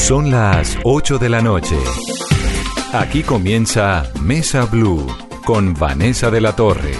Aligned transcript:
Son 0.00 0.30
las 0.30 0.76
8 0.82 1.18
de 1.18 1.28
la 1.28 1.40
noche. 1.40 1.76
Aquí 2.92 3.22
comienza 3.22 4.10
Mesa 4.20 4.64
Blue 4.64 5.06
con 5.44 5.72
Vanessa 5.74 6.32
de 6.32 6.40
la 6.40 6.56
Torre. 6.56 6.94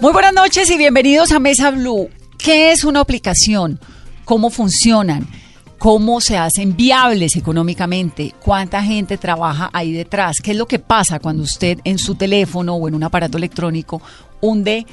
Muy 0.00 0.12
buenas 0.12 0.34
noches 0.34 0.70
y 0.70 0.76
bienvenidos 0.76 1.32
a 1.32 1.40
Mesa 1.40 1.72
Blue. 1.72 2.08
¿Qué 2.36 2.70
es 2.70 2.84
una 2.84 3.00
aplicación? 3.00 3.80
¿Cómo 4.24 4.50
funcionan? 4.50 5.26
¿Cómo 5.78 6.20
se 6.20 6.36
hacen 6.36 6.76
viables 6.76 7.34
económicamente? 7.34 8.34
¿Cuánta 8.38 8.84
gente 8.84 9.16
trabaja 9.16 9.70
ahí 9.72 9.92
detrás? 9.92 10.36
¿Qué 10.40 10.52
es 10.52 10.56
lo 10.56 10.68
que 10.68 10.78
pasa 10.78 11.18
cuando 11.18 11.42
usted 11.42 11.80
en 11.82 11.98
su 11.98 12.14
teléfono 12.14 12.74
o 12.74 12.86
en 12.86 12.94
un 12.94 13.02
aparato 13.02 13.38
electrónico 13.38 14.00
hunde, 14.40 14.86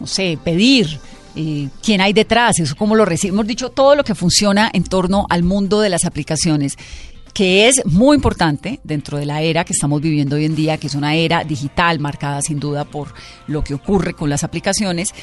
no 0.00 0.08
sé, 0.08 0.38
pedir? 0.42 0.98
Eh, 1.36 1.68
quién 1.82 2.00
hay 2.00 2.12
detrás, 2.12 2.58
eso 2.58 2.74
cómo 2.76 2.96
lo 2.96 3.04
recibe. 3.04 3.32
Hemos 3.32 3.46
dicho 3.46 3.70
todo 3.70 3.94
lo 3.94 4.04
que 4.04 4.14
funciona 4.14 4.70
en 4.72 4.84
torno 4.84 5.26
al 5.30 5.42
mundo 5.42 5.80
de 5.80 5.88
las 5.88 6.04
aplicaciones 6.04 6.76
que 7.32 7.68
es 7.68 7.82
muy 7.86 8.16
importante 8.16 8.80
dentro 8.82 9.18
de 9.18 9.26
la 9.26 9.40
era 9.42 9.64
que 9.64 9.72
estamos 9.72 10.00
viviendo 10.00 10.36
hoy 10.36 10.44
en 10.44 10.54
día, 10.54 10.78
que 10.78 10.88
es 10.88 10.94
una 10.94 11.14
era 11.14 11.44
digital 11.44 12.00
marcada 12.00 12.42
sin 12.42 12.58
duda 12.58 12.84
por 12.84 13.14
lo 13.46 13.62
que 13.62 13.74
ocurre 13.74 14.14
con 14.14 14.28
las 14.28 14.44
aplicaciones, 14.44 15.14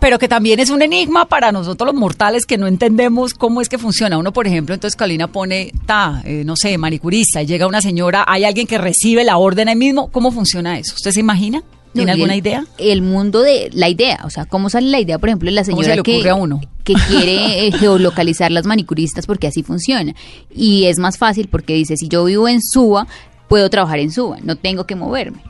pero 0.00 0.18
que 0.18 0.26
también 0.26 0.58
es 0.58 0.70
un 0.70 0.82
enigma 0.82 1.26
para 1.26 1.52
nosotros 1.52 1.86
los 1.86 1.94
mortales 1.94 2.44
que 2.44 2.58
no 2.58 2.66
entendemos 2.66 3.34
cómo 3.34 3.60
es 3.60 3.68
que 3.68 3.78
funciona. 3.78 4.18
Uno, 4.18 4.32
por 4.32 4.48
ejemplo, 4.48 4.74
entonces 4.74 4.96
Carolina 4.96 5.28
pone, 5.28 5.72
ta, 5.86 6.22
eh, 6.24 6.42
no 6.44 6.56
sé, 6.56 6.76
manicurista, 6.76 7.40
y 7.40 7.46
llega 7.46 7.68
una 7.68 7.80
señora, 7.80 8.24
hay 8.26 8.44
alguien 8.44 8.66
que 8.66 8.78
recibe 8.78 9.22
la 9.22 9.38
orden 9.38 9.68
ahí 9.68 9.76
mismo, 9.76 10.10
¿cómo 10.10 10.32
funciona 10.32 10.78
eso? 10.78 10.94
¿Usted 10.96 11.12
se 11.12 11.20
imagina? 11.20 11.62
¿Tiene 11.92 12.06
No, 12.06 12.12
alguna 12.14 12.32
el- 12.34 12.38
idea? 12.40 12.64
El 12.78 13.02
mundo 13.02 13.42
de 13.42 13.68
la 13.72 13.88
idea, 13.88 14.20
o 14.24 14.30
sea, 14.30 14.44
cómo 14.46 14.70
sale 14.70 14.88
la 14.88 14.98
idea, 15.00 15.18
por 15.18 15.28
ejemplo, 15.28 15.46
de 15.50 15.52
la 15.54 15.62
¿Cómo 15.64 15.82
señora 15.82 15.96
se 15.96 16.02
que, 16.02 16.28
a 16.28 16.34
uno? 16.34 16.60
que 16.84 16.94
quiere 16.94 17.66
eh, 17.66 17.72
geolocalizar 17.72 18.50
las 18.50 18.64
manicuristas 18.66 19.26
porque 19.26 19.46
así 19.46 19.62
funciona. 19.62 20.14
Y 20.54 20.84
es 20.84 20.98
más 20.98 21.18
fácil 21.18 21.48
porque 21.48 21.74
dice, 21.74 21.96
si 21.96 22.08
yo 22.08 22.24
vivo 22.24 22.48
en 22.48 22.60
Suba, 22.62 23.06
puedo 23.48 23.68
trabajar 23.70 23.98
en 23.98 24.10
Suba, 24.10 24.38
no 24.42 24.56
tengo 24.56 24.84
que 24.86 24.96
moverme. 24.96 25.42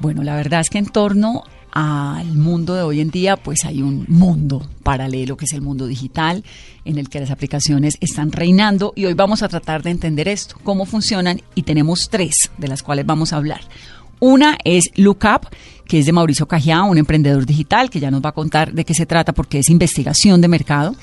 Bueno, 0.00 0.22
la 0.22 0.36
verdad 0.36 0.60
es 0.60 0.70
que 0.70 0.78
en 0.78 0.86
torno 0.86 1.42
al 1.72 2.26
mundo 2.34 2.74
de 2.74 2.82
hoy 2.82 3.00
en 3.00 3.10
día, 3.10 3.36
pues 3.36 3.64
hay 3.64 3.82
un 3.82 4.04
mundo 4.06 4.64
paralelo 4.84 5.36
que 5.36 5.44
es 5.46 5.52
el 5.54 5.60
mundo 5.60 5.88
digital, 5.88 6.44
en 6.84 6.98
el 6.98 7.08
que 7.08 7.18
las 7.18 7.32
aplicaciones 7.32 7.96
están 8.00 8.30
reinando 8.30 8.92
y 8.94 9.06
hoy 9.06 9.14
vamos 9.14 9.42
a 9.42 9.48
tratar 9.48 9.82
de 9.82 9.90
entender 9.90 10.28
esto, 10.28 10.54
cómo 10.62 10.86
funcionan 10.86 11.42
y 11.56 11.62
tenemos 11.62 12.08
tres 12.10 12.34
de 12.58 12.68
las 12.68 12.84
cuales 12.84 13.06
vamos 13.06 13.32
a 13.32 13.38
hablar. 13.38 13.62
Una 14.26 14.56
es 14.64 14.84
Lookup, 14.94 15.48
que 15.86 15.98
es 15.98 16.06
de 16.06 16.12
Mauricio 16.12 16.48
Cajá, 16.48 16.84
un 16.84 16.96
emprendedor 16.96 17.44
digital 17.44 17.90
que 17.90 18.00
ya 18.00 18.10
nos 18.10 18.24
va 18.24 18.30
a 18.30 18.32
contar 18.32 18.72
de 18.72 18.82
qué 18.82 18.94
se 18.94 19.04
trata 19.04 19.34
porque 19.34 19.58
es 19.58 19.68
investigación 19.68 20.40
de 20.40 20.48
mercado. 20.48 20.96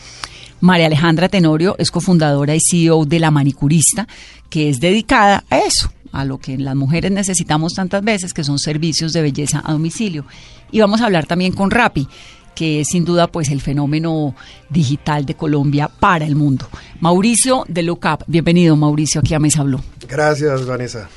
María 0.60 0.88
Alejandra 0.88 1.30
Tenorio 1.30 1.76
es 1.78 1.92
cofundadora 1.92 2.56
y 2.56 2.60
CEO 2.60 3.06
de 3.06 3.20
La 3.20 3.30
Manicurista, 3.30 4.08
que 4.50 4.70
es 4.70 4.80
dedicada 4.80 5.44
a 5.52 5.60
eso, 5.60 5.94
a 6.12 6.26
lo 6.26 6.40
que 6.40 6.58
las 6.58 6.76
mujeres 6.76 7.12
necesitamos 7.12 7.76
tantas 7.76 8.04
veces, 8.04 8.34
que 8.34 8.44
son 8.44 8.58
servicios 8.58 9.14
de 9.14 9.22
belleza 9.22 9.62
a 9.64 9.72
domicilio. 9.72 10.26
Y 10.72 10.80
vamos 10.80 11.02
a 11.02 11.06
hablar 11.06 11.28
también 11.28 11.52
con 11.52 11.70
Rappi, 11.70 12.08
que 12.56 12.80
es 12.80 12.88
sin 12.88 13.06
duda 13.06 13.28
pues 13.28 13.52
el 13.52 13.62
fenómeno 13.62 14.34
digital 14.72 15.28
de 15.28 15.36
Colombia 15.36 15.90
para 15.90 16.26
el 16.26 16.36
mundo. 16.36 16.68
Mauricio 17.00 17.66
de 17.68 17.84
Lookup, 17.84 18.24
bienvenido 18.26 18.76
Mauricio 18.76 19.22
aquí 19.22 19.36
a 19.36 19.40
Mesa 19.40 19.62
Blue. 19.62 19.80
Gracias, 20.08 20.66
Vanessa. 20.66 21.08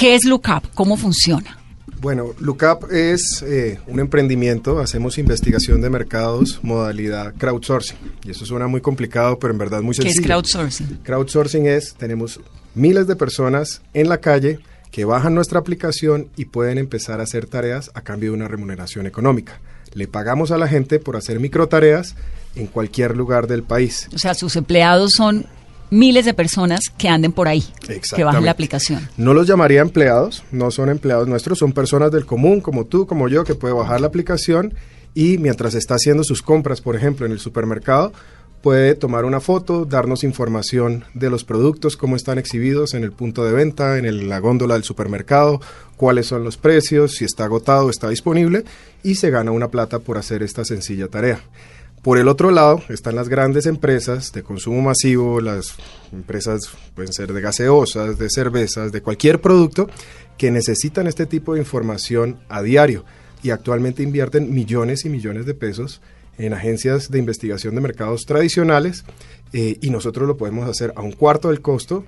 ¿Qué 0.00 0.14
es 0.14 0.24
Lookup? 0.24 0.72
¿Cómo 0.72 0.96
funciona? 0.96 1.58
Bueno, 2.00 2.34
Lookup 2.38 2.90
es 2.90 3.42
eh, 3.42 3.80
un 3.86 4.00
emprendimiento, 4.00 4.78
hacemos 4.78 5.18
investigación 5.18 5.82
de 5.82 5.90
mercados, 5.90 6.58
modalidad 6.62 7.34
crowdsourcing. 7.34 7.98
Y 8.24 8.30
eso 8.30 8.46
suena 8.46 8.66
muy 8.66 8.80
complicado, 8.80 9.38
pero 9.38 9.52
en 9.52 9.58
verdad 9.58 9.82
muy 9.82 9.94
¿Qué 9.94 10.04
sencillo. 10.04 10.22
es 10.22 10.26
crowdsourcing? 10.26 11.00
Crowdsourcing 11.02 11.66
es, 11.66 11.92
tenemos 11.96 12.40
miles 12.74 13.08
de 13.08 13.14
personas 13.14 13.82
en 13.92 14.08
la 14.08 14.22
calle 14.22 14.60
que 14.90 15.04
bajan 15.04 15.34
nuestra 15.34 15.58
aplicación 15.58 16.30
y 16.34 16.46
pueden 16.46 16.78
empezar 16.78 17.20
a 17.20 17.24
hacer 17.24 17.44
tareas 17.44 17.90
a 17.92 18.00
cambio 18.00 18.30
de 18.30 18.36
una 18.36 18.48
remuneración 18.48 19.06
económica. 19.06 19.60
Le 19.92 20.08
pagamos 20.08 20.50
a 20.50 20.56
la 20.56 20.66
gente 20.66 20.98
por 20.98 21.18
hacer 21.18 21.40
microtareas 21.40 22.14
en 22.54 22.68
cualquier 22.68 23.18
lugar 23.18 23.48
del 23.48 23.64
país. 23.64 24.08
O 24.14 24.18
sea, 24.18 24.32
sus 24.32 24.56
empleados 24.56 25.12
son 25.14 25.44
miles 25.90 26.24
de 26.24 26.34
personas 26.34 26.80
que 26.96 27.08
anden 27.08 27.32
por 27.32 27.48
ahí, 27.48 27.64
que 28.16 28.24
bajen 28.24 28.44
la 28.44 28.50
aplicación. 28.52 29.08
No 29.16 29.34
los 29.34 29.46
llamaría 29.46 29.80
empleados, 29.80 30.42
no 30.52 30.70
son 30.70 30.88
empleados 30.88 31.28
nuestros, 31.28 31.58
son 31.58 31.72
personas 31.72 32.10
del 32.12 32.26
común, 32.26 32.60
como 32.60 32.86
tú, 32.86 33.06
como 33.06 33.28
yo, 33.28 33.44
que 33.44 33.54
puede 33.54 33.74
bajar 33.74 34.00
la 34.00 34.06
aplicación 34.06 34.74
y 35.14 35.38
mientras 35.38 35.74
está 35.74 35.94
haciendo 35.96 36.22
sus 36.24 36.42
compras, 36.42 36.80
por 36.80 36.94
ejemplo, 36.96 37.26
en 37.26 37.32
el 37.32 37.40
supermercado, 37.40 38.12
puede 38.62 38.94
tomar 38.94 39.24
una 39.24 39.40
foto, 39.40 39.86
darnos 39.86 40.22
información 40.22 41.04
de 41.14 41.30
los 41.30 41.44
productos, 41.44 41.96
cómo 41.96 42.14
están 42.14 42.38
exhibidos 42.38 42.92
en 42.92 43.04
el 43.04 43.10
punto 43.10 43.42
de 43.44 43.52
venta, 43.52 43.96
en 43.96 44.04
el- 44.04 44.28
la 44.28 44.38
góndola 44.38 44.74
del 44.74 44.84
supermercado, 44.84 45.60
cuáles 45.96 46.26
son 46.26 46.44
los 46.44 46.58
precios, 46.58 47.12
si 47.16 47.24
está 47.24 47.44
agotado 47.44 47.88
está 47.88 48.10
disponible, 48.10 48.64
y 49.02 49.14
se 49.14 49.30
gana 49.30 49.50
una 49.50 49.68
plata 49.68 49.98
por 49.98 50.18
hacer 50.18 50.42
esta 50.42 50.64
sencilla 50.66 51.08
tarea. 51.08 51.40
Por 52.02 52.16
el 52.16 52.28
otro 52.28 52.50
lado 52.50 52.82
están 52.88 53.14
las 53.14 53.28
grandes 53.28 53.66
empresas 53.66 54.32
de 54.32 54.42
consumo 54.42 54.80
masivo, 54.80 55.42
las 55.42 55.74
empresas 56.12 56.60
pueden 56.94 57.12
ser 57.12 57.34
de 57.34 57.42
gaseosas, 57.42 58.18
de 58.18 58.30
cervezas, 58.30 58.90
de 58.90 59.02
cualquier 59.02 59.42
producto 59.42 59.86
que 60.38 60.50
necesitan 60.50 61.06
este 61.06 61.26
tipo 61.26 61.52
de 61.52 61.60
información 61.60 62.38
a 62.48 62.62
diario 62.62 63.04
y 63.42 63.50
actualmente 63.50 64.02
invierten 64.02 64.54
millones 64.54 65.04
y 65.04 65.10
millones 65.10 65.44
de 65.44 65.52
pesos 65.52 66.00
en 66.38 66.54
agencias 66.54 67.10
de 67.10 67.18
investigación 67.18 67.74
de 67.74 67.82
mercados 67.82 68.24
tradicionales 68.24 69.04
eh, 69.52 69.76
y 69.82 69.90
nosotros 69.90 70.26
lo 70.26 70.38
podemos 70.38 70.66
hacer 70.70 70.94
a 70.96 71.02
un 71.02 71.12
cuarto 71.12 71.48
del 71.48 71.60
costo, 71.60 72.06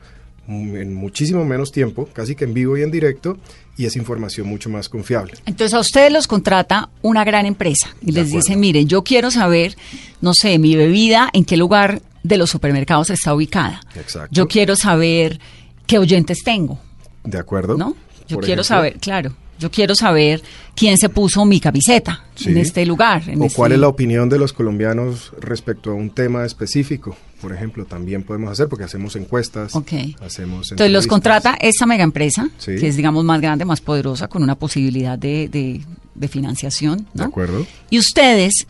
en 0.49 0.95
muchísimo 0.95 1.45
menos 1.45 1.73
tiempo, 1.73 2.09
casi 2.13 2.35
que 2.35 2.45
en 2.45 2.55
vivo 2.55 2.77
y 2.77 2.83
en 2.83 2.91
directo, 2.91 3.39
y 3.77 3.87
es 3.87 3.97
información 3.97 4.47
mucho 4.49 4.69
más 4.69 4.89
confiable. 4.89 5.35
Entonces 5.47 5.75
a 5.75 5.81
ustedes 5.81 6.13
los 6.13 6.27
contrata 6.27 6.91
una 7.01 7.25
gran 7.25 7.47
empresa 7.47 7.95
y 8.05 8.13
les 8.13 8.31
dice, 8.31 8.57
miren, 8.57 8.89
yo 8.89 9.03
quiero 9.03 9.31
saber, 9.31 9.77
no 10.21 10.33
sé, 10.35 10.59
mi 10.59 10.77
bebida, 10.77 11.31
en 11.33 11.45
qué 11.45 11.57
lugar 11.57 12.03
de 12.23 12.37
los 12.37 12.51
supermercados 12.51 13.11
está 13.11 13.35
ubicada. 13.35 13.81
Exacto. 13.97 14.29
Yo 14.33 14.47
quiero 14.49 14.77
saber 14.77 15.41
qué 15.87 15.99
oyentes 15.99 16.43
tengo, 16.45 16.79
¿De 17.25 17.39
acuerdo? 17.39 17.77
¿no? 17.77 17.97
Yo 18.29 18.39
quiero 18.39 18.63
ejemplo. 18.63 18.65
saber, 18.65 18.99
claro, 18.99 19.33
yo 19.63 19.71
quiero 19.71 19.95
saber 19.95 20.43
quién 20.75 20.99
se 20.99 21.09
puso 21.09 21.45
mi 21.47 21.59
camiseta 21.61 22.25
en 22.45 22.59
este 22.59 22.85
lugar. 22.85 23.23
en 23.29 23.41
o 23.41 23.45
este- 23.47 23.57
cuál 23.57 23.73
es 23.73 23.79
la 23.79 23.89
opinión 23.89 24.29
de 24.29 24.39
los 24.39 24.53
colombianos 24.53 25.33
respecto 25.41 25.91
a 25.93 25.95
un 25.95 26.11
tema 26.11 26.45
específico. 26.45 27.17
Por 27.41 27.53
ejemplo, 27.53 27.85
también 27.87 28.23
podemos 28.23 28.51
hacer 28.53 28.69
porque 28.69 28.85
hacemos 28.85 29.17
encuestas, 29.17 29.75
Ok. 29.75 29.93
hacemos 30.21 30.71
Entonces 30.71 30.93
los 30.93 31.07
contrata 31.07 31.57
esta 31.61 31.87
mega 31.87 32.05
empresa, 32.05 32.49
Sí. 32.59 32.77
que 32.77 32.89
es, 32.89 32.97
digamos, 32.97 33.25
más 33.25 33.41
grande, 33.41 33.65
más 33.65 33.81
poderosa, 33.81 34.29
con 34.29 34.43
una 34.43 34.55
posibilidad 34.57 35.19
de, 35.19 35.49
de- 35.49 35.81
de 36.15 36.29
financiación, 36.29 37.07
De 37.15 37.25
acuerdo. 37.25 37.67
Y 37.91 37.99
ustedes 37.99 38.67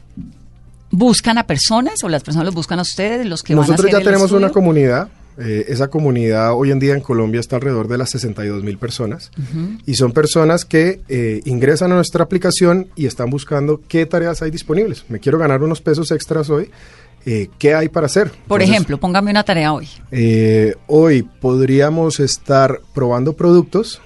buscan 0.91 1.39
a 1.39 1.47
personas 1.47 2.05
o 2.05 2.09
las 2.09 2.23
personas 2.23 2.47
los 2.47 2.55
buscan 2.55 2.79
a 2.79 2.83
ustedes, 2.83 3.27
los 3.27 3.43
que 3.43 3.55
van 3.55 3.65
a 3.65 3.67
Nosotros 3.69 3.87
hacer 3.87 3.93
ya 3.93 3.99
el 3.99 4.05
tenemos 4.05 4.33
una 4.33 4.51
comunidad. 4.51 5.09
Eh, 5.39 5.65
esa 5.69 5.89
comunidad 5.89 6.55
hoy 6.55 6.71
en 6.71 6.79
día 6.79 6.95
en 6.95 7.01
Colombia 7.01 7.41
está 7.41 7.57
alrededor 7.57 7.89
de 7.89 7.99
las 7.99 8.11
62 8.11 8.63
mil 8.63 8.79
personas. 8.79 9.31
Y 9.87 9.95
son 9.95 10.13
personas 10.13 10.65
que 10.65 11.01
eh, 11.09 11.41
ingresan 11.45 11.93
a 11.93 11.95
nuestra 11.97 12.25
aplicación 12.25 12.89
y 12.97 13.07
están 13.07 13.31
buscando 13.31 13.81
qué 13.89 14.05
tareas 14.07 14.43
hay 14.43 14.51
disponibles. 14.51 15.05
Me 15.09 15.21
quiero 15.21 15.39
ganar 15.39 15.63
unos 15.63 15.81
pesos 15.81 16.11
extras 16.11 16.51
hoy. 16.51 16.71
eh, 17.25 17.49
¿Qué 17.59 17.75
hay 17.75 17.89
para 17.89 18.07
hacer? 18.07 18.31
Por 18.31 18.61
Entonces, 18.61 18.71
ejemplo, 18.71 18.99
póngame 18.99 19.31
una 19.31 19.43
tarea 19.45 19.73
hoy. 19.73 19.89
Eh, 20.11 20.75
hoy 20.87 21.23
podríamos 21.23 22.21
estar 22.21 22.81
probando 22.95 23.33
productos 23.35 24.03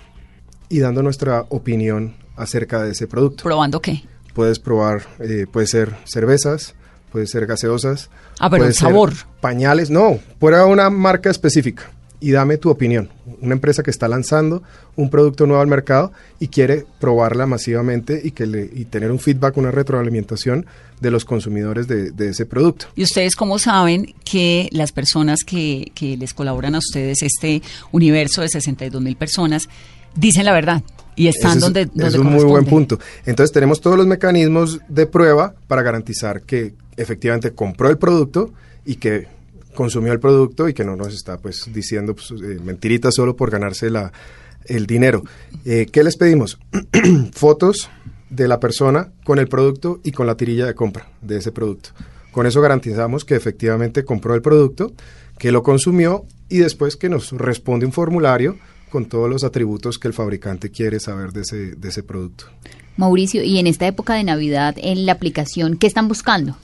y 0.69 0.81
dando 0.81 1.03
nuestra 1.03 1.45
opinión 1.49 2.15
acerca 2.37 2.83
de 2.83 2.93
ese 2.93 3.07
producto. 3.07 3.43
¿Probando 3.45 3.81
qué? 3.81 4.03
Puedes 4.35 4.59
probar, 4.59 5.07
puede 5.51 5.67
ser 5.67 5.97
cervezas, 6.05 6.75
puede 7.11 7.27
ser 7.27 7.47
gaseosas. 7.47 8.11
Ah, 8.39 8.51
pero 8.51 8.65
el 8.67 8.75
sabor. 8.75 9.13
Pañales, 9.41 9.91
no, 9.91 10.19
prueba 10.39 10.67
una 10.67 10.91
marca 10.91 11.31
específica 11.31 11.91
y 12.21 12.31
dame 12.33 12.57
tu 12.57 12.71
opinión. 12.71 13.11
Una 13.43 13.53
empresa 13.55 13.83
que 13.83 13.91
está 13.91 14.09
lanzando 14.09 14.63
un 14.97 15.11
producto 15.11 15.47
nuevo 15.47 15.61
al 15.63 15.69
mercado 15.69 16.13
y 16.41 16.49
quiere 16.49 16.87
probarla 16.99 17.47
masivamente 17.47 18.21
y, 18.25 18.31
que 18.31 18.47
le, 18.47 18.71
y 18.73 18.87
tener 18.87 19.11
un 19.13 19.19
feedback, 19.19 19.57
una 19.59 19.71
retroalimentación 19.71 20.67
de 21.01 21.11
los 21.11 21.25
consumidores 21.27 21.87
de, 21.89 22.11
de 22.13 22.31
ese 22.31 22.47
producto. 22.47 22.87
¿Y 22.97 23.03
ustedes 23.03 23.37
cómo 23.37 23.59
saben 23.59 24.15
que 24.25 24.69
las 24.73 24.93
personas 24.93 25.41
que, 25.47 25.93
que 25.95 26.17
les 26.17 26.33
colaboran 26.33 26.75
a 26.75 26.79
ustedes, 26.79 27.23
este 27.23 27.61
universo 27.93 28.41
de 28.41 28.49
62 28.49 29.03
mil 29.03 29.17
personas, 29.17 29.69
dicen 30.15 30.47
la 30.47 30.53
verdad 30.53 30.83
y 31.15 31.29
están 31.29 31.59
es- 31.59 31.61
donde, 31.61 31.83
es 31.83 31.91
donde 31.95 32.19
un 32.21 32.27
muy 32.33 32.45
buen 32.45 32.65
punto. 32.65 32.99
Entonces 33.27 33.53
tenemos 33.53 33.81
todos 33.83 33.99
los 33.99 34.07
mecanismos 34.07 34.81
de 34.89 35.07
prueba 35.07 35.55
para 35.69 35.83
garantizar 35.83 36.43
que 36.43 36.73
efectivamente 36.97 37.53
compró 37.53 37.89
el 37.89 37.99
producto 37.99 38.53
y 38.85 38.97
que 38.97 39.27
consumió 39.75 40.13
el 40.13 40.21
producto 40.21 40.69
y 40.69 40.75
que 40.75 40.85
no 40.85 40.97
nos 40.97 41.15
está 41.15 41.39
pues 41.39 41.71
diciendo 41.73 42.15
pues, 42.15 42.33
eh, 42.43 43.11
solo 43.11 43.37
por 43.37 43.51
ganarse 43.51 43.91
la, 43.91 44.13
el 44.65 44.87
dinero. 44.87 45.23
Eh, 45.65 45.87
¿Qué 45.91 46.03
les 46.03 46.17
pedimos? 46.17 46.59
Fotos 47.33 47.91
de 48.31 48.49
la 48.49 48.59
persona 48.59 49.13
con 49.25 49.39
el 49.39 49.49
producto 49.49 50.01
y 50.03 50.13
con 50.13 50.27
la 50.27 50.37
tirilla 50.37 50.67
de 50.67 50.75
compra 50.75 51.09
de 51.21 51.37
ese 51.39 51.53
producto. 51.53 51.91
Con 52.33 52.47
eso 52.47 52.61
garantizamos 52.61 53.25
que 53.25 53.35
efectivamente 53.35 54.05
compró 54.05 54.35
el 54.35 54.43
producto, 54.43 54.93
que 55.39 55.53
lo 55.53 55.63
consumió 55.63 56.25
y 56.49 56.59
después 56.59 56.97
que 56.97 57.09
nos 57.09 57.33
responde 57.33 57.87
un 57.87 57.93
formulario 57.93 58.59
con 58.91 59.07
todos 59.07 59.29
los 59.29 59.45
atributos 59.45 59.99
que 59.99 60.09
el 60.09 60.15
fabricante 60.15 60.71
quiere 60.71 61.01
saber 61.01 61.33
de 61.33 61.43
ese, 61.43 61.57
de 61.77 61.89
ese 61.89 62.03
producto. 62.03 62.47
Mauricio, 62.97 63.43
y 63.43 63.59
en 63.59 63.67
esta 63.67 63.87
época 63.87 64.15
de 64.15 64.25
Navidad, 64.25 64.75
en 64.79 65.07
la 65.07 65.13
aplicación, 65.13 65.77
¿qué 65.77 65.87
están 65.87 66.09
buscando? 66.09 66.57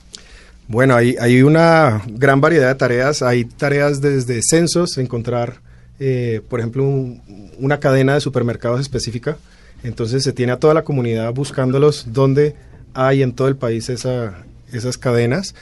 Bueno, 0.67 0.95
hay, 0.95 1.15
hay 1.19 1.41
una 1.43 2.01
gran 2.07 2.41
variedad 2.41 2.69
de 2.69 2.75
tareas. 2.75 3.21
Hay 3.21 3.45
tareas 3.45 4.01
desde 4.01 4.41
censos, 4.41 4.97
encontrar, 4.97 5.61
eh, 5.99 6.41
por 6.49 6.59
ejemplo, 6.59 6.83
un- 6.83 7.21
una 7.59 7.79
cadena 7.79 8.13
de 8.15 8.21
supermercados 8.21 8.79
específica. 8.81 9.37
Entonces 9.83 10.23
se 10.23 10.31
tiene 10.33 10.53
a 10.53 10.57
toda 10.59 10.73
la 10.73 10.83
comunidad 10.83 11.33
buscándolos 11.33 12.07
donde 12.13 12.55
hay 12.93 13.21
en 13.21 13.33
todo 13.33 13.47
el 13.49 13.57
país 13.57 13.89
esa- 13.89 14.43
esas 14.71 14.97
cadenas. 14.97 15.53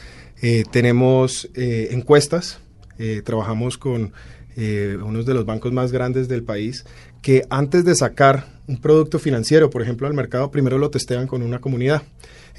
Eh, 0.41 0.63
tenemos 0.71 1.49
eh, 1.55 1.89
encuestas. 1.91 2.59
Eh, 2.99 3.21
trabajamos 3.25 3.77
con 3.77 4.13
eh, 4.57 4.97
unos 5.01 5.25
de 5.25 5.33
los 5.33 5.45
bancos 5.45 5.71
más 5.71 5.91
grandes 5.93 6.27
del 6.27 6.43
país 6.43 6.83
que 7.21 7.45
antes 7.49 7.85
de 7.85 7.95
sacar 7.95 8.45
un 8.67 8.81
producto 8.81 9.17
financiero, 9.17 9.69
por 9.69 9.81
ejemplo, 9.81 10.07
al 10.07 10.13
mercado, 10.13 10.51
primero 10.51 10.77
lo 10.77 10.89
testean 10.89 11.25
con 11.25 11.41
una 11.41 11.59
comunidad. 11.59 12.03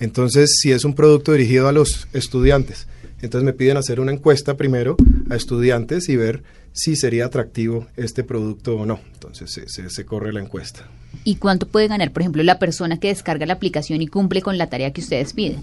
Entonces, 0.02 0.56
si 0.60 0.72
es 0.72 0.84
un 0.84 0.94
producto 0.94 1.32
dirigido 1.32 1.68
a 1.68 1.72
los 1.72 2.08
estudiantes, 2.12 2.86
entonces 3.22 3.44
me 3.44 3.52
piden 3.52 3.76
hacer 3.76 4.00
una 4.00 4.12
encuesta 4.12 4.56
primero 4.56 4.96
a 5.30 5.36
estudiantes 5.36 6.08
y 6.08 6.16
ver 6.16 6.42
si 6.72 6.96
sería 6.96 7.26
atractivo 7.26 7.86
este 7.96 8.24
producto 8.24 8.74
o 8.76 8.84
no. 8.84 8.98
Entonces 9.14 9.52
se, 9.52 9.68
se- 9.68 9.90
se 9.90 10.04
corre 10.04 10.32
la 10.32 10.40
encuesta. 10.40 10.88
¿Y 11.22 11.36
cuánto 11.36 11.68
puede 11.68 11.86
ganar, 11.86 12.10
por 12.12 12.22
ejemplo, 12.22 12.42
la 12.42 12.58
persona 12.58 12.98
que 12.98 13.08
descarga 13.08 13.46
la 13.46 13.52
aplicación 13.52 14.02
y 14.02 14.08
cumple 14.08 14.42
con 14.42 14.58
la 14.58 14.68
tarea 14.68 14.92
que 14.92 15.02
ustedes 15.02 15.34
piden? 15.34 15.62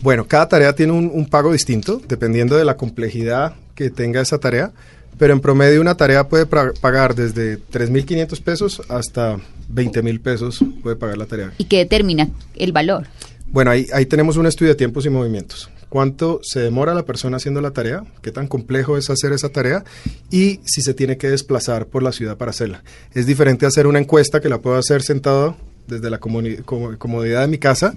Bueno, 0.00 0.26
cada 0.28 0.48
tarea 0.48 0.74
tiene 0.74 0.92
un, 0.92 1.10
un 1.12 1.26
pago 1.26 1.52
distinto, 1.52 2.00
dependiendo 2.06 2.56
de 2.56 2.64
la 2.64 2.76
complejidad 2.76 3.54
que 3.74 3.90
tenga 3.90 4.20
esa 4.20 4.38
tarea, 4.38 4.70
pero 5.18 5.32
en 5.32 5.40
promedio 5.40 5.80
una 5.80 5.96
tarea 5.96 6.28
puede 6.28 6.46
pagar 6.46 7.14
desde 7.16 7.58
3.500 7.58 8.40
pesos 8.42 8.82
hasta 8.88 9.38
20.000 9.72 10.20
pesos 10.20 10.60
puede 10.82 10.96
pagar 10.96 11.18
la 11.18 11.26
tarea. 11.26 11.52
¿Y 11.58 11.64
qué 11.64 11.78
determina 11.78 12.28
el 12.56 12.72
valor? 12.72 13.06
Bueno, 13.52 13.70
ahí, 13.70 13.86
ahí 13.92 14.06
tenemos 14.06 14.38
un 14.38 14.46
estudio 14.46 14.72
de 14.72 14.76
tiempos 14.76 15.04
y 15.04 15.10
movimientos. 15.10 15.68
¿Cuánto 15.90 16.40
se 16.42 16.60
demora 16.60 16.94
la 16.94 17.04
persona 17.04 17.36
haciendo 17.36 17.60
la 17.60 17.72
tarea? 17.72 18.02
¿Qué 18.22 18.32
tan 18.32 18.48
complejo 18.48 18.96
es 18.96 19.10
hacer 19.10 19.32
esa 19.34 19.50
tarea? 19.50 19.84
Y 20.30 20.60
si 20.64 20.80
se 20.80 20.94
tiene 20.94 21.18
que 21.18 21.28
desplazar 21.28 21.86
por 21.86 22.02
la 22.02 22.12
ciudad 22.12 22.38
para 22.38 22.50
hacerla. 22.50 22.82
Es 23.12 23.26
diferente 23.26 23.66
hacer 23.66 23.86
una 23.86 23.98
encuesta 23.98 24.40
que 24.40 24.48
la 24.48 24.62
puedo 24.62 24.78
hacer 24.78 25.02
sentado 25.02 25.54
desde 25.86 26.08
la 26.08 26.18
comodidad 26.18 27.42
de 27.42 27.48
mi 27.48 27.58
casa 27.58 27.94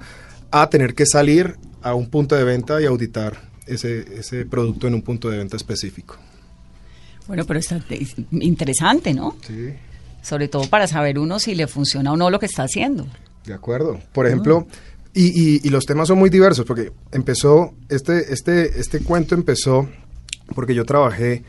a 0.52 0.70
tener 0.70 0.94
que 0.94 1.06
salir 1.06 1.56
a 1.82 1.94
un 1.94 2.10
punto 2.10 2.36
de 2.36 2.44
venta 2.44 2.82
y 2.82 2.86
auditar 2.86 3.38
ese, 3.66 4.20
ese 4.20 4.46
producto 4.46 4.88
en 4.88 4.96
un 4.96 5.02
punto 5.02 5.30
de 5.30 5.38
venta 5.38 5.56
específico. 5.56 6.18
Bueno, 7.28 7.46
pero 7.46 7.62
está 7.62 7.82
es 7.92 8.14
interesante, 8.32 9.14
¿no? 9.14 9.38
Sí. 9.48 9.74
Sobre 10.22 10.50
todo 10.50 10.68
para 10.70 10.88
saber 10.88 11.18
uno 11.18 11.40
si 11.40 11.56
le 11.56 11.66
funciona 11.68 12.12
o 12.12 12.18
no 12.18 12.30
lo 12.30 12.40
que 12.40 12.46
está 12.46 12.64
haciendo. 12.64 13.08
De 13.46 13.54
acuerdo. 13.54 14.02
Por 14.12 14.28
ejemplo, 14.28 14.68
y, 15.16 15.28
y- 15.56 15.62
y 15.64 15.70
los 15.70 15.86
temas 15.86 16.08
son 16.10 16.20
muy 16.20 16.30
diversos, 16.30 16.66
porque 16.66 16.92
empezó, 17.12 17.74
este, 17.90 18.32
este, 18.34 18.80
este 18.80 19.00
cuento 19.00 19.34
empezó 19.34 19.90
porque 20.54 20.76
yo 20.76 20.86
trabajé 20.86 21.44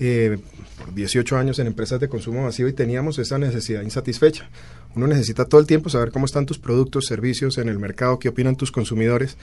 eh, 0.00 0.38
por 0.78 0.92
18 0.94 1.36
años 1.38 1.58
en 1.58 1.68
empresas 1.68 2.00
de 2.00 2.08
consumo 2.08 2.42
masivo 2.42 2.68
y 2.68 2.72
teníamos 2.72 3.18
esa 3.18 3.38
necesidad 3.38 3.82
insatisfecha. 3.82 4.50
Uno 4.94 5.06
necesita 5.06 5.46
todo 5.46 5.58
el 5.58 5.66
tiempo 5.66 5.88
saber 5.88 6.10
cómo 6.10 6.26
están 6.26 6.44
tus 6.44 6.58
productos, 6.58 7.06
servicios 7.06 7.56
en 7.56 7.70
el 7.70 7.78
mercado, 7.78 8.18
qué 8.18 8.28
opinan 8.28 8.56
tus 8.56 8.70
consumidores. 8.70 9.38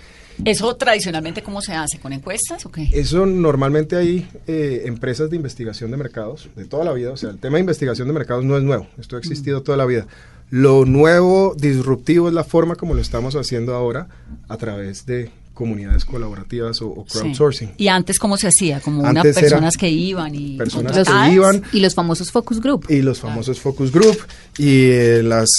¿Eso 0.46 0.76
tradicionalmente 0.76 1.42
cómo 1.42 1.60
se 1.62 1.74
hace? 1.74 1.98
¿Con 2.00 2.14
encuestas 2.14 2.64
o 2.68 2.72
qué? 2.72 2.88
Eso 2.94 3.26
normalmente 3.26 3.96
hay 3.96 4.30
eh, 4.46 4.84
empresas 4.86 5.32
de 5.32 5.38
investigación 5.38 5.90
de 5.90 5.98
mercados 5.98 6.50
de 6.56 6.66
toda 6.66 6.84
la 6.86 6.94
vida. 6.94 7.12
O 7.12 7.18
sea, 7.18 7.32
el 7.32 7.40
tema 7.40 7.56
de 7.56 7.62
investigación 7.62 8.08
de 8.08 8.14
mercados 8.14 8.46
no 8.46 8.58
es 8.58 8.64
nuevo. 8.64 8.88
Esto 9.00 9.16
ha 9.16 9.20
existido 9.20 9.64
toda 9.64 9.78
la 9.78 9.86
vida. 9.88 10.06
Lo 10.52 10.86
nuevo, 10.86 11.56
disruptivo, 11.58 12.28
es 12.28 12.34
la 12.34 12.44
forma 12.44 12.76
como 12.76 12.94
lo 12.94 13.02
estamos 13.02 13.36
haciendo 13.36 13.76
ahora 13.76 14.08
a 14.48 14.58
través 14.58 15.06
de 15.06 15.30
comunidades 15.54 16.06
colaborativas 16.06 16.82
o, 16.82 16.88
o 16.90 17.06
Sí. 17.08 17.20
crowdsourcing. 17.20 17.72
¿Y 17.78 17.90
antes 17.90 18.18
cómo 18.18 18.38
se 18.38 18.48
hacía? 18.48 18.80
Como 18.80 19.02
unas 19.04 19.24
personas 19.36 19.76
que 19.78 19.90
iban 19.90 20.34
y 20.34 20.58
personas 20.58 21.06
que 21.06 21.34
iban 21.34 21.62
Y 21.74 21.82
los 21.82 21.94
famosos 21.94 22.32
focus 22.32 22.62
group. 22.62 22.86
y 22.90 23.02
los 23.02 23.20
famosos 23.20 23.60
focus 23.60 23.92
group 23.92 24.18
y 24.58 24.86
eh, 24.92 25.22
los 25.22 25.50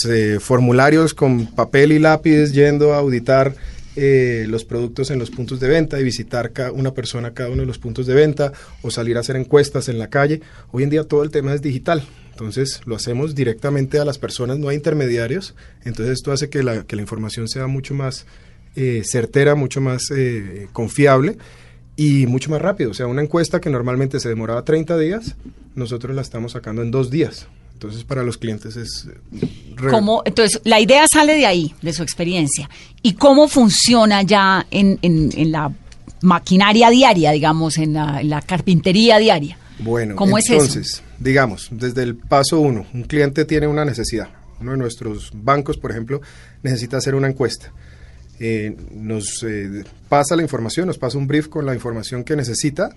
formularios 0.41 1.13
con 1.15 1.47
papel 1.47 1.93
y 1.93 1.99
lápiz 1.99 2.51
yendo 2.53 2.95
a 2.95 2.99
auditar 2.99 3.55
eh, 3.97 4.47
los 4.49 4.65
productos 4.65 5.11
en 5.11 5.19
los 5.19 5.31
puntos 5.31 5.61
de 5.61 5.69
venta 5.69 6.01
y 6.01 6.05
visitar 6.05 6.53
ca- 6.53 6.73
una 6.73 6.95
persona 6.95 7.33
cada 7.35 7.51
uno 7.51 7.61
de 7.63 7.67
los 7.67 7.79
puntos 7.79 8.07
de 8.07 8.15
venta 8.15 8.53
o 8.83 8.91
salir 8.91 9.17
a 9.19 9.21
hacer 9.21 9.37
encuestas 9.37 9.89
en 9.89 9.99
la 9.99 10.09
calle. 10.09 10.41
Hoy 10.73 10.85
en 10.85 10.91
día 10.91 11.05
todo 11.05 11.23
el 11.25 11.31
tema 11.31 11.53
es 11.53 11.61
digital. 11.61 12.03
Entonces 12.41 12.81
lo 12.87 12.97
hacemos 12.97 13.35
directamente 13.35 13.99
a 13.99 14.05
las 14.07 14.17
personas, 14.19 14.59
no 14.59 14.69
hay 14.71 14.77
intermediarios. 14.77 15.55
Entonces 15.85 16.15
esto 16.15 16.33
hace 16.33 16.49
que 16.49 16.63
la, 16.63 16.85
que 16.85 16.97
la 16.97 17.03
información 17.03 17.49
sea 17.49 17.67
mucho 17.67 17.93
más 17.95 18.25
eh, 18.77 19.03
certera, 19.05 19.55
mucho 19.55 19.81
más 19.83 20.05
eh, 20.17 20.67
confiable 20.73 21.37
y 21.97 22.27
mucho 22.27 22.51
más 22.51 22.63
rápido. 22.63 22.93
O 22.93 22.95
sea, 22.95 23.07
una 23.07 23.21
encuesta 23.23 23.61
que 23.61 23.69
normalmente 23.69 24.21
se 24.21 24.31
demoraba 24.31 24.65
30 24.65 24.97
días, 24.97 25.37
nosotros 25.75 26.17
la 26.17 26.23
estamos 26.23 26.53
sacando 26.53 26.81
en 26.81 26.91
dos 26.91 27.11
días. 27.11 27.47
Entonces, 27.75 28.05
para 28.05 28.23
los 28.23 28.39
clientes 28.39 28.77
es... 28.77 29.07
eh, 29.11 29.47
re- 29.77 29.91
¿Cómo? 29.91 30.23
Entonces, 30.25 30.61
la 30.65 30.81
idea 30.81 31.07
sale 31.13 31.35
de 31.35 31.45
ahí, 31.47 31.75
de 31.83 31.93
su 31.93 32.03
experiencia. 32.03 32.69
¿Y 33.03 33.15
cómo 33.15 33.49
funciona 33.49 34.23
ya 34.23 34.67
en, 34.71 34.99
en- 35.03 35.31
en 35.37 35.53
la 35.53 35.73
maquinaria 36.23 36.91
diaria, 36.91 37.33
digamos, 37.33 37.77
en 37.79 37.95
la, 37.95 38.21
en 38.21 38.31
la 38.31 38.41
carpintería 38.43 39.19
diaria? 39.19 39.59
Bueno, 39.79 40.15
¿Cómo 40.17 40.37
es 40.39 40.45
eso? 40.51 41.03
Digamos, 41.21 41.69
desde 41.71 42.03
el 42.03 42.17
paso 42.17 42.59
uno, 42.59 42.87
un 42.93 43.05
cliente 43.05 43.45
tiene 43.45 43.67
una 43.67 43.85
necesidad. 43.85 44.29
Uno 44.61 44.73
de 44.73 44.79
nuestros 44.79 45.31
bancos, 45.35 45.79
por 45.79 45.91
ejemplo, 45.91 46.21
necesita 46.63 46.97
hacer 46.97 47.15
una 47.15 47.29
encuesta. 47.29 47.73
Eh, 48.41 48.75
nos 48.95 49.45
eh, 49.47 49.85
pasa 50.09 50.35
la 50.35 50.43
información, 50.43 50.87
nos 50.87 50.99
pasa 50.99 51.19
un 51.19 51.27
brief 51.27 51.49
con 51.49 51.67
la 51.67 51.75
información 51.75 52.25
que 52.25 52.37
necesita. 52.37 52.91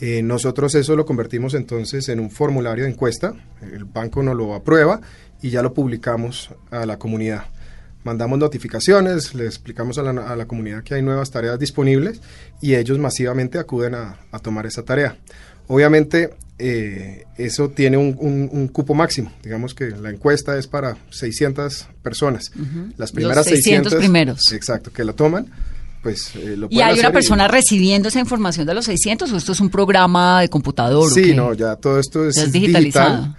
Eh, 0.00 0.22
nosotros 0.22 0.74
eso 0.74 0.96
lo 0.96 1.06
convertimos 1.06 1.54
entonces 1.54 2.08
en 2.08 2.20
un 2.20 2.30
formulario 2.30 2.84
de 2.84 2.90
encuesta. 2.90 3.34
El 3.62 3.84
banco 3.84 4.22
nos 4.22 4.36
lo 4.36 4.54
aprueba 4.54 5.00
y 5.40 5.50
ya 5.50 5.62
lo 5.62 5.72
publicamos 5.74 6.50
a 6.70 6.86
la 6.86 6.98
comunidad. 6.98 7.44
Mandamos 8.02 8.38
notificaciones, 8.38 9.34
le 9.34 9.44
explicamos 9.44 9.98
a 9.98 10.02
la, 10.02 10.10
a 10.10 10.34
la 10.34 10.46
comunidad 10.46 10.82
que 10.82 10.94
hay 10.94 11.02
nuevas 11.02 11.30
tareas 11.30 11.58
disponibles 11.58 12.20
y 12.60 12.74
ellos 12.74 12.98
masivamente 12.98 13.58
acuden 13.58 13.94
a, 13.94 14.18
a 14.32 14.38
tomar 14.38 14.66
esa 14.66 14.84
tarea. 14.84 15.18
Obviamente, 15.72 16.30
eh, 16.58 17.24
eso 17.38 17.70
tiene 17.70 17.96
un, 17.96 18.16
un- 18.18 18.50
un 18.52 18.68
cupo 18.68 18.92
máximo. 18.92 19.32
Digamos 19.42 19.72
que 19.72 19.90
la 19.90 20.10
encuesta 20.10 20.58
es 20.58 20.66
para 20.66 20.96
600 21.10 21.86
personas. 22.02 22.50
Las 22.96 23.12
primeras 23.12 23.46
600 23.46 23.94
primeros. 23.94 24.50
Exacto, 24.52 24.92
que 24.92 25.04
lo 25.04 25.14
toman, 25.14 25.46
pues 26.02 26.32
eh, 26.34 26.56
lo 26.56 26.66
¿Y 26.70 26.80
hay 26.80 26.98
una 26.98 27.12
persona 27.12 27.46
recibiendo 27.46 28.08
esa 28.08 28.18
información 28.20 28.66
de 28.66 28.74
los 28.74 28.84
600 28.86 29.30
o 29.32 29.36
esto 29.36 29.52
es 29.52 29.60
un 29.60 29.70
programa 29.70 30.40
de 30.40 30.48
computador? 30.48 31.08
Sí, 31.10 31.34
no, 31.34 31.54
ya 31.54 31.76
todo 31.76 32.00
esto 32.00 32.26
es, 32.28 32.34
digital. 32.34 32.52
digitalizado. 32.52 33.36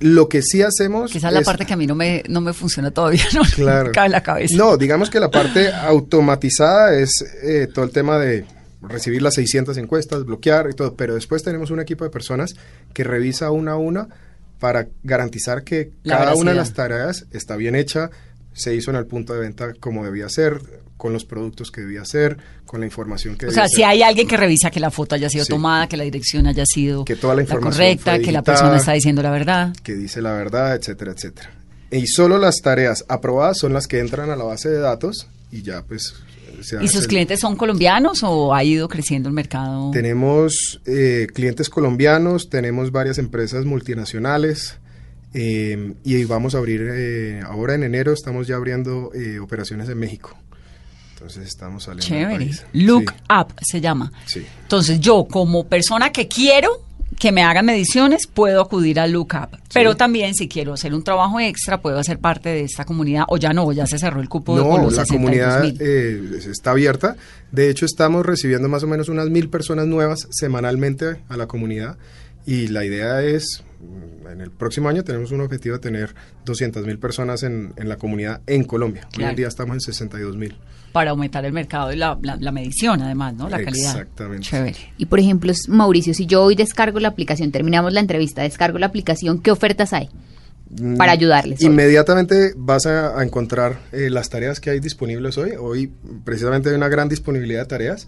Lo 0.00 0.28
que 0.28 0.40
sí 0.42 0.62
hacemos... 0.62 1.10
Que 1.12 1.18
esa 1.18 1.28
es 1.28 1.34
la 1.34 1.42
parte 1.42 1.66
que 1.66 1.72
a 1.74 1.76
mí 1.76 1.86
no 1.86 1.94
me, 1.94 2.22
no 2.28 2.40
me 2.40 2.52
funciona 2.52 2.90
todavía, 2.90 3.24
no 3.34 3.42
Claro. 3.54 3.86
me 3.86 3.92
cabe 3.92 4.06
en 4.06 4.12
la 4.12 4.22
cabeza. 4.22 4.56
No, 4.56 4.76
digamos 4.76 5.10
que 5.10 5.18
la 5.20 5.30
parte 5.30 5.72
automatizada 5.72 6.94
es 6.94 7.10
eh, 7.42 7.68
todo 7.72 7.84
el 7.84 7.90
tema 7.90 8.18
de 8.18 8.44
recibir 8.82 9.22
las 9.22 9.34
600 9.34 9.76
encuestas, 9.78 10.24
bloquear 10.24 10.68
y 10.70 10.74
todo, 10.74 10.94
pero 10.94 11.14
después 11.14 11.42
tenemos 11.42 11.70
un 11.70 11.80
equipo 11.80 12.04
de 12.04 12.10
personas 12.10 12.54
que 12.94 13.04
revisa 13.04 13.50
una 13.50 13.72
a 13.72 13.76
una 13.76 14.08
para 14.58 14.88
garantizar 15.02 15.64
que 15.64 15.90
La 16.02 16.18
cada 16.18 16.34
una 16.34 16.50
de 16.52 16.56
las 16.56 16.72
tareas 16.74 17.26
está 17.32 17.56
bien 17.56 17.74
hecha, 17.74 18.10
se 18.52 18.74
hizo 18.74 18.90
en 18.90 18.96
el 18.96 19.06
punto 19.06 19.32
de 19.34 19.40
venta 19.40 19.72
como 19.80 20.04
debía 20.04 20.28
ser, 20.28 20.60
con 20.96 21.14
los 21.14 21.24
productos 21.24 21.70
que 21.70 21.80
debía 21.80 22.04
ser, 22.04 22.36
con 22.66 22.80
la 22.80 22.86
información 22.86 23.36
que 23.36 23.46
O 23.46 23.48
debía 23.48 23.62
sea, 23.62 23.68
ser. 23.68 23.76
si 23.76 23.82
hay 23.84 24.02
alguien 24.02 24.28
que 24.28 24.36
revisa 24.36 24.70
que 24.70 24.80
la 24.80 24.90
foto 24.90 25.14
haya 25.14 25.30
sido 25.30 25.44
Sí. 25.46 25.50
tomada, 25.50 25.88
que 25.88 25.96
la 25.96 26.04
dirección 26.04 26.46
haya 26.46 26.64
sido 26.66 27.06
Que 27.06 27.16
toda 27.16 27.34
la 27.34 27.40
información 27.42 27.72
correcta, 27.96 28.18
que 28.18 28.32
la 28.32 28.42
persona 28.42 28.76
está 28.76 28.92
diciendo 28.92 29.22
la 29.22 29.30
verdad. 29.30 29.72
que 29.82 29.94
dice 29.94 30.20
la 30.20 30.32
verdad, 30.32 30.74
etcétera, 30.74 31.12
etcétera. 31.12 31.50
Y 31.90 32.06
solo 32.06 32.36
las 32.38 32.56
tareas 32.62 33.04
aprobadas 33.08 33.58
son 33.58 33.72
las 33.72 33.86
que 33.86 33.98
entran 33.98 34.28
a 34.30 34.36
la 34.36 34.44
base 34.44 34.68
de 34.68 34.78
datos 34.78 35.26
y 35.50 35.62
ya 35.62 35.82
pues 35.82 36.14
se 36.62 36.82
¿Y 36.82 36.88
sus 36.88 37.06
clientes 37.06 37.40
son 37.40 37.56
colombianos 37.56 38.22
o 38.22 38.54
ha 38.54 38.62
ido 38.64 38.88
creciendo 38.88 39.28
el 39.28 39.34
mercado? 39.34 39.90
Tenemos 39.92 40.80
eh, 40.86 41.26
clientes 41.32 41.68
colombianos, 41.68 42.48
tenemos 42.50 42.90
varias 42.92 43.18
empresas 43.18 43.64
multinacionales 43.64 44.78
eh, 45.34 45.94
y 46.04 46.24
vamos 46.24 46.54
a 46.54 46.58
abrir, 46.58 46.80
eh, 46.92 47.40
ahora 47.46 47.74
en 47.74 47.84
enero 47.84 48.12
estamos 48.12 48.46
ya 48.46 48.56
abriendo 48.56 49.10
eh, 49.14 49.38
operaciones 49.38 49.88
en 49.88 49.98
México. 49.98 50.36
Entonces 51.14 51.46
estamos 51.46 51.84
saliendo 51.84 52.14
del 52.14 52.22
Chévere. 52.24 52.44
país. 52.46 52.64
Look 52.72 53.10
Sí, 53.10 53.22
Up 53.38 53.54
se 53.62 53.80
llama. 53.80 54.10
sí. 54.26 54.44
Entonces 54.62 55.00
yo 55.00 55.26
como 55.30 55.66
persona 55.66 56.10
que 56.10 56.26
quiero 56.28 56.82
que 57.18 57.32
me 57.32 57.42
hagan 57.42 57.66
mediciones, 57.66 58.26
puedo 58.26 58.60
acudir 58.60 59.00
a 59.00 59.06
Look 59.06 59.34
Up. 59.34 59.58
Pero 59.72 59.96
también 59.96 60.34
si 60.34 60.48
quiero 60.48 60.72
hacer 60.72 60.94
un 60.94 61.02
trabajo 61.02 61.38
extra, 61.38 61.80
puedo 61.80 61.98
hacer 61.98 62.18
parte 62.18 62.48
de 62.48 62.62
esta 62.62 62.84
comunidad 62.84 63.24
o 63.28 63.36
ya 63.36 63.52
no, 63.52 63.70
ya 63.72 63.86
se 63.86 63.98
cerró 63.98 64.20
el 64.20 64.28
cupo 64.28 64.56
de 64.56 64.62
No, 64.62 64.70
con 64.70 64.82
los 64.82 64.94
la 64.94 65.04
62 65.04 65.18
comunidad 65.18 65.64
eh, 65.80 66.40
está 66.50 66.70
abierta. 66.72 67.16
De 67.52 67.68
hecho, 67.68 67.84
estamos 67.84 68.24
recibiendo 68.24 68.68
más 68.68 68.82
o 68.82 68.86
menos 68.86 69.08
unas 69.08 69.28
mil 69.28 69.48
personas 69.48 69.86
nuevas 69.86 70.28
semanalmente 70.30 71.20
a 71.28 71.36
la 71.36 71.46
comunidad 71.46 71.98
y 72.46 72.68
la 72.68 72.84
idea 72.84 73.22
es, 73.22 73.62
en 74.30 74.40
el 74.40 74.50
próximo 74.50 74.88
año 74.88 75.02
tenemos 75.04 75.30
un 75.32 75.40
objetivo 75.40 75.76
de 75.76 75.80
tener 75.80 76.14
200 76.44 76.86
mil 76.86 76.98
personas 76.98 77.42
en, 77.42 77.72
en, 77.76 77.88
la 77.88 77.96
comunidad 77.96 78.40
en 78.46 78.64
Colombia. 78.64 79.02
Hoy 79.06 79.10
Claro. 79.16 79.30
en 79.30 79.36
día 79.36 79.48
estamos 79.48 79.74
en 79.74 79.80
62 79.80 80.36
mil. 80.36 80.56
Para 80.92 81.10
aumentar 81.10 81.44
el 81.44 81.52
mercado 81.52 81.92
y 81.92 81.96
la, 81.96 82.18
la- 82.22 82.36
la 82.36 82.52
medición, 82.52 83.00
además, 83.02 83.34
¿no? 83.34 83.48
La 83.48 83.62
calidad. 83.62 83.92
Exactamente. 83.92 84.44
Chévere. 84.46 84.76
Y 84.98 85.06
por 85.06 85.20
ejemplo, 85.20 85.52
Mauricio, 85.68 86.14
si 86.14 86.26
yo 86.26 86.42
hoy 86.42 86.54
descargo 86.56 86.98
la 87.00 87.08
aplicación, 87.08 87.50
terminamos 87.52 87.92
la 87.92 88.00
entrevista, 88.00 88.42
descargo 88.42 88.78
la 88.78 88.86
aplicación, 88.86 89.40
¿qué 89.40 89.50
ofertas 89.50 89.92
hay? 89.92 90.08
Mm, 90.70 90.96
Para 90.96 91.12
ayudarles 91.12 91.60
hoy. 91.60 91.66
Inmediatamente 91.66 92.52
vas 92.56 92.86
a, 92.86 93.18
a 93.18 93.24
encontrar 93.24 93.78
eh, 93.92 94.10
las 94.10 94.30
tareas 94.30 94.60
que 94.60 94.70
hay 94.70 94.80
disponibles 94.80 95.38
hoy. 95.38 95.52
Hoy 95.58 95.92
precisamente 96.24 96.68
hay 96.70 96.74
una 96.76 96.88
gran 96.88 97.08
disponibilidad 97.08 97.60
de 97.62 97.66
tareas 97.66 98.06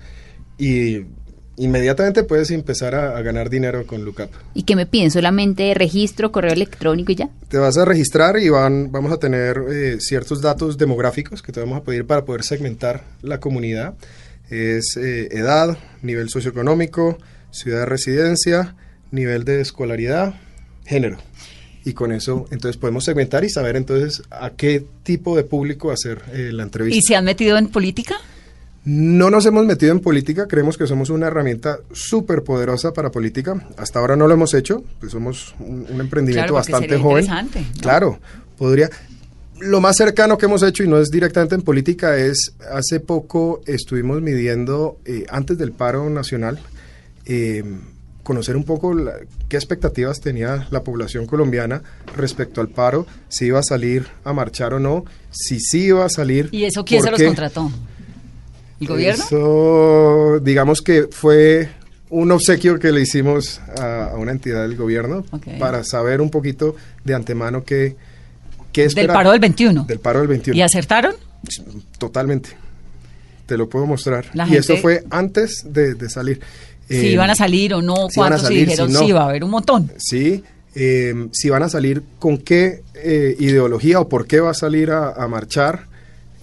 y 0.58 1.06
inmediatamente 1.56 2.24
puedes 2.24 2.50
empezar 2.50 2.94
a, 2.94 3.16
a 3.16 3.22
ganar 3.22 3.50
dinero 3.50 3.86
con 3.86 4.04
Lookup. 4.04 4.30
¿Y 4.54 4.62
qué 4.62 4.76
me 4.76 4.86
piden? 4.86 5.10
¿Solamente 5.10 5.74
registro, 5.74 6.32
correo 6.32 6.52
electrónico 6.52 7.12
y 7.12 7.16
ya? 7.16 7.30
Te 7.48 7.58
vas 7.58 7.76
a 7.76 7.84
registrar 7.84 8.38
y 8.38 8.48
van, 8.48 8.90
vamos 8.90 9.12
a 9.12 9.18
tener 9.18 9.62
eh, 9.70 9.96
ciertos 10.00 10.40
datos 10.40 10.78
demográficos 10.78 11.42
que 11.42 11.52
te 11.52 11.60
vamos 11.60 11.78
a 11.78 11.84
pedir 11.84 12.06
para 12.06 12.24
poder 12.24 12.42
segmentar 12.42 13.04
la 13.22 13.40
comunidad. 13.40 13.94
Es 14.50 14.96
eh, 14.96 15.28
edad, 15.32 15.78
nivel 16.02 16.28
socioeconómico, 16.28 17.18
ciudad 17.50 17.80
de 17.80 17.86
residencia, 17.86 18.76
nivel 19.10 19.44
de 19.44 19.60
escolaridad, 19.60 20.34
género. 20.84 21.18
Y 21.84 21.94
con 21.94 22.12
eso 22.12 22.46
entonces 22.50 22.76
podemos 22.76 23.04
segmentar 23.04 23.44
y 23.44 23.50
saber 23.50 23.76
entonces 23.76 24.22
a 24.30 24.50
qué 24.50 24.84
tipo 25.02 25.36
de 25.36 25.42
público 25.42 25.90
hacer 25.90 26.22
eh, 26.32 26.50
la 26.52 26.62
entrevista. 26.62 26.96
¿Y 26.96 27.02
se 27.02 27.16
han 27.16 27.24
metido 27.24 27.58
en 27.58 27.68
política? 27.68 28.16
No 28.84 29.30
nos 29.30 29.46
hemos 29.46 29.64
metido 29.64 29.92
en 29.92 30.00
política, 30.00 30.48
creemos 30.48 30.76
que 30.76 30.88
somos 30.88 31.08
una 31.10 31.28
herramienta 31.28 31.78
súper 31.92 32.42
poderosa 32.42 32.92
para 32.92 33.12
política. 33.12 33.68
Hasta 33.76 34.00
ahora 34.00 34.16
no 34.16 34.26
lo 34.26 34.34
hemos 34.34 34.54
hecho, 34.54 34.82
pues 34.98 35.12
somos 35.12 35.54
un, 35.60 35.86
un 35.88 36.00
emprendimiento 36.00 36.48
Claro, 36.48 36.54
bastante 36.54 36.88
sería 36.88 37.02
joven. 37.02 37.24
interesante, 37.24 37.60
¿no? 37.76 37.80
Claro, 37.80 38.18
podría. 38.58 38.90
Lo 39.60 39.80
más 39.80 39.96
cercano 39.96 40.36
que 40.36 40.46
hemos 40.46 40.64
hecho, 40.64 40.82
y 40.82 40.88
no 40.88 40.98
es 40.98 41.10
directamente 41.10 41.54
en 41.54 41.62
política, 41.62 42.16
es 42.16 42.54
hace 42.72 42.98
poco 42.98 43.60
estuvimos 43.66 44.20
midiendo, 44.20 44.98
eh, 45.04 45.26
antes 45.30 45.56
del 45.58 45.70
paro 45.70 46.10
nacional, 46.10 46.58
eh, 47.26 47.62
conocer 48.24 48.56
un 48.56 48.64
poco 48.64 48.94
la- 48.94 49.14
qué 49.48 49.56
expectativas 49.56 50.20
tenía 50.20 50.66
la 50.72 50.82
población 50.82 51.26
colombiana 51.26 51.82
respecto 52.16 52.60
al 52.60 52.68
paro, 52.68 53.06
si 53.28 53.46
iba 53.46 53.60
a 53.60 53.62
salir 53.62 54.08
a 54.24 54.32
marchar 54.32 54.74
o 54.74 54.80
no, 54.80 55.04
si 55.30 55.60
sí 55.60 55.84
iba 55.84 56.04
a 56.04 56.08
salir. 56.08 56.48
¿Y 56.50 56.64
eso 56.64 56.84
quién 56.84 57.00
se 57.02 57.12
los 57.12 57.22
contrató? 57.22 57.70
¿El 58.82 58.88
gobierno? 58.88 59.24
Eso, 59.24 60.40
digamos 60.42 60.82
que 60.82 61.08
fue 61.10 61.68
un 62.10 62.30
obsequio 62.30 62.78
que 62.78 62.92
le 62.92 63.00
hicimos 63.00 63.60
a, 63.78 64.08
a 64.12 64.16
una 64.16 64.32
entidad 64.32 64.62
del 64.62 64.76
gobierno 64.76 65.24
Ok. 65.30 65.58
para 65.58 65.82
saber 65.84 66.20
un 66.20 66.28
poquito 66.30 66.76
de 67.04 67.14
antemano 67.14 67.64
qué, 67.64 67.96
qué 68.72 68.82
Del 68.82 68.88
esperar. 68.88 69.16
paro 69.16 69.30
del 69.32 69.40
21. 69.40 69.84
Del 69.84 69.98
paro 69.98 70.18
del 70.20 70.28
21. 70.28 70.56
¿Y 70.58 70.62
acertaron? 70.62 71.14
Totalmente. 71.98 72.50
Te 73.46 73.56
lo 73.56 73.68
puedo 73.68 73.86
mostrar. 73.86 74.26
La 74.34 74.46
y 74.48 74.56
eso 74.56 74.74
gente- 74.74 74.82
fue 74.82 75.04
antes 75.10 75.64
de, 75.66 75.94
de 75.94 76.08
salir. 76.10 76.40
si 76.88 76.96
Eh, 76.96 77.10
iban 77.12 77.30
a 77.30 77.34
salir 77.34 77.74
o 77.74 77.82
no, 77.82 78.08
si 78.08 78.16
cuántos 78.16 78.42
salir, 78.42 78.66
dijeron 78.66 78.88
si 78.88 78.94
no. 78.94 79.00
sí, 79.00 79.12
va 79.12 79.22
a 79.22 79.28
haber 79.30 79.44
un 79.44 79.50
montón. 79.50 79.90
Sí, 79.98 80.44
eh, 80.74 81.28
si 81.32 81.48
van 81.50 81.62
a 81.62 81.68
salir, 81.68 82.02
con 82.18 82.38
qué 82.38 82.82
eh, 82.94 83.36
ideología 83.38 84.00
o 84.00 84.08
por 84.08 84.26
qué 84.26 84.40
va 84.40 84.50
a 84.50 84.54
salir 84.54 84.90
a, 84.90 85.10
a 85.12 85.28
marchar, 85.28 85.86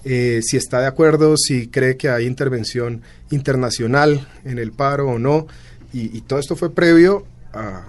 eh, 0.04 0.40
si 0.42 0.56
está 0.56 0.80
de 0.80 0.86
acuerdo, 0.86 1.36
si 1.36 1.68
cree 1.68 1.96
que 1.96 2.08
hay 2.08 2.26
intervención 2.26 3.02
internacional 3.30 4.26
en 4.44 4.58
el 4.58 4.72
paro 4.72 5.08
o 5.08 5.18
no. 5.18 5.46
Y, 5.92 6.16
y 6.16 6.20
todo 6.22 6.38
esto 6.38 6.56
fue 6.56 6.72
previo 6.72 7.26
a, 7.52 7.82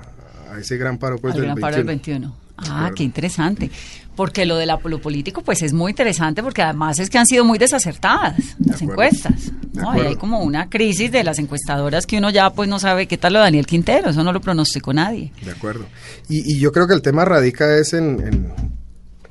a 0.52 0.60
ese 0.60 0.78
gran 0.78 0.98
paro 0.98 1.18
pues, 1.18 1.34
del 1.36 1.44
gran 1.44 1.56
21. 1.56 1.62
paro 1.62 1.78
del 1.78 1.86
21. 1.86 2.36
Ah, 2.70 2.92
qué 2.96 3.04
interesante. 3.04 3.72
Porque 4.16 4.46
lo 4.46 4.58
de 4.58 4.66
la, 4.66 4.80
lo 4.84 5.02
político, 5.02 5.42
pues 5.42 5.62
es 5.64 5.74
muy 5.74 5.92
interesante, 5.92 6.44
porque 6.44 6.62
además 6.62 7.00
es 7.00 7.10
que 7.10 7.18
han 7.18 7.26
sido 7.26 7.46
muy 7.46 7.58
desacertadas 7.58 8.36
las 8.60 8.82
encuestas. 8.82 9.52
De 9.72 9.82
¿no? 9.82 9.90
Acuerdo. 9.90 10.10
hay 10.10 10.16
como 10.16 10.42
una 10.42 10.70
crisis 10.70 11.12
de 11.12 11.24
las 11.24 11.40
encuestadoras 11.40 12.06
que 12.06 12.18
uno 12.18 12.30
ya 12.30 12.52
pues 12.52 12.70
no 12.70 12.78
sabe 12.78 13.08
qué 13.08 13.18
tal 13.18 13.34
lo 13.34 13.40
de 13.40 13.46
Daniel 13.46 13.66
Quintero, 13.66 14.10
eso 14.10 14.24
no 14.24 14.34
lo 14.34 14.42
pronosticó 14.42 14.94
nadie. 14.94 15.32
De 15.44 15.52
acuerdo. 15.52 15.86
Y, 16.30 16.56
y 16.56 16.60
yo 16.60 16.72
creo 16.72 16.88
que 16.88 16.94
el 16.94 17.02
tema 17.02 17.26
radica 17.26 17.78
es 17.78 17.94
en, 17.94 18.20
en, 18.22 18.54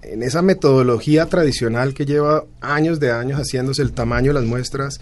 en 0.03 0.23
esa 0.23 0.43
metodología 0.43 1.27
tradicional 1.27 1.95
que 1.95 2.07
lleva 2.07 2.45
años 2.61 3.01
de 3.01 3.13
años 3.13 3.39
haciéndose 3.39 3.83
el 3.83 3.93
tamaño 3.93 4.29
de 4.29 4.41
las 4.41 4.45
muestras, 4.45 5.01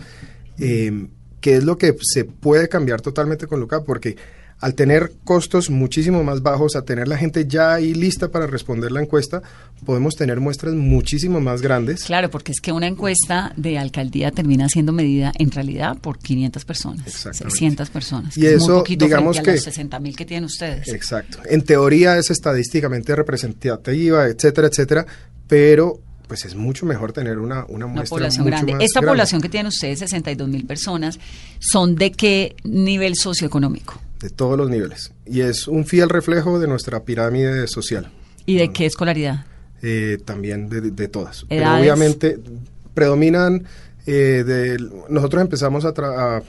eh, 0.59 1.09
que 1.41 1.57
es 1.57 1.65
lo 1.65 1.79
que 1.79 1.97
se 2.01 2.25
puede 2.25 2.69
cambiar 2.69 3.01
totalmente 3.01 3.47
con 3.47 3.61
Luca, 3.61 3.83
porque 3.83 4.17
al 4.61 4.75
tener 4.75 5.13
costos 5.25 5.71
muchísimo 5.71 6.25
más 6.25 6.43
bajos, 6.43 6.75
a 6.75 6.83
tener 6.83 7.07
la 7.07 7.17
gente 7.17 7.47
ya 7.47 7.75
ahí 7.75 7.95
lista 7.95 8.29
para 8.33 8.47
responder 8.49 8.91
la 8.91 9.01
encuesta, 9.01 9.41
podemos 9.87 10.17
tener 10.17 10.41
muestras 10.41 10.75
muchísimo 10.75 11.41
más 11.41 11.63
grandes. 11.63 12.05
Claro, 12.05 12.29
porque 12.29 12.51
es 12.51 12.61
que 12.61 12.73
una 12.73 12.89
encuesta 12.89 13.53
de 13.57 13.79
alcaldía 13.79 14.33
termina 14.33 14.69
siendo 14.69 14.93
medida 14.93 15.33
en 15.39 15.53
realidad 15.53 15.97
por 15.99 16.19
500 16.19 16.65
personas, 16.65 17.07
Exactamente. 17.07 17.51
600 17.57 17.91
personas. 17.91 18.37
Y 18.37 18.41
que 18.41 18.47
es 18.49 18.53
muy 18.59 18.65
eso, 18.65 18.79
poquito 18.79 19.05
digamos 19.05 19.37
frente 19.37 19.51
a 19.51 19.53
que- 19.53 19.57
los 19.59 19.65
60 19.65 20.01
mil 20.01 20.17
que 20.17 20.25
tienen 20.25 20.45
ustedes. 20.45 20.89
Exacto. 20.89 21.39
En 21.49 21.63
teoría 21.63 22.19
es 22.19 22.31
estadísticamente 22.31 23.15
representativa, 23.15 24.27
etcétera, 24.27 24.67
etcétera, 24.69 25.07
pero 25.47 26.01
pues 26.27 26.45
es 26.45 26.55
mucho 26.57 26.85
mejor 26.85 27.13
tener 27.13 27.39
una, 27.39 27.65
una 27.69 27.87
Una 27.87 27.87
muestra 27.87 28.09
población 28.17 28.45
mucho 28.45 28.57
grande. 28.57 28.73
más 28.75 28.83
Esta 28.83 29.01
grande. 29.01 29.13
población 29.13 29.41
que 29.41 29.49
tienen 29.49 29.69
ustedes, 29.69 30.01
62 30.01 30.49
mil 30.49 30.67
personas, 30.67 31.19
¿son 31.61 31.95
de 31.95 32.11
qué 32.13 32.55
nivel 32.65 33.15
socioeconómico? 33.17 33.99
De 34.19 34.31
todos 34.31 34.57
los 34.57 34.69
niveles. 34.69 35.13
Y 35.27 35.41
es 35.41 35.69
un 35.69 35.85
fiel 35.85 36.09
reflejo 36.09 36.59
de 36.59 36.67
nuestra 36.67 37.05
pirámide 37.05 37.67
social, 37.69 38.11
¿Y 38.47 38.57
de 38.57 38.73
qué 38.73 38.87
escolaridad? 38.87 39.45
eh, 39.83 40.19
también 40.25 40.69
de, 40.69 41.09
todas. 41.09 41.45
Pero 41.49 41.77
obviamente 41.77 42.39
predominan, 42.95 43.65
eh, 44.07 44.45
de, 44.47 44.79
nosotros 45.09 45.43
empezamos 45.43 45.85
a, 45.85 46.43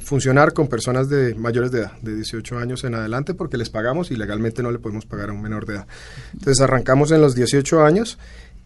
funcionar 0.00 0.52
con 0.52 0.66
personas 0.66 1.08
de 1.08 1.36
mayores 1.36 1.70
de 1.70 1.80
edad, 1.80 1.92
de 2.02 2.16
18 2.16 2.58
años 2.58 2.82
en 2.82 2.96
adelante, 2.96 3.34
porque 3.34 3.56
les 3.56 3.70
pagamos 3.70 4.10
y 4.10 4.16
legalmente 4.16 4.60
no 4.60 4.72
le 4.72 4.80
podemos 4.80 5.06
pagar 5.06 5.28
a 5.28 5.32
un 5.32 5.40
menor 5.40 5.64
de 5.64 5.74
edad. 5.74 5.86
Entonces 6.32 6.60
arrancamos 6.60 7.12
en 7.12 7.20
los 7.20 7.36
18 7.36 7.84
años 7.84 8.18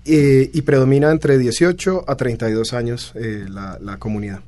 eh, 0.06 0.50
y 0.50 0.62
predomina 0.62 1.10
entre 1.10 1.36
18 1.36 2.04
a 2.06 2.16
32 2.16 2.72
años 2.72 3.12
la, 3.14 3.78
la 3.82 3.98
comunidad. 3.98 4.40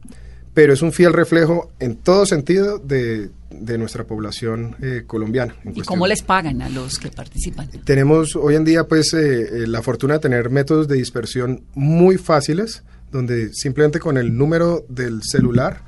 Pero 0.54 0.72
es 0.72 0.82
un 0.82 0.92
fiel 0.92 1.12
reflejo 1.12 1.70
en 1.78 1.96
todo 1.96 2.26
sentido 2.26 2.78
de, 2.78 3.30
de 3.50 3.78
nuestra 3.78 4.04
población 4.04 4.76
eh, 4.82 5.04
colombiana. 5.06 5.54
¿Y 5.60 5.64
cuestión. 5.64 5.84
cómo 5.86 6.06
les 6.06 6.22
pagan 6.22 6.62
a 6.62 6.68
los 6.68 6.98
que 6.98 7.10
participan? 7.10 7.68
Tenemos 7.84 8.36
hoy 8.36 8.56
en 8.56 8.64
día 8.64 8.84
pues 8.84 9.14
eh, 9.14 9.62
eh, 9.62 9.66
la 9.66 9.82
fortuna 9.82 10.14
de 10.14 10.20
tener 10.20 10.50
métodos 10.50 10.88
de 10.88 10.96
dispersión 10.96 11.62
muy 11.74 12.18
fáciles, 12.18 12.82
donde 13.10 13.52
simplemente 13.52 13.98
con 13.98 14.16
el 14.18 14.36
número 14.36 14.84
del 14.88 15.22
celular 15.22 15.82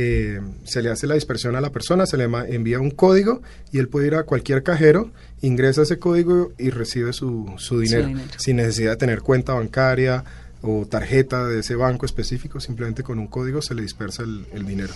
eh, 0.00 0.40
se 0.62 0.80
le 0.80 0.90
hace 0.90 1.08
la 1.08 1.14
dispersión 1.14 1.56
a 1.56 1.60
la 1.60 1.72
persona, 1.72 2.06
se 2.06 2.16
le 2.16 2.24
envía 2.24 2.78
un 2.78 2.92
código 2.92 3.42
y 3.72 3.78
él 3.78 3.88
puede 3.88 4.06
ir 4.06 4.14
a 4.14 4.22
cualquier 4.22 4.62
cajero, 4.62 5.10
ingresa 5.42 5.82
ese 5.82 5.98
código 5.98 6.52
y 6.56 6.70
recibe 6.70 7.12
su, 7.12 7.52
su 7.56 7.80
dinero, 7.80 8.06
dinero. 8.06 8.28
sin 8.36 8.56
necesidad 8.56 8.92
de 8.92 8.96
tener 8.96 9.22
cuenta 9.22 9.54
bancaria 9.54 10.22
o 10.62 10.86
tarjeta 10.86 11.44
de 11.44 11.60
ese 11.60 11.74
banco 11.76 12.06
específico, 12.06 12.60
simplemente 12.60 13.02
con 13.02 13.18
un 13.18 13.26
código 13.28 13.62
se 13.62 13.74
le 13.74 13.82
dispersa 13.82 14.22
el, 14.22 14.46
el 14.52 14.66
dinero. 14.66 14.92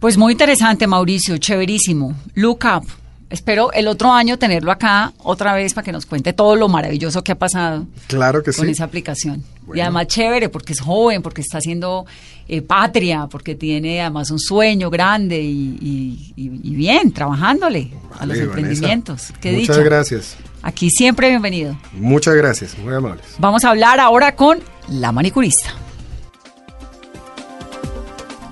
Pues 0.00 0.16
muy 0.16 0.32
interesante, 0.32 0.86
Mauricio, 0.86 1.38
chéverísimo. 1.38 2.14
Look 2.34 2.60
Up. 2.76 2.86
Espero 3.30 3.70
el 3.72 3.88
otro 3.88 4.10
año 4.10 4.38
tenerlo 4.38 4.72
acá 4.72 5.12
otra 5.18 5.52
vez 5.52 5.74
para 5.74 5.84
que 5.84 5.92
nos 5.92 6.06
cuente 6.06 6.32
todo 6.32 6.56
lo 6.56 6.66
maravilloso 6.68 7.22
que 7.22 7.32
ha 7.32 7.38
pasado 7.38 7.86
Claro 8.06 8.42
que 8.42 8.54
con 8.54 8.64
sí. 8.64 8.70
esa 8.72 8.84
aplicación. 8.84 9.44
Y 9.74 9.80
además 9.80 10.06
chévere 10.06 10.48
porque 10.48 10.72
es 10.72 10.80
joven, 10.80 11.20
porque 11.20 11.42
está 11.42 11.58
haciendo 11.58 12.06
eh, 12.48 12.62
patria, 12.62 13.26
porque 13.30 13.54
tiene 13.54 14.00
además 14.00 14.30
un 14.30 14.38
sueño 14.38 14.88
grande 14.88 15.42
y, 15.42 15.76
y- 15.78 16.32
y- 16.36 16.60
y 16.70 16.74
bien, 16.74 17.12
trabajándole 17.12 17.90
a 18.18 18.24
los 18.24 18.38
emprendimientos. 18.38 19.30
Muchas 19.44 19.78
gracias. 19.80 20.36
Aquí 20.62 20.90
siempre 20.90 21.28
bienvenido. 21.28 21.76
Muchas 21.92 22.34
gracias, 22.34 22.78
muy 22.78 22.94
amables. 22.94 23.36
Vamos 23.38 23.64
a 23.64 23.70
hablar 23.70 24.00
ahora 24.00 24.34
con 24.34 24.58
la 24.88 25.12
manicurista. 25.12 25.70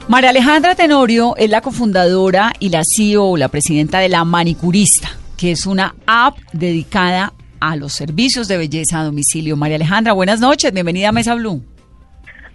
María 0.08 0.30
Alejandra 0.30 0.76
Tenorio 0.76 1.34
es 1.36 1.50
la 1.50 1.60
cofundadora 1.60 2.52
y 2.60 2.68
la 2.68 2.82
CEO, 2.84 3.36
la 3.36 3.48
presidenta 3.48 3.98
de 3.98 4.08
La 4.08 4.24
Manicurista, 4.24 5.08
que 5.36 5.50
es 5.50 5.66
una 5.66 5.96
app 6.06 6.38
dedicada 6.52 7.32
a 7.58 7.74
los 7.74 7.94
servicios 7.94 8.46
de 8.46 8.56
belleza 8.56 9.00
a 9.00 9.04
domicilio. 9.04 9.56
María 9.56 9.74
Alejandra, 9.74 10.12
buenas 10.12 10.38
noches, 10.38 10.72
bienvenida 10.72 11.08
a 11.08 11.12
Mesa 11.12 11.34
Blue. 11.34 11.60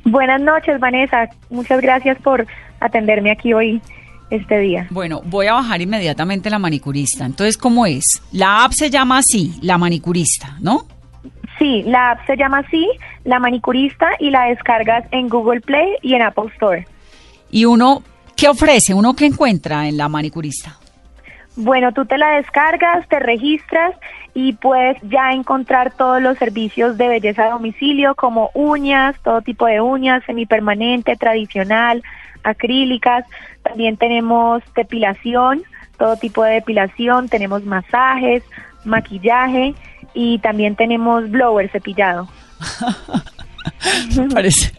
Buenas 0.05 0.41
noches, 0.41 0.79
Vanessa. 0.79 1.29
Muchas 1.49 1.81
gracias 1.81 2.17
por 2.19 2.47
atenderme 2.79 3.31
aquí 3.31 3.53
hoy, 3.53 3.81
este 4.31 4.59
día. 4.59 4.87
Bueno, 4.89 5.21
voy 5.25 5.47
a 5.47 5.53
bajar 5.53 5.81
inmediatamente 5.81 6.49
La 6.49 6.57
Manicurista. 6.57 7.25
Entonces, 7.25 7.57
¿cómo 7.57 7.85
es? 7.85 8.03
La 8.31 8.63
app 8.63 8.71
se 8.71 8.89
llama 8.89 9.19
así, 9.19 9.53
La 9.61 9.77
Manicurista, 9.77 10.57
¿no? 10.59 10.87
Sí, 11.59 11.83
la 11.83 12.11
app 12.11 12.25
se 12.25 12.35
llama 12.35 12.59
así, 12.59 12.87
La 13.23 13.39
Manicurista, 13.39 14.07
y 14.19 14.31
la 14.31 14.45
descargas 14.45 15.05
en 15.11 15.29
Google 15.29 15.61
Play 15.61 15.97
y 16.01 16.15
en 16.15 16.23
Apple 16.23 16.49
Store. 16.53 16.87
Y 17.51 17.65
uno, 17.65 18.01
¿qué 18.35 18.47
ofrece? 18.47 18.93
¿Uno 18.93 19.13
qué 19.13 19.25
encuentra 19.27 19.87
en 19.87 19.97
La 19.97 20.09
Manicurista? 20.09 20.77
Bueno, 21.57 21.91
tú 21.91 22.05
te 22.05 22.17
la 22.17 22.37
descargas, 22.37 23.07
te 23.09 23.19
registras 23.19 23.93
y 24.33 24.53
puedes 24.53 24.97
ya 25.03 25.31
encontrar 25.31 25.93
todos 25.93 26.21
los 26.21 26.37
servicios 26.37 26.97
de 26.97 27.09
belleza 27.09 27.43
a 27.43 27.51
domicilio 27.51 28.15
como 28.15 28.49
uñas, 28.53 29.15
todo 29.21 29.41
tipo 29.41 29.65
de 29.65 29.81
uñas, 29.81 30.23
semipermanente, 30.25 31.17
tradicional, 31.17 32.01
acrílicas. 32.43 33.25
También 33.63 33.97
tenemos 33.97 34.63
depilación, 34.75 35.63
todo 35.97 36.15
tipo 36.17 36.43
de 36.43 36.53
depilación, 36.53 37.29
tenemos 37.29 37.63
masajes, 37.63 38.43
maquillaje 38.85 39.75
y 40.13 40.39
también 40.39 40.75
tenemos 40.75 41.29
blower 41.29 41.69
cepillado. 41.71 42.27
me, 44.17 44.27
parece, 44.29 44.71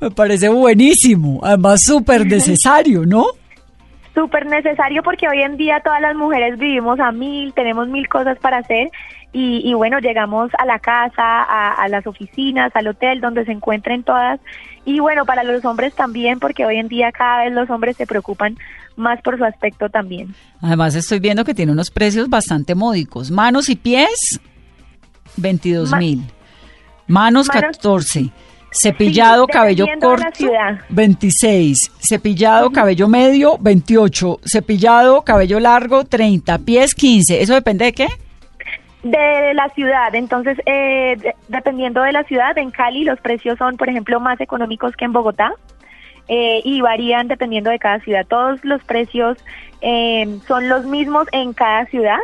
me 0.00 0.10
parece 0.10 0.48
buenísimo, 0.48 1.40
además 1.42 1.80
súper 1.84 2.26
necesario, 2.26 3.04
¿no? 3.04 3.26
súper 4.18 4.46
necesario 4.46 5.04
porque 5.04 5.28
hoy 5.28 5.42
en 5.42 5.56
día 5.56 5.80
todas 5.84 6.00
las 6.00 6.16
mujeres 6.16 6.58
vivimos 6.58 6.98
a 6.98 7.12
mil, 7.12 7.52
tenemos 7.54 7.86
mil 7.86 8.08
cosas 8.08 8.36
para 8.40 8.58
hacer 8.58 8.90
y, 9.30 9.74
bueno, 9.74 9.98
llegamos 9.98 10.50
a 10.58 10.64
la 10.64 10.78
casa, 10.78 11.42
a, 11.42 11.86
las 11.88 12.06
oficinas, 12.06 12.74
al 12.74 12.88
hotel, 12.88 13.20
donde 13.20 13.44
se 13.44 13.52
encuentren 13.52 14.02
todas. 14.02 14.40
Y 14.88 15.00
bueno, 15.00 15.26
para 15.26 15.44
los 15.44 15.62
hombres 15.66 15.94
también, 15.94 16.40
porque 16.40 16.64
hoy 16.64 16.78
en 16.78 16.88
día 16.88 17.12
cada 17.12 17.44
vez 17.44 17.52
los 17.52 17.68
hombres 17.68 17.94
se 17.98 18.06
preocupan 18.06 18.56
más 18.96 19.20
por 19.20 19.36
su 19.36 19.44
aspecto 19.44 19.90
también. 19.90 20.34
Además 20.62 20.94
estoy 20.94 21.20
viendo 21.20 21.44
que 21.44 21.52
tiene 21.52 21.72
unos 21.72 21.90
precios 21.90 22.30
bastante 22.30 22.74
módicos. 22.74 23.30
Manos 23.30 23.68
y 23.68 23.76
pies, 23.76 24.40
22 25.36 25.92
mil. 25.98 26.22
Manos, 27.06 27.50
14. 27.50 28.30
Cepillado, 28.72 29.46
cabello 29.46 29.84
corto, 30.00 30.50
26. 30.88 31.90
Cepillado, 32.00 32.70
cabello 32.70 33.08
medio, 33.08 33.58
28. 33.58 34.40
Cepillado, 34.42 35.20
cabello 35.20 35.60
largo, 35.60 36.04
30. 36.04 36.60
Pies, 36.60 36.94
15. 36.94 37.42
¿Eso 37.42 37.52
depende 37.52 37.84
de 37.84 37.92
qué? 37.92 38.08
De 39.02 39.54
la 39.54 39.68
ciudad, 39.70 40.12
entonces 40.14 40.58
eh, 40.66 41.16
dependiendo 41.46 42.02
de 42.02 42.12
la 42.12 42.24
ciudad, 42.24 42.58
en 42.58 42.72
Cali 42.72 43.04
los 43.04 43.20
precios 43.20 43.56
son, 43.56 43.76
por 43.76 43.88
ejemplo, 43.88 44.18
más 44.18 44.40
económicos 44.40 44.96
que 44.96 45.04
en 45.04 45.12
Bogotá 45.12 45.52
eh, 46.26 46.60
y 46.64 46.80
varían 46.80 47.28
dependiendo 47.28 47.70
de 47.70 47.78
cada 47.78 48.00
ciudad. 48.00 48.26
Todos 48.26 48.64
los 48.64 48.82
precios 48.82 49.38
eh, 49.82 50.38
son 50.48 50.68
los 50.68 50.84
mismos 50.84 51.28
en 51.30 51.52
cada 51.52 51.86
ciudad, 51.86 52.18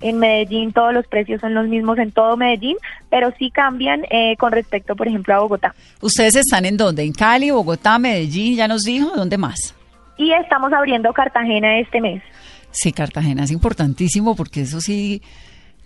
en 0.00 0.18
Medellín 0.18 0.72
todos 0.72 0.92
los 0.92 1.06
precios 1.06 1.40
son 1.40 1.54
los 1.54 1.68
mismos 1.68 1.98
en 1.98 2.12
todo 2.12 2.36
Medellín, 2.36 2.76
pero 3.08 3.32
sí 3.38 3.50
cambian 3.50 4.04
eh, 4.10 4.36
con 4.36 4.52
respecto, 4.52 4.94
por 4.94 5.08
ejemplo, 5.08 5.34
a 5.34 5.38
Bogotá. 5.38 5.74
¿Ustedes 6.00 6.36
están 6.36 6.66
en 6.66 6.76
dónde? 6.76 7.02
¿En 7.02 7.12
Cali, 7.12 7.50
Bogotá, 7.50 7.98
Medellín? 7.98 8.56
¿Ya 8.56 8.68
nos 8.68 8.82
dijo? 8.82 9.10
¿Dónde 9.16 9.38
más? 9.38 9.74
Y 10.18 10.32
estamos 10.32 10.72
abriendo 10.72 11.12
Cartagena 11.12 11.78
este 11.78 12.00
mes. 12.00 12.22
Sí, 12.70 12.92
Cartagena 12.92 13.44
es 13.44 13.50
importantísimo 13.50 14.36
porque 14.36 14.62
eso 14.62 14.80
sí 14.80 15.22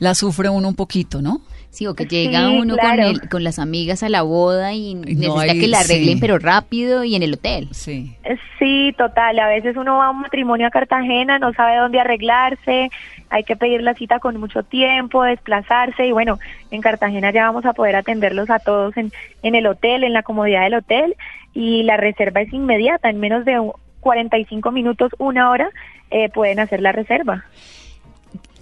la 0.01 0.15
sufre 0.15 0.49
uno 0.49 0.67
un 0.67 0.75
poquito, 0.75 1.23
¿no? 1.23 1.41
Sí, 1.71 1.87
o 1.87 1.95
que 1.95 2.07
llega 2.07 2.49
uno 2.49 2.77
con, 2.77 3.29
con 3.29 3.45
las 3.45 3.61
amigas 3.61 4.03
a 4.03 4.09
la 4.09 4.23
boda 4.23 4.73
y 4.73 4.95
necesita 4.95 5.53
que 5.53 5.69
la 5.69 5.79
arreglen, 5.79 6.19
pero 6.19 6.41
rápido 6.41 7.05
y 7.05 7.15
en 7.15 7.23
el 7.23 7.35
hotel. 7.35 7.69
Sí. 7.71 8.17
Sí, 8.59 8.93
total. 8.99 9.39
A 9.39 9.47
veces 9.47 9.77
uno 9.77 9.99
va 9.99 10.09
a 10.09 10.11
un 10.11 10.23
matrimonio 10.23 10.67
a 10.67 10.71
Cartagena, 10.71 11.39
no 11.39 11.53
sabe 11.53 11.77
dónde 11.77 12.01
arreglarse, 12.01 12.91
hay 13.29 13.45
que 13.45 13.55
pedir 13.55 13.83
la 13.83 13.95
cita 13.95 14.19
con 14.19 14.41
mucho 14.41 14.65
tiempo, 14.65 15.23
desplazarse 15.23 16.07
y 16.07 16.13
bueno, 16.13 16.41
en 16.73 16.81
Cartagena 16.81 17.31
ya 17.31 17.45
vamos 17.45 17.65
a 17.65 17.73
poder 17.73 17.95
atenderlos 17.95 18.51
a 18.51 18.59
todos 18.59 18.97
en, 18.97 19.13
en 19.45 19.55
el 19.55 19.69
hotel, 19.69 20.03
en 20.03 20.13
la 20.13 20.25
comodidad 20.25 20.63
del 20.63 20.75
hotel 20.75 21.15
y 21.55 21.85
la 21.85 21.97
reserva 21.97 22.41
es 22.41 22.53
inmediata, 22.53 23.11
en 23.11 23.21
menos 23.21 23.45
de 23.45 23.61
45 24.01 24.73
minutos, 24.73 25.13
una 25.19 25.51
hora, 25.51 25.71
eh, 26.11 26.31
pueden 26.31 26.59
hacer 26.59 26.81
la 26.81 26.91
reserva. 26.91 27.45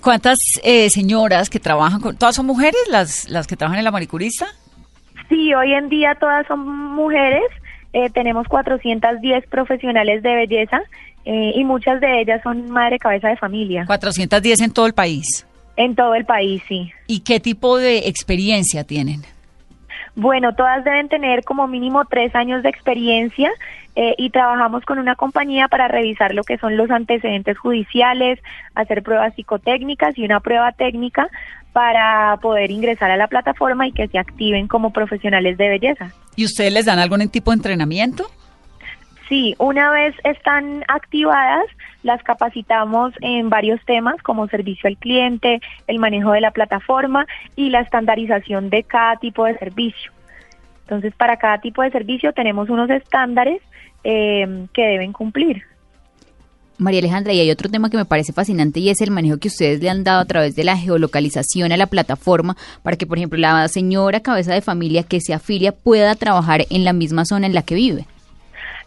¿Cuántas 0.03 0.39
eh, 0.63 0.89
señoras 0.91 1.51
que 1.51 1.61
trabajan 1.61 2.01
con... 2.01 2.17
¿Todas 2.17 2.37
son 2.37 2.47
mujeres 2.47 2.81
las, 2.91 3.29
las 3.29 3.47
que 3.47 3.57
trabajan 3.57 3.79
en 3.79 3.85
la 3.85 3.91
maricurista? 3.91 4.47
Sí, 5.29 5.55
hoy 5.55 5.73
en 5.73 5.89
día 5.89 6.17
todas 6.19 6.47
son 6.47 6.67
mujeres. 6.95 7.45
Eh, 7.93 8.11
tenemos 8.11 8.47
410 8.49 9.47
profesionales 9.47 10.23
de 10.23 10.35
belleza 10.35 10.81
eh, 11.25 11.53
y 11.55 11.65
muchas 11.65 12.01
de 12.01 12.21
ellas 12.21 12.41
son 12.43 12.71
madre 12.71 12.99
cabeza 12.99 13.29
de 13.29 13.37
familia. 13.37 13.85
410 13.87 14.61
en 14.61 14.73
todo 14.73 14.87
el 14.87 14.95
país. 14.95 15.47
En 15.77 15.95
todo 15.95 16.15
el 16.15 16.25
país, 16.25 16.63
sí. 16.69 16.91
¿Y 17.07 17.21
qué 17.21 17.41
tipo 17.41 17.79
de 17.79 18.09
experiencia 18.09 18.85
tienen? 18.85 19.23
Bueno, 20.21 20.53
todas 20.53 20.83
deben 20.83 21.09
tener 21.09 21.45
como 21.45 21.69
mínimo 21.69 22.05
tres 22.05 22.35
años 22.35 22.65
de 22.65 22.69
experiencia 22.69 23.53
eh, 23.95 24.17
y 24.19 24.31
trabajamos 24.31 24.85
con 24.85 24.99
una 24.99 25.15
compañía 25.15 25.69
para 25.69 25.87
revisar 25.87 26.35
lo 26.35 26.43
que 26.43 26.59
son 26.59 26.77
los 26.77 26.91
antecedentes 26.91 27.57
judiciales, 27.57 28.41
hacer 28.75 29.05
pruebas 29.05 29.33
psicotécnicas 29.37 30.19
y 30.19 30.25
una 30.25 30.41
prueba 30.41 30.73
técnica 30.73 31.29
para 31.73 32.37
poder 32.43 32.73
ingresar 32.73 33.13
a 33.13 33.17
la 33.17 33.29
plataforma 33.29 33.87
y 33.87 33.93
que 33.93 34.09
se 34.09 34.19
activen 34.19 34.67
como 34.67 34.93
profesionales 34.93 35.57
de 35.57 35.69
belleza. 35.69 36.11
¿Y 36.35 36.47
ustedes 36.47 36.73
les 36.73 36.87
dan 36.87 36.99
algún 36.99 37.29
tipo 37.29 37.53
de 37.53 37.59
entrenamiento? 37.59 38.25
Sí, 39.29 39.55
una 39.59 39.93
vez 39.93 40.17
están 40.25 40.85
activadas, 40.89 41.67
las 42.03 42.23
capacitamos 42.23 43.13
en 43.21 43.51
varios 43.51 43.85
temas 43.85 44.23
como 44.23 44.49
servicio 44.49 44.89
al 44.89 44.97
cliente, 44.97 45.61
el 45.87 45.99
manejo 45.99 46.33
de 46.33 46.41
la 46.41 46.51
plataforma 46.51 47.27
y 47.57 47.71
la 47.71 47.81
estandarización 47.81 48.71
de 48.71 48.85
cada 48.85 49.17
tipo 49.17 49.45
de 49.45 49.59
servicio. 49.59 50.13
Entonces, 50.83 51.15
para 51.15 51.37
cada 51.37 51.59
tipo 51.59 51.83
de 51.83 51.91
servicio 51.91 52.33
tenemos 52.33 52.71
unos 52.71 52.89
estándares 52.89 53.61
eh, 54.05 54.67
que 54.73 54.83
deben 54.83 55.13
cumplir. 55.13 55.63
María 56.79 57.01
Alejandra, 57.01 57.33
y 57.33 57.41
hay 57.41 57.51
otro 57.51 57.69
tema 57.69 57.91
que 57.91 57.97
me 57.97 58.05
parece 58.05 58.33
fascinante 58.33 58.79
y 58.79 58.89
es 58.89 59.01
el 59.01 59.11
manejo 59.11 59.39
que 59.39 59.49
ustedes 59.49 59.81
le 59.83 59.91
han 59.91 60.05
dado 60.05 60.21
a 60.21 60.25
través 60.25 60.55
de 60.55 60.63
la 60.63 60.77
geolocalización 60.77 61.73
a 61.73 61.77
la 61.77 61.89
plataforma 61.89 62.57
para 62.85 62.97
que, 62.97 63.05
por 63.05 63.19
ejemplo, 63.19 63.39
la 63.39 63.67
señora 63.67 64.21
cabeza 64.21 64.55
de 64.55 64.63
familia 64.63 65.03
que 65.03 65.21
se 65.21 65.35
afilia 65.35 65.73
pueda 65.73 66.15
trabajar 66.15 66.67
en 66.71 66.85
la 66.85 66.93
misma 66.93 67.25
zona 67.25 67.49
en 67.49 67.55
la 67.55 67.63
que 67.63 67.75
vive. 67.75 68.07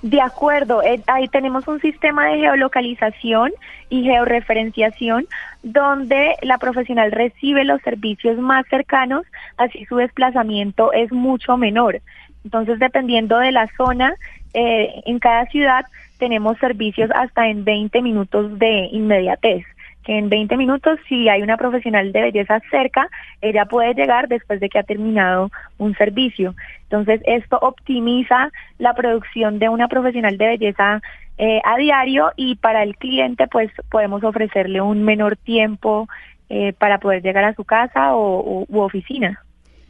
De 0.01 0.19
acuerdo, 0.19 0.81
eh, 0.81 1.01
ahí 1.05 1.27
tenemos 1.27 1.67
un 1.67 1.79
sistema 1.79 2.27
de 2.27 2.39
geolocalización 2.39 3.51
y 3.89 4.03
georreferenciación 4.03 5.27
donde 5.61 6.35
la 6.41 6.57
profesional 6.57 7.11
recibe 7.11 7.63
los 7.65 7.81
servicios 7.83 8.39
más 8.39 8.65
cercanos, 8.67 9.25
así 9.57 9.85
su 9.85 9.97
desplazamiento 9.97 10.91
es 10.91 11.11
mucho 11.11 11.55
menor. 11.55 12.01
Entonces, 12.43 12.79
dependiendo 12.79 13.37
de 13.37 13.51
la 13.51 13.67
zona, 13.77 14.15
eh, 14.55 15.01
en 15.05 15.19
cada 15.19 15.45
ciudad 15.45 15.85
tenemos 16.17 16.57
servicios 16.57 17.11
hasta 17.13 17.47
en 17.47 17.63
20 17.63 18.01
minutos 18.01 18.57
de 18.57 18.89
inmediatez 18.91 19.65
en 20.05 20.29
20 20.29 20.57
minutos, 20.57 20.99
si 21.07 21.29
hay 21.29 21.41
una 21.41 21.57
profesional 21.57 22.11
de 22.11 22.21
belleza 22.21 22.59
cerca, 22.71 23.07
ella 23.41 23.65
puede 23.65 23.93
llegar 23.93 24.27
después 24.27 24.59
de 24.59 24.69
que 24.69 24.79
ha 24.79 24.83
terminado 24.83 25.51
un 25.77 25.95
servicio. 25.95 26.55
Entonces, 26.83 27.21
esto 27.25 27.57
optimiza 27.61 28.51
la 28.79 28.93
producción 28.93 29.59
de 29.59 29.69
una 29.69 29.87
profesional 29.87 30.37
de 30.37 30.47
belleza 30.47 31.01
eh, 31.37 31.61
a 31.63 31.77
diario 31.77 32.31
y 32.35 32.55
para 32.55 32.83
el 32.83 32.95
cliente, 32.97 33.47
pues 33.47 33.71
podemos 33.89 34.23
ofrecerle 34.23 34.81
un 34.81 35.03
menor 35.03 35.37
tiempo 35.37 36.07
eh, 36.49 36.73
para 36.73 36.99
poder 36.99 37.21
llegar 37.21 37.43
a 37.43 37.55
su 37.55 37.63
casa 37.63 38.15
o, 38.15 38.65
u 38.67 38.79
oficina. 38.79 39.39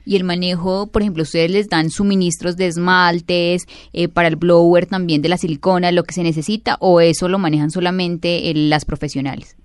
Y 0.06 0.16
el 0.16 0.24
manejo, 0.24 0.88
por 0.88 1.02
ejemplo, 1.04 1.24
ustedes 1.24 1.52
les 1.52 1.70
dan 1.70 1.90
suministros 1.90 2.58
de 2.58 2.68
esmaltes, 2.68 3.68
eh, 3.94 4.08
para 4.08 4.28
el 4.28 4.36
blower 4.36 4.88
también 4.88 5.22
de 5.22 5.30
la 5.30 5.38
silicona, 5.38 5.92
lo 5.92 6.04
que 6.04 6.14
se 6.14 6.24
necesita, 6.24 6.78
o 6.80 7.02
eso 7.02 7.28
lo 7.28 7.38
manejan 7.38 7.70
solamente 7.70 8.52
las 8.56 8.86
profesionales? 8.86 9.58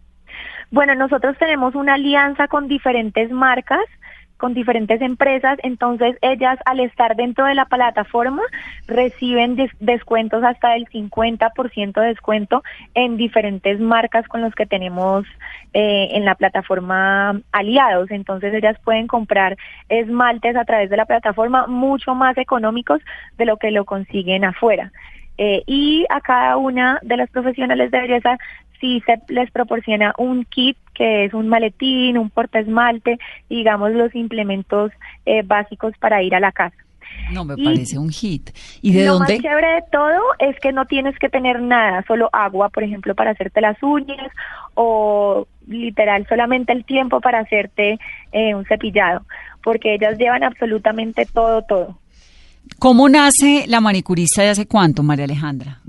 Bueno, 0.70 0.94
nosotros 0.94 1.36
tenemos 1.38 1.74
una 1.74 1.94
alianza 1.94 2.48
con 2.48 2.68
diferentes 2.68 3.30
marcas 3.30 3.84
con 4.36 4.54
diferentes 4.54 5.00
empresas, 5.00 5.58
entonces 5.62 6.16
ellas 6.20 6.58
al 6.66 6.80
estar 6.80 7.16
dentro 7.16 7.46
de 7.46 7.54
la 7.54 7.64
plataforma 7.64 8.42
reciben 8.86 9.56
descuentos 9.80 10.44
hasta 10.44 10.70
del 10.72 10.86
50% 10.86 12.00
de 12.00 12.06
descuento 12.06 12.62
en 12.94 13.16
diferentes 13.16 13.80
marcas 13.80 14.28
con 14.28 14.42
los 14.42 14.54
que 14.54 14.66
tenemos 14.66 15.24
eh, 15.72 16.08
en 16.12 16.24
la 16.24 16.34
plataforma 16.34 17.40
aliados, 17.52 18.10
entonces 18.10 18.52
ellas 18.52 18.76
pueden 18.84 19.06
comprar 19.06 19.56
esmaltes 19.88 20.56
a 20.56 20.64
través 20.64 20.90
de 20.90 20.96
la 20.96 21.06
plataforma 21.06 21.66
mucho 21.66 22.14
más 22.14 22.36
económicos 22.36 23.00
de 23.38 23.46
lo 23.46 23.56
que 23.56 23.70
lo 23.70 23.84
consiguen 23.84 24.44
afuera. 24.44 24.92
Eh, 25.38 25.62
y 25.66 26.06
a 26.08 26.22
cada 26.22 26.56
una 26.56 26.98
de 27.02 27.18
las 27.18 27.28
profesionales 27.28 27.90
de 27.90 28.00
belleza 28.00 28.38
sí 28.80 29.02
se 29.06 29.20
les 29.32 29.50
proporciona 29.50 30.14
un 30.18 30.44
kit 30.44 30.76
que 30.94 31.26
es 31.26 31.34
un 31.34 31.48
maletín, 31.48 32.18
un 32.18 32.30
portaesmalte, 32.30 33.18
digamos 33.48 33.92
los 33.92 34.14
implementos 34.14 34.92
eh, 35.26 35.42
básicos 35.44 35.92
para 35.98 36.22
ir 36.22 36.34
a 36.34 36.40
la 36.40 36.52
casa. 36.52 36.76
No, 37.32 37.44
me 37.44 37.56
parece 37.56 37.98
un 37.98 38.10
hit. 38.10 38.50
¿Y 38.82 38.92
de 38.92 39.06
lo 39.06 39.14
dónde? 39.14 39.34
Lo 39.34 39.42
más 39.42 39.42
chévere 39.42 39.74
de 39.74 39.82
todo 39.90 40.20
es 40.38 40.58
que 40.60 40.72
no 40.72 40.84
tienes 40.86 41.18
que 41.18 41.28
tener 41.28 41.60
nada, 41.60 42.04
solo 42.06 42.28
agua, 42.32 42.68
por 42.68 42.84
ejemplo, 42.84 43.14
para 43.14 43.32
hacerte 43.32 43.60
las 43.60 43.82
uñas 43.82 44.30
o 44.74 45.46
literal 45.66 46.26
solamente 46.28 46.72
el 46.72 46.84
tiempo 46.84 47.20
para 47.20 47.40
hacerte 47.40 47.98
eh, 48.32 48.54
un 48.54 48.64
cepillado, 48.66 49.24
porque 49.62 49.94
ellas 49.94 50.18
llevan 50.18 50.44
absolutamente 50.44 51.26
todo, 51.26 51.62
todo. 51.62 51.98
¿Cómo 52.78 53.08
nace 53.08 53.64
la 53.66 53.80
manicurista 53.80 54.42
de 54.42 54.50
hace 54.50 54.66
cuánto, 54.66 55.02
María 55.02 55.24
Alejandra? 55.24 55.80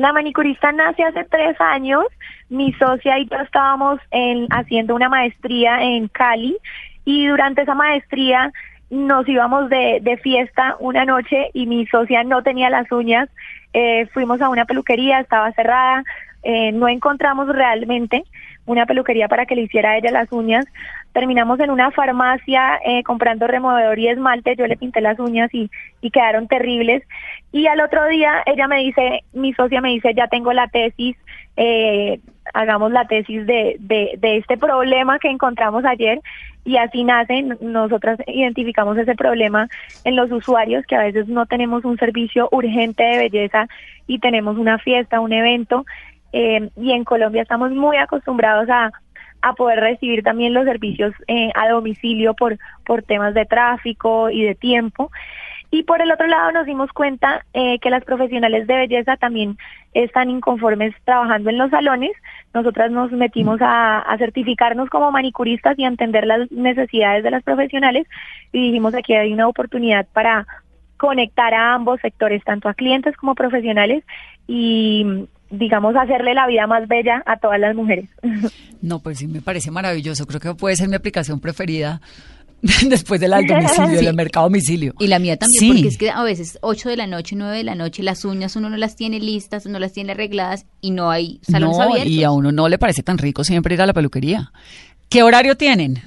La 0.00 0.14
manicurista 0.14 0.72
nace 0.72 1.02
hace 1.04 1.24
tres 1.24 1.60
años. 1.60 2.06
Mi 2.48 2.72
socia 2.72 3.18
y 3.18 3.26
yo 3.26 3.36
estábamos 3.36 4.00
en, 4.10 4.46
haciendo 4.48 4.94
una 4.94 5.10
maestría 5.10 5.82
en 5.82 6.08
Cali 6.08 6.56
y 7.04 7.26
durante 7.26 7.60
esa 7.60 7.74
maestría 7.74 8.50
nos 8.88 9.28
íbamos 9.28 9.68
de, 9.68 10.18
fiesta 10.22 10.76
una 10.80 11.04
noche 11.04 11.50
y 11.52 11.66
mi 11.66 11.86
socia 11.86 12.24
no 12.24 12.42
tenía 12.42 12.70
las 12.70 12.90
uñas. 12.90 13.28
Eh, 13.74 14.06
fuimos 14.14 14.40
a 14.40 14.48
una 14.48 14.64
peluquería, 14.64 15.20
estaba 15.20 15.52
cerrada, 15.52 16.02
eh, 16.44 16.72
no 16.72 16.88
encontramos 16.88 17.48
realmente 17.48 18.24
una 18.64 18.86
peluquería 18.86 19.28
para 19.28 19.44
que 19.44 19.54
le 19.54 19.64
hiciera 19.64 19.90
a 19.90 19.98
ella 19.98 20.12
las 20.12 20.32
uñas. 20.32 20.64
Terminamos 21.12 21.58
en 21.60 21.70
una 21.70 21.90
farmacia 21.90 22.78
eh, 22.84 23.02
comprando 23.02 23.46
removedor 23.46 23.98
y 23.98 24.08
esmalte, 24.08 24.54
yo 24.56 24.66
le 24.66 24.76
pinté 24.76 25.00
las 25.00 25.18
uñas 25.18 25.52
y, 25.52 25.70
y 26.00 26.10
quedaron 26.10 26.46
terribles. 26.46 27.02
Y 27.52 27.66
al 27.66 27.80
otro 27.80 28.06
día 28.06 28.42
ella 28.46 28.68
me 28.68 28.78
dice, 28.78 29.24
mi 29.32 29.52
socia 29.54 29.80
me 29.80 29.90
dice, 29.90 30.14
ya 30.14 30.28
tengo 30.28 30.52
la 30.52 30.68
tesis, 30.68 31.16
eh, 31.56 32.20
hagamos 32.54 32.92
la 32.92 33.06
tesis 33.06 33.44
de, 33.46 33.76
de, 33.80 34.14
de 34.18 34.36
este 34.36 34.56
problema 34.56 35.18
que 35.18 35.28
encontramos 35.28 35.84
ayer. 35.84 36.20
Y 36.64 36.76
así 36.76 37.04
nace, 37.04 37.42
nosotras 37.60 38.18
identificamos 38.26 38.96
ese 38.98 39.14
problema 39.14 39.68
en 40.04 40.14
los 40.14 40.30
usuarios 40.30 40.84
que 40.86 40.94
a 40.94 41.02
veces 41.02 41.26
no 41.26 41.46
tenemos 41.46 41.84
un 41.84 41.96
servicio 41.96 42.48
urgente 42.52 43.02
de 43.02 43.18
belleza 43.18 43.66
y 44.06 44.18
tenemos 44.18 44.58
una 44.58 44.78
fiesta, 44.78 45.20
un 45.20 45.32
evento. 45.32 45.86
Eh, 46.32 46.70
y 46.76 46.92
en 46.92 47.04
Colombia 47.04 47.42
estamos 47.42 47.72
muy 47.72 47.96
acostumbrados 47.96 48.68
a, 48.68 48.92
a 49.42 49.54
poder 49.54 49.80
recibir 49.80 50.22
también 50.22 50.54
los 50.54 50.64
servicios 50.64 51.12
eh, 51.28 51.50
a 51.54 51.68
domicilio 51.68 52.34
por, 52.34 52.58
por 52.84 53.02
temas 53.02 53.34
de 53.34 53.46
tráfico 53.46 54.30
y 54.30 54.42
de 54.42 54.54
tiempo. 54.54 55.10
Y 55.72 55.84
por 55.84 56.02
el 56.02 56.10
otro 56.10 56.26
lado 56.26 56.50
nos 56.50 56.66
dimos 56.66 56.90
cuenta 56.92 57.44
eh, 57.54 57.78
que 57.78 57.90
las 57.90 58.04
profesionales 58.04 58.66
de 58.66 58.76
belleza 58.76 59.16
también 59.16 59.56
están 59.94 60.28
inconformes 60.28 60.94
trabajando 61.04 61.50
en 61.50 61.58
los 61.58 61.70
salones. 61.70 62.10
Nosotras 62.52 62.90
nos 62.90 63.12
metimos 63.12 63.60
a, 63.62 64.04
certificarnos 64.18 64.90
como 64.90 65.12
manicuristas 65.12 65.78
y 65.78 65.84
a 65.84 65.88
entender 65.88 66.26
las 66.26 66.50
necesidades 66.50 67.22
de 67.22 67.30
las 67.30 67.44
profesionales 67.44 68.06
y 68.52 68.66
dijimos 68.66 68.94
aquí 68.94 69.14
hay 69.14 69.32
una 69.32 69.46
oportunidad 69.46 70.06
para 70.12 70.46
conectar 70.96 71.54
a 71.54 71.74
ambos 71.74 72.00
sectores, 72.00 72.42
tanto 72.44 72.68
a 72.68 72.74
clientes 72.74 73.16
como 73.16 73.36
profesionales 73.36 74.04
y 74.48 75.28
digamos, 75.50 75.94
hacerle 75.96 76.34
la 76.34 76.46
vida 76.46 76.66
más 76.66 76.86
bella 76.88 77.22
a 77.26 77.36
todas 77.36 77.60
las 77.60 77.74
mujeres. 77.74 78.08
No, 78.82 78.98
pues 79.00 79.18
sí, 79.18 79.26
me 79.26 79.42
parece 79.42 79.70
maravilloso. 79.70 80.26
Creo 80.26 80.40
que 80.40 80.54
puede 80.54 80.74
ser 80.74 80.88
mi 80.88 80.96
aplicación 80.96 81.38
preferida 81.38 82.00
después 82.88 83.20
del 83.20 83.30
domicilio, 83.30 83.98
sí. 83.98 84.06
del 84.06 84.14
mercado 84.14 84.46
domicilio. 84.46 84.94
Y 84.98 85.06
la 85.08 85.18
mía 85.18 85.36
también, 85.36 85.60
sí. 85.60 85.68
porque 85.68 85.88
es 85.88 85.98
que 85.98 86.10
a 86.10 86.22
veces 86.22 86.58
8 86.62 86.88
de 86.88 86.96
la 86.96 87.06
noche, 87.06 87.36
9 87.36 87.58
de 87.58 87.64
la 87.64 87.74
noche, 87.74 88.02
las 88.02 88.24
uñas 88.24 88.56
uno 88.56 88.70
no 88.70 88.78
las 88.78 88.96
tiene 88.96 89.20
listas, 89.20 89.66
no 89.66 89.78
las 89.78 89.92
tiene 89.92 90.12
arregladas 90.12 90.64
y 90.80 90.92
no 90.92 91.10
hay 91.10 91.40
salones 91.42 91.76
no, 91.76 91.82
abiertos. 91.82 92.10
Y 92.10 92.24
a 92.24 92.30
uno 92.30 92.52
no 92.52 92.70
le 92.70 92.78
parece 92.78 93.02
tan 93.02 93.18
rico 93.18 93.44
siempre 93.44 93.74
ir 93.74 93.82
a 93.82 93.86
la 93.86 93.92
peluquería. 93.92 94.50
¿Qué 95.10 95.22
horario 95.22 95.58
tienen? 95.58 95.98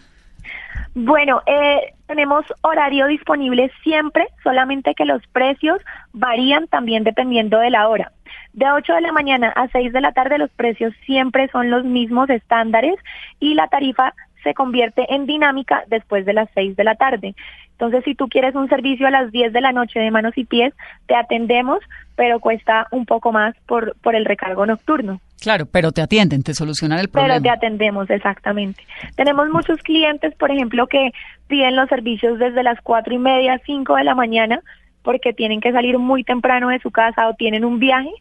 Bueno, 0.95 1.41
eh, 1.45 1.93
tenemos 2.07 2.45
horario 2.61 3.07
disponible 3.07 3.71
siempre, 3.83 4.27
solamente 4.43 4.93
que 4.95 5.05
los 5.05 5.21
precios 5.27 5.79
varían 6.11 6.67
también 6.67 7.03
dependiendo 7.03 7.59
de 7.59 7.71
la 7.71 7.87
hora. 7.87 8.11
De 8.53 8.69
8 8.71 8.93
de 8.93 9.01
la 9.01 9.11
mañana 9.11 9.49
a 9.49 9.67
6 9.67 9.91
de 9.91 10.01
la 10.01 10.11
tarde 10.11 10.37
los 10.37 10.51
precios 10.51 10.93
siempre 11.05 11.47
son 11.49 11.71
los 11.71 11.83
mismos 11.83 12.29
estándares 12.29 12.95
y 13.39 13.55
la 13.55 13.67
tarifa 13.67 14.13
se 14.43 14.53
convierte 14.53 15.05
en 15.13 15.25
dinámica 15.25 15.83
después 15.87 16.25
de 16.25 16.33
las 16.33 16.49
6 16.53 16.75
de 16.75 16.83
la 16.83 16.95
tarde. 16.95 17.33
Entonces, 17.71 18.03
si 18.03 18.13
tú 18.13 18.27
quieres 18.27 18.53
un 18.55 18.69
servicio 18.69 19.07
a 19.07 19.11
las 19.11 19.31
10 19.31 19.51
de 19.51 19.61
la 19.61 19.71
noche 19.71 19.99
de 19.99 20.11
manos 20.11 20.37
y 20.37 20.45
pies, 20.45 20.73
te 21.07 21.15
atendemos, 21.15 21.79
pero 22.15 22.39
cuesta 22.39 22.87
un 22.91 23.05
poco 23.05 23.31
más 23.31 23.55
por, 23.65 23.95
por 24.01 24.15
el 24.15 24.25
recargo 24.25 24.65
nocturno. 24.65 25.19
Claro, 25.41 25.65
pero 25.65 25.91
te 25.91 26.01
atienden, 26.01 26.43
te 26.43 26.53
solucionan 26.53 26.99
el 26.99 27.09
problema. 27.09 27.33
Pero 27.33 27.43
te 27.43 27.49
atendemos, 27.49 28.09
exactamente. 28.09 28.83
Tenemos 29.15 29.49
muchos 29.49 29.81
clientes, 29.81 30.33
por 30.35 30.51
ejemplo, 30.51 30.87
que 30.87 31.11
piden 31.47 31.75
los 31.75 31.89
servicios 31.89 32.39
desde 32.39 32.63
las 32.63 32.79
cuatro 32.81 33.13
y 33.13 33.17
media, 33.17 33.59
5 33.65 33.95
de 33.95 34.03
la 34.03 34.15
mañana, 34.15 34.61
porque 35.01 35.33
tienen 35.33 35.59
que 35.59 35.73
salir 35.73 35.97
muy 35.99 36.23
temprano 36.23 36.69
de 36.69 36.79
su 36.79 36.91
casa 36.91 37.27
o 37.27 37.33
tienen 37.33 37.65
un 37.65 37.79
viaje 37.79 38.11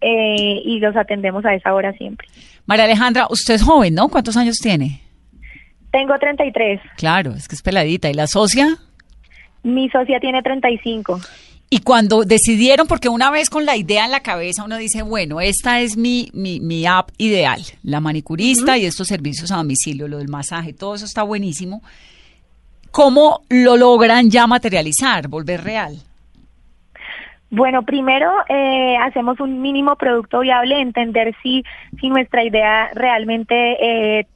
eh, 0.00 0.62
y 0.64 0.78
los 0.80 0.96
atendemos 0.96 1.44
a 1.44 1.54
esa 1.54 1.74
hora 1.74 1.92
siempre. 1.92 2.26
María 2.66 2.84
Alejandra, 2.84 3.26
usted 3.30 3.54
es 3.54 3.62
joven, 3.62 3.94
¿no? 3.94 4.08
¿Cuántos 4.08 4.36
años 4.36 4.56
tiene? 4.56 5.00
Tengo 5.90 6.18
33. 6.18 6.80
Claro, 6.96 7.32
es 7.32 7.48
que 7.48 7.54
es 7.56 7.62
peladita. 7.62 8.08
¿Y 8.08 8.14
la 8.14 8.26
socia? 8.26 8.78
Mi 9.62 9.88
socia 9.90 10.20
tiene 10.20 10.42
35. 10.42 11.20
Y 11.72 11.80
cuando 11.80 12.24
decidieron, 12.24 12.88
porque 12.88 13.08
una 13.08 13.30
vez 13.30 13.48
con 13.48 13.64
la 13.64 13.76
idea 13.76 14.04
en 14.04 14.10
la 14.10 14.20
cabeza 14.20 14.64
uno 14.64 14.76
dice, 14.76 15.02
bueno, 15.02 15.40
esta 15.40 15.80
es 15.80 15.96
mi, 15.96 16.28
mi, 16.32 16.58
mi 16.58 16.84
app 16.84 17.10
ideal, 17.16 17.62
la 17.84 18.00
manicurista 18.00 18.72
uh 18.72 18.74
-huh. 18.74 18.80
y 18.80 18.86
estos 18.86 19.06
servicios 19.06 19.52
a 19.52 19.56
domicilio, 19.56 20.08
lo 20.08 20.18
del 20.18 20.28
masaje, 20.28 20.72
todo 20.72 20.96
eso 20.96 21.04
está 21.04 21.22
buenísimo. 21.22 21.82
¿Cómo 22.90 23.42
lo 23.48 23.76
logran 23.76 24.30
ya 24.30 24.48
materializar, 24.48 25.28
volver 25.28 25.62
real? 25.62 25.96
Bueno, 27.50 27.82
primero 27.82 28.30
eh, 28.48 28.96
hacemos 28.98 29.40
un 29.40 29.60
mínimo 29.60 29.96
producto 29.96 30.40
viable, 30.40 30.80
entender 30.80 31.34
si, 31.42 31.64
si 32.00 32.08
nuestra 32.08 32.44
idea 32.44 32.90
realmente 32.94 33.76
eh, 34.18 34.26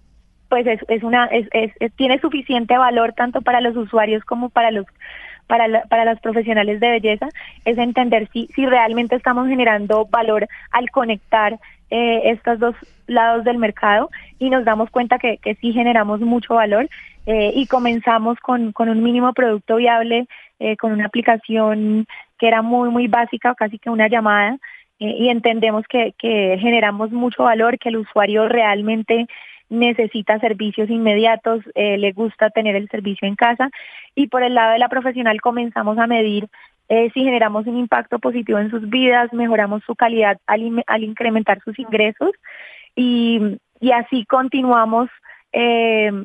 pues 0.48 0.66
es, 0.66 0.80
es 0.88 1.02
una 1.04 1.26
es, 1.26 1.48
es, 1.52 1.92
tiene 1.94 2.18
suficiente 2.18 2.76
valor 2.76 3.12
tanto 3.12 3.40
para 3.40 3.60
los 3.60 3.76
usuarios 3.76 4.24
como 4.24 4.50
para 4.50 4.72
los 4.72 4.86
para, 5.46 5.68
la, 5.68 5.82
para 5.82 6.04
las 6.04 6.20
profesionales 6.20 6.80
de 6.80 6.90
belleza 6.90 7.28
es 7.64 7.78
entender 7.78 8.28
si, 8.32 8.48
si 8.54 8.66
realmente 8.66 9.14
estamos 9.14 9.46
generando 9.48 10.06
valor 10.06 10.48
al 10.70 10.90
conectar 10.90 11.58
eh, 11.90 12.30
estos 12.30 12.58
dos 12.58 12.74
lados 13.06 13.44
del 13.44 13.58
mercado 13.58 14.10
y 14.38 14.50
nos 14.50 14.64
damos 14.64 14.90
cuenta 14.90 15.18
que, 15.18 15.38
que 15.38 15.54
sí 15.56 15.72
generamos 15.72 16.20
mucho 16.20 16.54
valor 16.54 16.88
eh, 17.26 17.52
y 17.54 17.66
comenzamos 17.66 18.38
con, 18.40 18.72
con 18.72 18.88
un 18.88 19.02
mínimo 19.02 19.32
producto 19.32 19.76
viable, 19.76 20.26
eh, 20.58 20.76
con 20.76 20.92
una 20.92 21.06
aplicación 21.06 22.06
era 22.46 22.62
muy, 22.62 22.90
muy 22.90 23.08
básica, 23.08 23.54
casi 23.54 23.78
que 23.78 23.90
una 23.90 24.08
llamada, 24.08 24.58
eh, 24.98 25.16
y 25.18 25.28
entendemos 25.28 25.84
que, 25.88 26.14
que 26.18 26.56
generamos 26.60 27.10
mucho 27.10 27.44
valor, 27.44 27.78
que 27.78 27.88
el 27.88 27.96
usuario 27.96 28.48
realmente 28.48 29.26
necesita 29.68 30.38
servicios 30.38 30.90
inmediatos, 30.90 31.64
eh, 31.74 31.98
le 31.98 32.12
gusta 32.12 32.50
tener 32.50 32.76
el 32.76 32.88
servicio 32.88 33.26
en 33.26 33.34
casa. 33.34 33.70
Y 34.14 34.28
por 34.28 34.42
el 34.42 34.54
lado 34.54 34.72
de 34.72 34.78
la 34.78 34.88
profesional 34.88 35.40
comenzamos 35.40 35.98
a 35.98 36.06
medir 36.06 36.48
eh, 36.88 37.10
si 37.14 37.24
generamos 37.24 37.66
un 37.66 37.78
impacto 37.78 38.18
positivo 38.18 38.58
en 38.58 38.70
sus 38.70 38.88
vidas, 38.88 39.32
mejoramos 39.32 39.82
su 39.84 39.94
calidad 39.94 40.38
al, 40.46 40.84
al 40.86 41.02
incrementar 41.02 41.60
sus 41.64 41.78
ingresos 41.78 42.30
y, 42.94 43.58
y 43.80 43.92
así 43.92 44.24
continuamos 44.26 45.08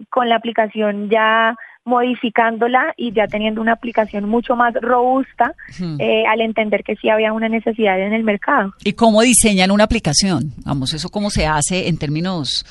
con 0.09 0.27
la 0.27 0.37
aplicación 0.37 1.07
ya 1.07 1.55
modificándola 1.89 2.93
y 2.95 3.11
ya 3.11 3.27
teniendo 3.27 3.59
una 3.59 3.73
aplicación 3.73 4.29
mucho 4.29 4.55
más 4.55 4.73
robusta 4.75 5.53
hmm. 5.79 5.99
eh, 5.99 6.23
al 6.27 6.41
entender 6.41 6.83
que 6.83 6.95
sí 6.95 7.09
había 7.09 7.33
una 7.33 7.49
necesidad 7.49 7.99
en 7.99 8.13
el 8.13 8.23
mercado. 8.23 8.73
¿Y 8.83 8.93
cómo 8.93 9.21
diseñan 9.21 9.71
una 9.71 9.83
aplicación? 9.83 10.51
Vamos, 10.63 10.93
eso 10.93 11.09
cómo 11.09 11.29
se 11.29 11.45
hace 11.45 11.89
en 11.89 11.97
términos 11.97 12.65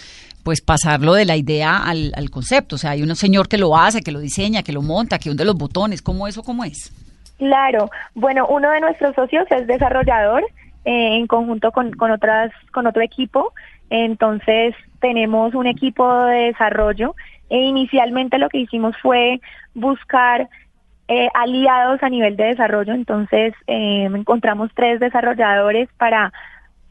pues 0.44 0.62
pasarlo 0.62 1.12
de 1.12 1.26
la 1.26 1.36
idea 1.36 1.76
al, 1.76 2.12
al, 2.16 2.30
concepto. 2.30 2.76
O 2.76 2.78
sea, 2.78 2.92
hay 2.92 3.02
un 3.02 3.14
señor 3.16 3.48
que 3.48 3.58
lo 3.58 3.76
hace, 3.76 4.00
que 4.00 4.12
lo 4.12 4.20
diseña, 4.20 4.62
que 4.62 4.72
lo 4.72 4.80
monta, 4.80 5.18
que 5.18 5.28
hunde 5.28 5.44
los 5.44 5.56
botones. 5.56 6.00
¿Cómo 6.00 6.26
eso, 6.26 6.42
cómo 6.42 6.64
es? 6.64 6.90
Claro. 7.36 7.90
Bueno, 8.14 8.46
uno 8.48 8.70
de 8.70 8.80
nuestros 8.80 9.14
socios 9.14 9.46
es 9.50 9.66
desarrollador 9.66 10.42
eh, 10.86 11.16
en 11.18 11.26
conjunto 11.26 11.70
con, 11.70 11.92
con, 11.92 12.12
otras, 12.12 12.50
con 12.72 12.86
otro 12.86 13.02
equipo. 13.02 13.52
Entonces, 13.90 14.74
tenemos 15.00 15.54
un 15.54 15.66
equipo 15.66 16.24
de 16.24 16.46
desarrollo 16.46 17.14
e 17.50 17.58
inicialmente 17.58 18.38
lo 18.38 18.48
que 18.48 18.58
hicimos 18.58 18.96
fue 19.00 19.40
buscar 19.74 20.48
eh, 21.08 21.28
aliados 21.34 22.02
a 22.02 22.08
nivel 22.08 22.36
de 22.36 22.44
desarrollo. 22.44 22.92
Entonces, 22.92 23.54
eh, 23.66 24.04
encontramos 24.04 24.70
tres 24.74 25.00
desarrolladores 25.00 25.88
para, 25.96 26.32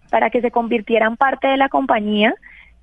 para 0.10 0.30
que 0.30 0.41
se 0.41 0.52
convirtieran 0.52 1.17
parte 1.17 1.48
de 1.48 1.58
la 1.58 1.70
compañía 1.70 2.34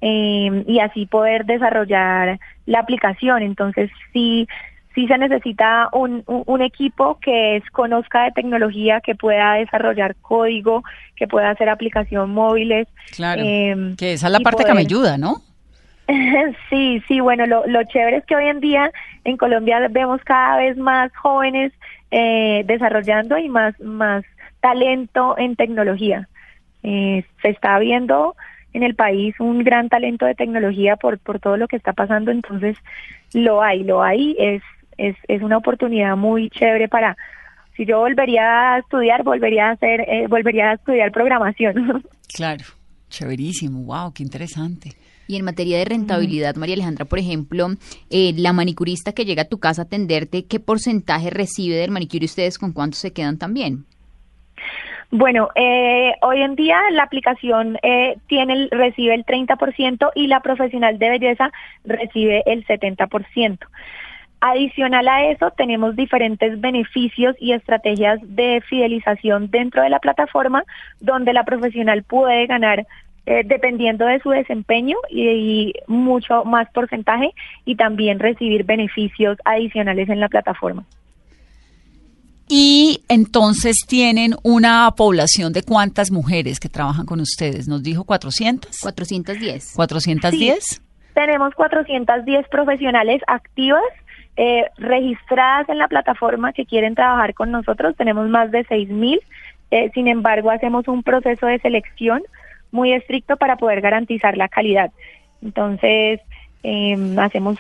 eh, 0.01 0.65
y 0.67 0.79
así 0.79 1.07
poder 1.07 1.45
desarrollar 1.45 2.39
la 2.67 2.79
aplicación. 2.79 3.43
Entonces, 3.43 3.91
sí, 4.13 4.47
sí 4.95 5.09
se 5.09 5.19
necesita 5.19 5.89
un, 5.93 6.23
un, 6.27 6.63
equipo 6.63 7.19
que 7.21 7.57
es, 7.57 7.69
conozca 7.71 8.25
de 8.25 8.31
tecnología, 8.31 9.01
que 9.01 9.15
pueda 9.15 9.55
desarrollar 9.55 10.15
código, 10.17 10.85
que 11.17 11.27
pueda 11.27 11.51
hacer 11.51 11.69
aplicación 11.69 12.31
móviles. 12.31 12.87
Claro, 13.17 13.43
eh, 13.45 13.95
que 13.99 14.13
esa 14.13 14.27
es 14.29 14.33
la 14.33 14.41
parte 14.41 14.63
poder... 14.63 14.69
que 14.69 14.75
me 14.75 14.81
ayuda, 14.83 15.19
¿no? 15.19 15.43
sí, 16.71 17.03
sí, 17.09 17.21
bueno, 17.21 17.47
lo, 17.47 17.67
lo 17.67 17.83
chévere 17.85 18.19
es 18.19 18.25
que 18.27 18.37
hoy 18.37 18.47
en 18.47 18.61
día 18.61 18.91
en 19.25 19.37
Colombia 19.37 19.87
vemos 19.89 20.21
cada 20.25 20.59
vez 20.59 20.77
más 20.77 21.15
jóvenes 21.17 21.73
eh, 22.11 22.63
desarrollando 22.67 23.39
y 23.39 23.49
más, 23.49 23.79
más 23.81 24.25
talento 24.61 25.37
en 25.39 25.57
tecnología. 25.57 26.29
Eh, 26.83 27.25
se 27.41 27.49
está 27.49 27.79
viendo 27.79 28.37
en 28.75 28.83
el 28.83 28.95
país 28.95 29.35
un 29.39 29.65
gran 29.65 29.89
talento 29.89 30.27
de 30.27 30.35
tecnología 30.35 30.97
por, 30.97 31.19
por 31.19 31.41
todo 31.41 31.57
lo 31.57 31.69
que 31.69 31.77
está 31.77 31.93
pasando, 31.93 32.31
entonces 32.31 32.77
lo 33.33 33.63
hay, 33.63 33.85
lo 33.85 34.03
hay, 34.03 34.37
es, 34.39 34.63
es, 34.99 35.17
es 35.29 35.43
una 35.43 35.57
oportunidad 35.57 36.17
muy 36.17 36.51
chévere 36.51 36.89
para, 36.89 37.17
si 37.77 37.87
yo 37.87 38.01
volvería 38.01 38.75
a 38.75 38.79
estudiar, 38.79 39.23
volvería 39.23 39.69
a 39.69 39.73
hacer, 39.73 40.01
eh, 40.03 40.27
volvería 40.29 40.71
a 40.71 40.75
estudiar 40.75 41.11
programación. 41.13 42.05
Claro, 42.35 42.65
chéverísimo, 43.11 43.85
wow, 43.85 44.13
qué 44.13 44.25
interesante. 44.25 44.91
Y 45.27 45.37
en 45.37 45.45
materia 45.45 45.79
de 45.79 45.85
rentabilidad, 45.85 46.57
María 46.57 46.75
Alejandra, 46.75 47.05
por 47.05 47.19
ejemplo, 47.19 47.69
eh, 48.11 48.33
la 48.37 48.53
manicurista 48.53 49.13
que 49.13 49.25
llega 49.25 49.43
a 49.43 49.49
tu 49.49 49.59
casa 49.59 49.83
a 49.83 49.85
atenderte, 49.85 50.47
¿qué 50.47 50.61
porcentaje 50.61 51.31
recibe 51.31 51.77
del 51.77 51.91
manicure 51.91 52.25
y 52.25 52.27
ustedes 52.27 52.59
con 52.59 52.73
cuánto 52.73 52.97
se 52.97 53.13
quedan 53.13 53.39
también? 53.39 53.87
Bueno, 55.11 55.51
eh, 55.55 56.13
hoy 56.23 56.43
en 56.43 56.57
día 56.57 56.77
la 56.91 57.05
aplicación 57.05 57.79
eh, 57.83 58.17
tiene 58.27 58.69
recibe 58.71 59.15
el 59.15 59.25
30% 59.25 60.11
y 60.15 60.27
la 60.27 60.41
profesional 60.41 60.99
de 60.99 61.11
belleza 61.11 61.53
recibe 61.85 62.43
el 62.47 62.67
70%. 62.67 63.59
Adicional 64.41 65.09
a 65.09 65.31
eso, 65.31 65.53
tenemos 65.53 65.97
diferentes 65.97 66.61
beneficios 66.61 67.35
y 67.39 67.53
estrategias 67.53 68.19
de 68.23 68.61
fidelización 68.69 69.51
dentro 69.51 69.83
de 69.83 69.89
la 69.89 70.01
plataforma 70.01 70.65
donde 71.01 71.33
la 71.33 71.45
profesional 71.45 72.03
puede 72.03 72.47
ganar 72.47 72.87
eh, 73.27 73.43
dependiendo 73.45 74.07
de 74.07 74.21
su 74.21 74.31
desempeño 74.31 74.97
y, 75.09 75.29
y, 75.29 75.75
mucho 75.87 76.45
más 76.45 76.71
porcentaje 76.73 77.33
y 77.65 77.77
también 77.77 78.19
recibir 78.19 78.65
beneficios 78.65 79.39
adicionales 79.45 80.09
en 80.09 80.21
la 80.21 80.29
plataforma. 80.29 80.85
Y 82.49 83.03
entonces 83.09 83.79
tienen 83.89 84.35
una 84.43 84.91
población 84.97 85.53
de 85.53 85.63
cuántas 85.63 86.11
mujeres 86.11 86.61
que 86.61 86.69
trabajan 86.69 87.07
con 87.07 87.21
ustedes. 87.21 87.69
Nos 87.69 87.83
dijo 87.83 88.05
400. 88.05 88.79
410. 88.81 89.73
410. 89.75 90.65
Sí, 90.65 90.81
tenemos 91.15 91.55
410 91.55 92.49
profesionales 92.49 93.23
activas 93.27 93.83
eh, 94.37 94.65
registradas 94.77 95.69
en 95.69 95.79
la 95.79 95.89
plataforma 95.89 96.53
que 96.53 96.67
quieren 96.67 96.95
trabajar 96.95 97.35
con 97.35 97.51
nosotros. 97.51 97.97
Tenemos 97.97 98.29
más 98.29 98.51
de 98.51 98.67
6.000. 98.67 99.21
Eh, 99.71 99.91
sin 99.95 100.09
embargo, 100.09 100.51
hacemos 100.51 100.87
un 100.89 101.03
proceso 101.03 101.47
de 101.47 101.59
selección 101.61 102.23
muy 102.75 102.93
estricto 102.93 103.37
para 103.37 103.57
poder 103.57 103.81
garantizar 103.81 104.37
la 104.37 104.49
calidad. 104.49 104.91
Entonces, 105.43 106.21
eh, 106.65 106.97
hacemos 107.19 107.57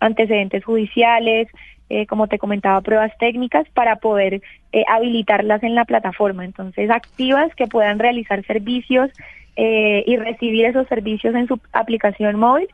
antecedentes 0.00 0.64
judiciales, 0.64 1.48
eh, 1.88 2.06
como 2.06 2.28
te 2.28 2.38
comentaba, 2.38 2.80
pruebas 2.82 3.10
técnicas 3.18 3.68
para 3.70 3.96
poder 3.96 4.42
eh, 4.72 4.84
habilitarlas 4.86 5.62
en 5.62 5.74
la 5.74 5.84
plataforma. 5.84 6.44
Entonces, 6.44 6.90
activas 6.90 7.52
que 7.56 7.66
puedan 7.66 7.98
realizar 7.98 8.44
servicios 8.44 9.10
eh, 9.56 10.04
y 10.06 10.16
recibir 10.16 10.66
esos 10.66 10.86
servicios 10.88 11.34
en 11.34 11.48
su 11.48 11.58
aplicación 11.72 12.36
móvil 12.36 12.68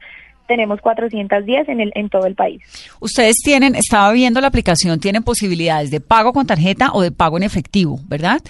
tenemos 0.47 0.81
410 0.81 1.69
en, 1.69 1.81
el, 1.81 1.93
en 1.95 2.09
todo 2.09 2.27
el 2.27 2.35
país. 2.35 2.63
Ustedes 3.01 3.37
tienen, 3.43 3.75
estaba 3.75 4.13
viendo 4.13 4.41
la 4.41 4.49
aplicación, 4.49 5.01
tienen 5.01 5.23
posibilidades 5.23 5.91
de 5.91 6.01
pago 6.01 6.33
con 6.33 6.47
tarjeta 6.47 6.91
o 6.93 7.03
de 7.03 7.13
pago 7.13 7.37
en 7.37 7.43
efectivo, 7.43 8.01
¿verdad? 8.09 8.41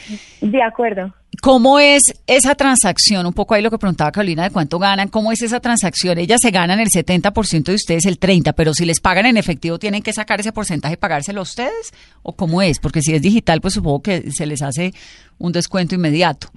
De 0.41 0.63
acuerdo. 0.63 1.13
¿Cómo 1.43 1.79
es 1.79 2.03
esa 2.27 2.55
transacción? 2.55 3.27
Un 3.27 3.33
poco 3.35 3.55
ahí 3.55 3.63
lo 3.63 3.71
que 3.71 3.77
preguntaba 3.79 4.11
Carolina 4.11 4.45
de 4.45 4.51
cuánto 4.51 4.79
ganan. 4.79 5.09
¿Cómo 5.09 5.33
es 5.33 5.43
esa 5.43 5.61
transacción? 5.61 6.17
Ellas 6.19 6.41
se 6.41 6.51
ganan 6.51 6.81
el 6.81 6.89
70% 6.89 7.65
de 7.65 7.75
ustedes 7.75 8.07
el 8.07 8.19
30%, 8.19 8.55
pero 8.57 8.73
si 8.73 8.87
les 8.87 9.01
pagan 9.01 9.27
en 9.27 9.37
efectivo, 9.37 9.79
¿tienen 9.79 10.03
que 10.03 10.13
sacar 10.15 10.41
ese 10.41 10.53
porcentaje 10.53 10.95
y 10.95 10.97
pagárselo 10.97 11.41
a 11.41 11.43
ustedes? 11.43 11.93
¿O 12.23 12.35
cómo 12.35 12.63
es? 12.63 12.79
Porque 12.79 13.03
si 13.03 13.15
es 13.15 13.21
digital, 13.21 13.61
pues 13.61 13.75
supongo 13.75 14.01
que 14.03 14.31
se 14.31 14.47
les 14.47 14.63
hace 14.63 14.95
un 15.39 15.53
descuento 15.53 15.95
inmediato. 15.95 16.49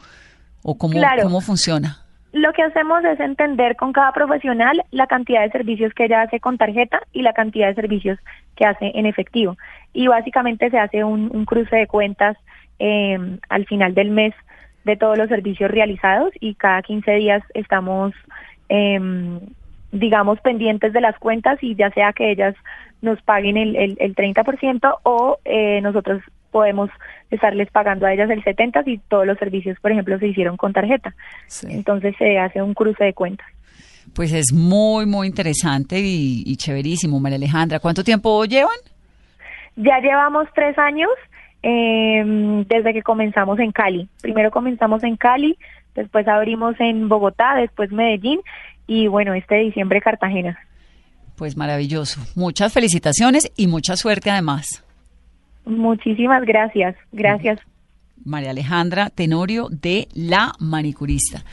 ¿O 0.62 0.78
cómo, 0.78 0.93
Claro. 0.93 1.23
cómo 1.23 1.41
funciona? 1.41 2.06
Lo 2.31 2.53
que 2.53 2.61
hacemos 2.61 3.03
es 3.05 3.19
entender 3.19 3.75
con 3.75 3.91
cada 3.91 4.11
profesional 4.11 4.83
la 4.91 5.07
cantidad 5.07 5.41
de 5.41 5.51
servicios 5.51 5.93
que 5.93 6.05
ella 6.05 6.21
hace 6.21 6.39
con 6.39 6.57
tarjeta 6.57 7.01
y 7.11 7.23
la 7.23 7.33
cantidad 7.33 7.67
de 7.67 7.75
servicios 7.75 8.19
que 8.55 8.65
hace 8.65 8.91
en 8.93 9.07
efectivo. 9.07 9.57
Y 9.93 10.07
básicamente 10.07 10.69
se 10.69 10.77
hace 10.77 11.03
un, 11.03 11.45
cruce 11.45 11.75
de 11.75 11.87
cuentas 11.87 12.37
eh, 12.77 13.17
al 13.49 13.65
final 13.65 13.95
del 13.95 14.11
mes 14.11 14.33
de 14.85 14.95
todos 14.95 15.17
los 15.17 15.27
servicios 15.27 15.71
realizados 15.71 16.31
y 16.39 16.53
cada 16.53 16.81
15 16.83 17.11
días 17.15 17.43
estamos, 17.55 18.13
eh, 18.69 18.99
digamos, 19.91 20.39
pendientes 20.41 20.93
de 20.93 21.01
las 21.01 21.17
cuentas 21.17 21.57
y 21.61 21.75
ya 21.75 21.89
sea 21.91 22.13
que 22.13 22.31
ellas 22.31 22.55
nos 23.01 23.19
paguen 23.23 23.57
el, 23.57 23.75
el, 23.75 23.97
el 23.99 24.15
30% 24.15 24.99
o 25.03 25.39
eh, 25.45 25.81
nosotros 25.81 26.21
podemos 26.51 26.89
estarles 27.29 27.69
pagando 27.71 28.05
a 28.05 28.13
ellas 28.13 28.29
el 28.29 28.43
70% 28.43 28.83
si 28.85 28.97
todos 29.07 29.25
los 29.25 29.38
servicios, 29.38 29.77
por 29.79 29.91
ejemplo, 29.91 30.17
se 30.19 30.27
hicieron 30.27 30.57
con 30.57 30.73
tarjeta. 30.73 31.13
Sí. 31.47 31.67
Entonces 31.69 32.15
se 32.17 32.38
hace 32.38 32.62
un 32.62 32.73
cruce 32.73 33.03
de 33.03 33.13
cuentas. 33.13 33.47
Pues 34.13 34.33
es 34.33 34.51
muy, 34.53 35.05
muy 35.05 35.27
interesante 35.27 35.99
y, 35.99 36.43
y 36.45 36.55
chéverísimo, 36.57 37.19
María 37.19 37.38
Alejandra. 37.38 37.79
¿Cuánto 37.79 38.03
tiempo 38.03 38.43
llevan? 38.45 38.77
Ya 39.75 39.99
llevamos 39.99 40.47
tres 40.55 40.77
años 40.77 41.09
eh, 41.62 42.63
desde 42.67 42.93
que 42.93 43.01
comenzamos 43.01 43.59
en 43.59 43.71
Cali. 43.71 44.09
Primero 44.21 44.51
comenzamos 44.51 45.03
en 45.03 45.17
Cali, 45.17 45.57
después 45.95 46.27
abrimos 46.27 46.75
en 46.79 47.09
Bogotá, 47.09 47.55
después 47.55 47.91
Medellín 47.91 48.39
y 48.88 49.07
bueno, 49.07 49.33
este 49.33 49.55
diciembre 49.55 50.01
Cartagena. 50.01 50.57
Pues 51.35 51.55
maravilloso. 51.55 52.21
Muchas 52.35 52.73
felicitaciones 52.73 53.51
y 53.55 53.67
mucha 53.67 53.95
suerte 53.95 54.29
además. 54.29 54.83
Muchísimas 55.69 56.43
gracias. 56.45 56.95
Gracias. 57.12 57.60
María 58.25 58.49
Alejandra 58.51 59.10
Tenorio 59.10 59.67
de 59.71 60.08
La 60.13 60.53
Manicurista. 60.60 61.43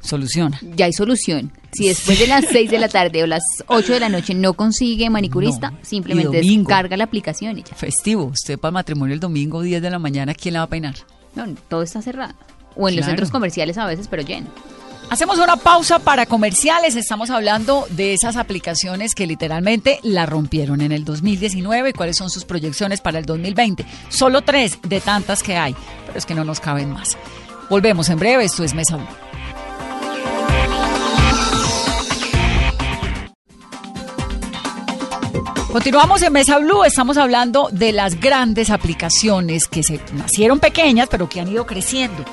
Soluciona. 0.00 0.58
Ya 0.76 0.84
hay 0.84 0.92
solución. 0.92 1.50
Si 1.72 1.88
después 1.88 2.18
de 2.18 2.26
las 2.26 2.44
6 2.52 2.70
de 2.70 2.78
la 2.78 2.88
tarde 2.88 3.22
o 3.22 3.26
las 3.26 3.42
8 3.68 3.94
de 3.94 4.00
la 4.00 4.08
noche 4.10 4.34
no 4.34 4.52
consigue 4.52 5.08
manicurista, 5.08 5.70
No. 5.70 5.78
simplemente 5.82 6.42
descarga 6.42 6.96
la 6.98 7.04
aplicación 7.04 7.58
y 7.58 7.62
ya. 7.62 7.74
Festivo. 7.74 8.24
Usted 8.26 8.58
para 8.58 8.68
el 8.68 8.74
matrimonio 8.74 9.14
el 9.14 9.20
domingo 9.20 9.62
10 9.62 9.80
de 9.80 9.90
la 9.90 9.98
mañana, 9.98 10.34
¿quién 10.34 10.52
la 10.54 10.60
va 10.60 10.64
a 10.66 10.68
peinar? 10.68 10.94
No, 11.34 11.46
todo 11.68 11.82
está 11.82 12.02
cerrado. 12.02 12.34
O 12.76 12.88
en 12.88 12.96
los 12.96 13.06
centros 13.06 13.30
comerciales 13.30 13.78
a 13.78 13.86
veces, 13.86 14.08
pero 14.08 14.22
lleno. 14.22 14.48
Hacemos 15.10 15.38
una 15.38 15.56
pausa 15.56 15.98
para 15.98 16.26
comerciales. 16.26 16.96
Estamos 16.96 17.30
hablando 17.30 17.86
de 17.90 18.14
esas 18.14 18.36
aplicaciones 18.36 19.14
que 19.14 19.26
literalmente 19.26 20.00
la 20.02 20.26
rompieron 20.26 20.80
en 20.80 20.92
el 20.92 21.04
2019 21.04 21.90
y 21.90 21.92
cuáles 21.92 22.16
son 22.16 22.30
sus 22.30 22.44
proyecciones 22.44 23.00
para 23.00 23.18
el 23.18 23.24
2020. 23.24 23.86
Solo 24.08 24.42
tres 24.42 24.78
de 24.82 25.00
tantas 25.00 25.42
que 25.42 25.56
hay, 25.56 25.76
pero 26.06 26.18
es 26.18 26.26
que 26.26 26.34
no 26.34 26.44
nos 26.44 26.60
caben 26.60 26.90
más. 26.90 27.16
Volvemos 27.70 28.08
en 28.08 28.18
breve. 28.18 28.44
Esto 28.44 28.64
es 28.64 28.74
Mesa 28.74 28.96
Blue. 28.96 29.06
Continuamos 35.74 36.22
en 36.22 36.32
Mesa 36.32 36.58
Blue, 36.58 36.84
estamos 36.84 37.16
hablando 37.16 37.68
de 37.72 37.90
las 37.90 38.20
grandes 38.20 38.70
aplicaciones 38.70 39.66
que 39.66 39.82
se 39.82 40.00
nacieron 40.12 40.60
pequeñas 40.60 41.08
pero 41.10 41.28
que 41.28 41.40
han 41.40 41.48
ido 41.48 41.66
creciendo 41.66 42.24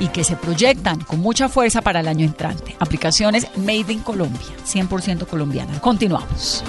y 0.00 0.08
que 0.08 0.24
se 0.24 0.36
proyectan 0.36 1.00
con 1.00 1.20
mucha 1.20 1.48
fuerza 1.48 1.82
para 1.82 2.00
el 2.00 2.08
año 2.08 2.24
entrante. 2.24 2.76
Aplicaciones 2.78 3.46
Made 3.56 3.92
in 3.92 4.00
Colombia, 4.00 4.40
100% 4.66 5.26
colombiana. 5.26 5.80
Continuamos. 5.80 6.64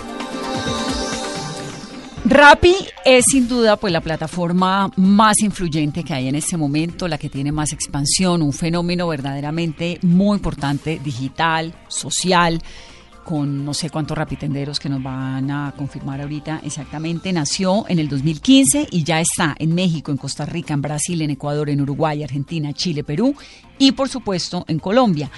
Rappi 2.26 2.76
es 3.06 3.26
sin 3.32 3.48
duda 3.48 3.76
pues 3.78 3.92
la 3.92 4.02
plataforma 4.02 4.92
más 4.98 5.42
influyente 5.42 6.04
que 6.04 6.14
hay 6.14 6.28
en 6.28 6.36
este 6.36 6.58
momento, 6.58 7.08
la 7.08 7.18
que 7.18 7.30
tiene 7.30 7.52
más 7.52 7.74
expansión, 7.74 8.44
un 8.44 8.54
fenómeno 8.54 9.08
verdaderamente 9.08 9.98
muy 10.04 10.36
importante, 10.36 11.00
digital, 11.04 11.74
social, 11.88 12.62
con 13.30 13.64
no 13.64 13.76
sé 13.76 13.92
cuántos 13.92 14.18
rapitenderos 14.18 14.80
que 14.80 14.90
nos 14.90 15.04
van 15.04 15.52
a 15.52 15.72
confirmar 15.78 16.20
ahorita 16.20 16.62
exactamente. 16.64 17.32
Nació 17.32 17.86
en 17.88 18.00
el 18.00 18.10
2015 18.10 18.88
y 18.90 19.04
ya 19.04 19.22
está 19.22 19.56
en 19.60 19.76
México, 19.76 20.10
en 20.10 20.18
Costa 20.18 20.48
Rica, 20.48 20.74
en 20.74 20.82
Brasil, 20.82 21.22
en 21.22 21.30
Ecuador, 21.30 21.70
en 21.70 21.80
Uruguay, 21.80 22.24
Argentina, 22.24 22.74
Chile, 22.74 23.04
Perú 23.04 23.36
y 23.78 23.92
por 23.92 24.10
supuesto 24.10 24.66
en 24.68 24.80
Colombia. 24.80 25.30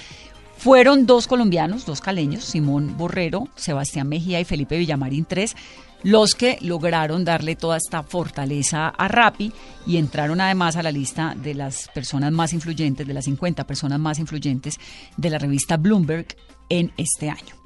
Fueron 0.56 1.04
dos 1.04 1.26
colombianos, 1.26 1.84
dos 1.84 2.00
caleños, 2.00 2.44
Simón 2.44 2.96
Borrero, 2.96 3.48
Sebastián 3.56 4.08
Mejía 4.08 4.40
y 4.40 4.46
Felipe 4.46 4.78
Villamarín 4.78 5.26
tres, 5.26 5.54
los 6.02 6.34
que 6.34 6.56
lograron 6.62 7.26
darle 7.26 7.56
toda 7.56 7.76
esta 7.76 8.02
fortaleza 8.04 8.88
a 8.88 9.06
Rappi 9.06 9.52
y 9.86 9.98
entraron 9.98 10.40
además 10.40 10.76
a 10.76 10.82
la 10.82 10.92
lista 10.92 11.34
de 11.36 11.52
las 11.52 11.88
personas 11.88 12.32
más 12.32 12.54
influyentes, 12.54 13.06
de 13.06 13.12
las 13.12 13.26
50 13.26 13.66
personas 13.66 14.00
más 14.00 14.18
influyentes 14.18 14.80
de 15.18 15.28
la 15.28 15.38
revista 15.38 15.76
Bloomberg 15.76 16.28
en 16.70 16.90
este 16.96 17.28
año. 17.28 17.61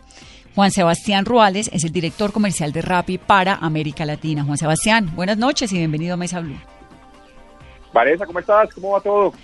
Juan 0.56 0.70
Sebastián 0.70 1.26
Ruales 1.26 1.68
es 1.74 1.84
el 1.84 1.92
director 1.92 2.32
comercial 2.32 2.72
de 2.72 2.80
Rappi 2.80 3.18
para 3.18 3.56
América 3.56 4.06
Latina. 4.06 4.42
Juan 4.42 4.56
Sebastián, 4.56 5.14
buenas 5.14 5.36
noches 5.36 5.70
y 5.70 5.76
bienvenido 5.76 6.14
a 6.14 6.16
Mesa 6.16 6.40
Blue. 6.40 6.56
Vanessa, 7.92 8.24
¿cómo 8.24 8.38
estás? 8.38 8.72
¿Cómo 8.72 8.92
va 8.92 9.00
todo? 9.02 9.34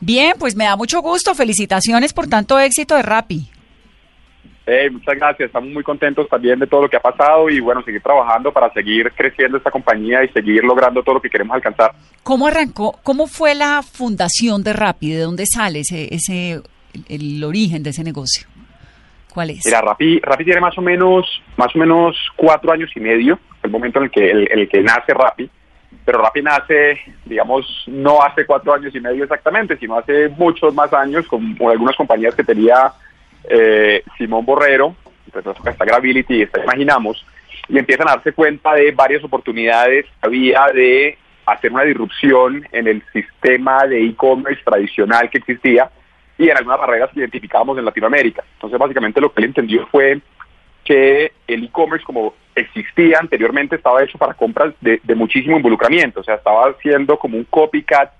Bien, 0.00 0.32
pues 0.38 0.56
me 0.56 0.64
da 0.64 0.74
mucho 0.74 1.02
gusto. 1.02 1.34
Felicitaciones 1.34 2.14
por 2.14 2.28
tanto 2.28 2.58
éxito 2.58 2.96
de 2.96 3.02
Rappi. 3.02 3.50
Eh, 4.64 4.88
muchas 4.88 5.16
gracias, 5.16 5.48
estamos 5.48 5.68
muy 5.70 5.82
contentos 5.82 6.26
también 6.30 6.58
de 6.58 6.66
todo 6.66 6.80
lo 6.80 6.88
que 6.88 6.96
ha 6.96 7.02
pasado 7.02 7.50
y 7.50 7.60
bueno, 7.60 7.82
seguir 7.82 8.00
trabajando 8.00 8.50
para 8.50 8.72
seguir 8.72 9.12
creciendo 9.14 9.58
esta 9.58 9.70
compañía 9.70 10.24
y 10.24 10.28
seguir 10.30 10.64
logrando 10.64 11.02
todo 11.02 11.16
lo 11.16 11.20
que 11.20 11.28
queremos 11.28 11.54
alcanzar. 11.54 11.92
¿Cómo 12.22 12.46
arrancó? 12.46 12.98
¿Cómo 13.02 13.26
fue 13.26 13.54
la 13.54 13.82
fundación 13.82 14.62
de 14.62 14.72
Rappi? 14.72 15.10
¿De 15.10 15.20
dónde 15.20 15.44
sale 15.44 15.80
ese, 15.80 16.08
ese 16.14 16.52
el, 16.94 17.04
el 17.08 17.44
origen 17.44 17.82
de 17.82 17.90
ese 17.90 18.02
negocio? 18.02 18.46
¿Cuál 19.34 19.50
es? 19.50 19.66
Mira, 19.66 19.80
Rappi, 19.80 20.20
Rappi 20.20 20.44
tiene 20.44 20.60
más 20.60 20.78
o 20.78 20.80
menos 20.80 21.26
más 21.56 21.74
o 21.74 21.78
menos 21.78 22.16
cuatro 22.36 22.70
años 22.72 22.90
y 22.94 23.00
medio, 23.00 23.38
el 23.64 23.70
momento 23.70 23.98
en 23.98 24.04
el 24.04 24.10
que 24.12 24.30
el, 24.30 24.68
que 24.68 24.80
nace 24.80 25.12
Rappi 25.12 25.50
pero 26.04 26.18
Rappi 26.18 26.42
nace, 26.42 27.00
digamos, 27.24 27.84
no 27.86 28.22
hace 28.22 28.44
cuatro 28.44 28.74
años 28.74 28.94
y 28.94 29.00
medio 29.00 29.24
exactamente, 29.24 29.76
sino 29.78 29.96
hace 29.96 30.28
muchos 30.28 30.74
más 30.74 30.92
años 30.92 31.26
con, 31.26 31.56
algunas 31.66 31.96
compañías 31.96 32.34
que 32.34 32.44
tenía 32.44 32.92
eh, 33.48 34.02
Simón 34.18 34.44
Borrero, 34.44 34.94
está 35.26 35.84
Gravity, 35.84 36.42
está 36.42 36.62
Imaginamos, 36.62 37.24
y 37.68 37.78
empiezan 37.78 38.08
a 38.08 38.16
darse 38.16 38.32
cuenta 38.32 38.74
de 38.74 38.90
varias 38.90 39.24
oportunidades 39.24 40.04
que 40.04 40.26
había 40.26 40.66
de 40.74 41.16
hacer 41.46 41.72
una 41.72 41.84
disrupción 41.84 42.66
en 42.72 42.86
el 42.86 43.02
sistema 43.12 43.86
de 43.86 44.04
e-commerce 44.04 44.62
tradicional 44.62 45.30
que 45.30 45.38
existía 45.38 45.90
y 46.38 46.48
en 46.48 46.56
algunas 46.56 46.80
barreras 46.80 47.10
que 47.12 47.20
identificábamos 47.20 47.78
en 47.78 47.84
Latinoamérica. 47.84 48.44
Entonces, 48.54 48.78
básicamente 48.78 49.20
lo 49.20 49.32
que 49.32 49.40
él 49.40 49.48
entendió 49.48 49.86
fue 49.86 50.20
que 50.84 51.32
el 51.46 51.64
e-commerce 51.64 52.04
como 52.04 52.34
existía 52.54 53.18
anteriormente 53.18 53.76
estaba 53.76 54.02
hecho 54.02 54.18
para 54.18 54.34
compras 54.34 54.74
de, 54.80 55.00
muchísimo 55.14 55.56
involucramiento, 55.56 56.20
o 56.20 56.24
sea, 56.24 56.36
estaba 56.36 56.68
haciendo 56.68 57.18
como 57.18 57.36
un 57.36 57.44
copycat 57.44 58.12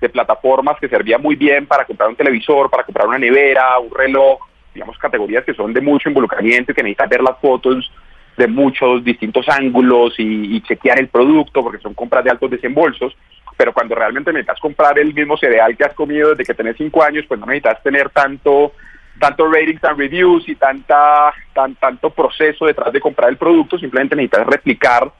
de 0.00 0.08
plataformas 0.08 0.78
que 0.78 0.88
servía 0.88 1.18
muy 1.18 1.34
bien 1.34 1.66
para 1.66 1.84
comprar 1.84 2.08
un 2.08 2.16
televisor, 2.16 2.70
para 2.70 2.84
comprar 2.84 3.08
una 3.08 3.18
nevera, 3.18 3.78
un 3.78 3.90
reloj, 3.92 4.38
digamos 4.72 4.96
categorías 4.98 5.44
que 5.44 5.54
son 5.54 5.72
de 5.72 5.80
mucho 5.80 6.08
involucramiento 6.08 6.72
y 6.72 6.74
que 6.74 6.82
necesitas 6.82 7.08
ver 7.08 7.22
las 7.22 7.38
fotos 7.38 7.90
de 8.36 8.46
muchos 8.46 9.02
distintos 9.04 9.48
ángulos 9.48 10.14
y, 10.18 10.56
y 10.56 10.60
chequear 10.62 11.00
el 11.00 11.08
producto 11.08 11.62
porque 11.62 11.82
son 11.82 11.94
compras 11.94 12.24
de 12.24 12.30
altos 12.30 12.50
desembolsos, 12.50 13.14
pero 13.60 13.74
cuando 13.74 13.94
realmente 13.94 14.32
necesitas 14.32 14.58
comprar 14.58 14.98
el 14.98 15.12
mismo 15.12 15.36
cereal 15.36 15.76
que 15.76 15.84
has 15.84 15.92
comido 15.92 16.30
desde 16.30 16.46
que 16.46 16.54
tenés 16.54 16.78
cinco 16.78 17.02
años, 17.02 17.26
pues 17.28 17.38
no 17.38 17.44
necesitas 17.44 17.82
tener 17.82 18.08
tanto 18.08 18.72
tanto 19.18 19.52
ratings 19.52 19.84
and 19.84 19.98
reviews 19.98 20.48
y 20.48 20.54
tanta 20.54 21.30
tan, 21.52 21.74
tanto 21.74 22.08
proceso 22.08 22.64
detrás 22.64 22.90
de 22.90 23.02
comprar 23.02 23.28
el 23.28 23.36
producto, 23.36 23.78
simplemente 23.78 24.16
necesitas 24.16 24.46
replicar 24.46 25.12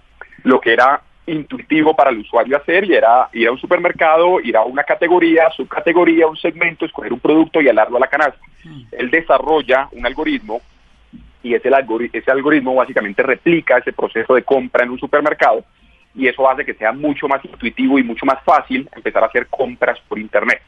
lo 0.45 0.59
que 0.59 0.73
era 0.73 1.03
intuitivo 1.27 1.95
para 1.95 2.09
el 2.09 2.21
usuario 2.21 2.57
hacer 2.57 2.87
y 2.87 2.95
era 2.95 3.29
ir 3.35 3.47
a 3.47 3.53
un 3.53 3.59
supermercado, 3.59 4.41
ir 4.41 4.57
a 4.57 4.63
una 4.63 4.85
categoría, 4.85 5.51
subcategoría, 5.51 6.27
un 6.27 6.39
segmento, 6.39 6.87
escoger 6.87 7.13
un 7.13 7.21
producto 7.21 7.61
y 7.61 7.69
alarlo 7.69 7.99
a 7.99 8.01
la 8.01 8.09
canasta. 8.09 8.41
Hmm. 8.65 8.85
Él 8.93 9.11
desarrolla 9.11 9.87
un 9.93 10.07
algoritmo 10.07 10.63
y 11.43 11.53
ese, 11.53 11.69
ese 12.15 12.31
algoritmo 12.31 12.75
básicamente 12.75 13.23
replica 13.23 13.77
ese 13.77 13.93
proceso 13.93 14.35
de 14.35 14.45
compra 14.45 14.85
en 14.85 14.93
un 14.93 14.99
supermercado 14.99 15.63
y 16.15 16.27
eso 16.27 16.49
hace 16.49 16.65
que 16.65 16.75
sea 16.75 16.93
mucho 16.93 17.29
más 17.29 17.45
intuitivo 17.45 17.99
y 17.99 18.03
mucho 18.03 18.27
más 18.27 18.43
fácil 18.45 18.89
empezar 18.95 19.23
a 19.23 19.27
hacer 19.27 19.47
compras 19.47 19.99
por 20.09 20.19
Internet. 20.19 20.61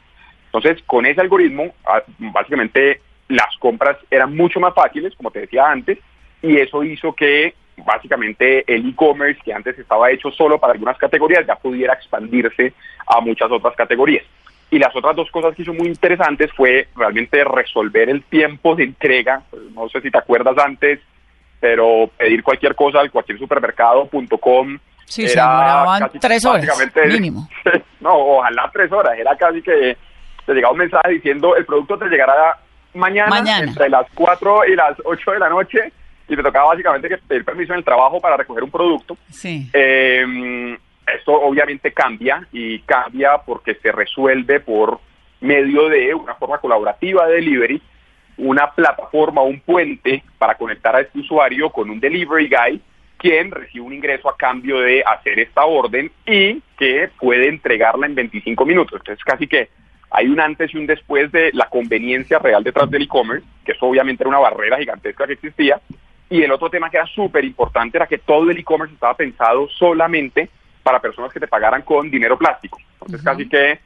Entonces, 0.45 0.83
con 0.85 1.05
ese 1.05 1.21
algoritmo, 1.21 1.73
ah, 1.85 2.01
básicamente 2.17 3.01
las 3.27 3.57
compras 3.57 3.97
eran 4.11 4.35
mucho 4.35 4.59
más 4.59 4.73
fáciles, 4.73 5.15
como 5.15 5.31
te 5.31 5.41
decía 5.41 5.69
antes, 5.69 5.97
y 6.41 6.57
eso 6.57 6.83
hizo 6.83 7.13
que 7.13 7.55
básicamente 7.77 8.63
el 8.71 8.89
e-commerce, 8.89 9.41
que 9.43 9.53
antes 9.53 9.77
estaba 9.79 10.11
hecho 10.11 10.29
solo 10.31 10.59
para 10.59 10.73
algunas 10.73 10.97
categorías, 10.97 11.45
ya 11.45 11.55
pudiera 11.55 11.93
expandirse 11.93 12.73
a 13.07 13.19
muchas 13.21 13.51
otras 13.51 13.75
categorías. 13.75 14.23
Y 14.69 14.79
las 14.79 14.95
otras 14.95 15.15
dos 15.15 15.29
cosas 15.31 15.55
que 15.55 15.61
hizo 15.61 15.73
muy 15.73 15.87
interesantes 15.87 16.51
fue 16.53 16.87
realmente 16.95 17.43
resolver 17.43 18.09
el 18.09 18.23
tiempo 18.23 18.75
de 18.75 18.85
entrega. 18.85 19.43
No 19.73 19.87
sé 19.89 20.01
si 20.01 20.09
te 20.09 20.17
acuerdas 20.17 20.57
antes, 20.57 20.99
pero 21.59 22.09
pedir 22.17 22.43
cualquier 22.43 22.75
cosa 22.75 22.99
al 22.99 23.11
cualquier 23.11 23.37
supermercado.com. 23.37 24.79
Sí, 25.05 25.25
era 25.25 25.85
casi, 25.99 26.19
tres 26.19 26.45
horas, 26.45 26.67
mínimo. 27.07 27.47
No, 27.99 28.15
ojalá 28.15 28.69
tres 28.73 28.91
horas. 28.91 29.17
Era 29.17 29.35
casi 29.37 29.61
que 29.61 29.97
te 30.45 30.53
llegaba 30.53 30.73
un 30.73 30.79
mensaje 30.79 31.09
diciendo 31.09 31.55
el 31.55 31.65
producto 31.65 31.97
te 31.97 32.09
llegará 32.09 32.57
mañana, 32.93 33.59
entre 33.59 33.89
las 33.89 34.07
4 34.13 34.65
y 34.65 34.75
las 34.75 34.97
8 35.05 35.31
de 35.31 35.39
la 35.39 35.49
noche 35.49 35.93
y 36.27 36.35
me 36.35 36.43
tocaba 36.43 36.69
básicamente 36.69 37.07
que 37.07 37.17
pedir 37.17 37.45
permiso 37.45 37.73
en 37.73 37.79
el 37.79 37.85
trabajo 37.85 38.19
para 38.19 38.37
recoger 38.37 38.63
un 38.63 38.71
producto. 38.71 39.17
Sí. 39.29 39.69
Eh, 39.73 40.77
esto 41.07 41.33
obviamente 41.33 41.91
cambia 41.91 42.47
y 42.51 42.79
cambia 42.79 43.37
porque 43.45 43.75
se 43.75 43.91
resuelve 43.91 44.59
por 44.59 44.99
medio 45.41 45.89
de 45.89 46.13
una 46.13 46.35
forma 46.35 46.57
colaborativa 46.59 47.27
de 47.27 47.35
delivery, 47.35 47.81
una 48.37 48.71
plataforma, 48.71 49.41
un 49.41 49.59
puente 49.59 50.23
para 50.37 50.55
conectar 50.55 50.95
a 50.95 51.01
este 51.01 51.19
usuario 51.19 51.69
con 51.69 51.89
un 51.89 51.99
delivery 51.99 52.49
guy 52.49 52.81
quien 53.23 53.51
recibe 53.51 53.85
un 53.85 53.93
ingreso 53.93 54.29
a 54.29 54.35
cambio 54.35 54.81
de 54.81 55.01
hacer 55.01 55.39
esta 55.39 55.63
orden 55.63 56.11
y 56.25 56.61
que 56.77 57.09
puede 57.17 57.47
entregarla 57.47 58.05
en 58.05 58.15
25 58.15 58.65
minutos. 58.65 58.99
Entonces 58.99 59.23
casi 59.23 59.47
que 59.47 59.69
hay 60.11 60.27
un 60.27 60.41
antes 60.41 60.73
y 60.73 60.77
un 60.77 60.85
después 60.85 61.31
de 61.31 61.51
la 61.53 61.69
conveniencia 61.69 62.37
real 62.39 62.65
detrás 62.65 62.91
del 62.91 63.03
e-commerce, 63.03 63.47
que 63.63 63.71
eso 63.71 63.85
obviamente 63.85 64.23
era 64.23 64.29
una 64.29 64.39
barrera 64.39 64.77
gigantesca 64.77 65.25
que 65.25 65.33
existía. 65.33 65.79
Y 66.29 66.41
el 66.41 66.51
otro 66.51 66.69
tema 66.69 66.89
que 66.89 66.97
era 66.97 67.05
súper 67.05 67.45
importante 67.45 67.97
era 67.97 68.07
que 68.07 68.17
todo 68.17 68.51
el 68.51 68.57
e-commerce 68.57 68.93
estaba 68.93 69.15
pensado 69.15 69.69
solamente 69.69 70.49
para 70.83 70.99
personas 70.99 71.31
que 71.31 71.39
te 71.39 71.47
pagaran 71.47 71.83
con 71.83 72.11
dinero 72.11 72.37
plástico. 72.37 72.77
Entonces 72.95 73.23
casi 73.23 73.47
que 73.47 73.79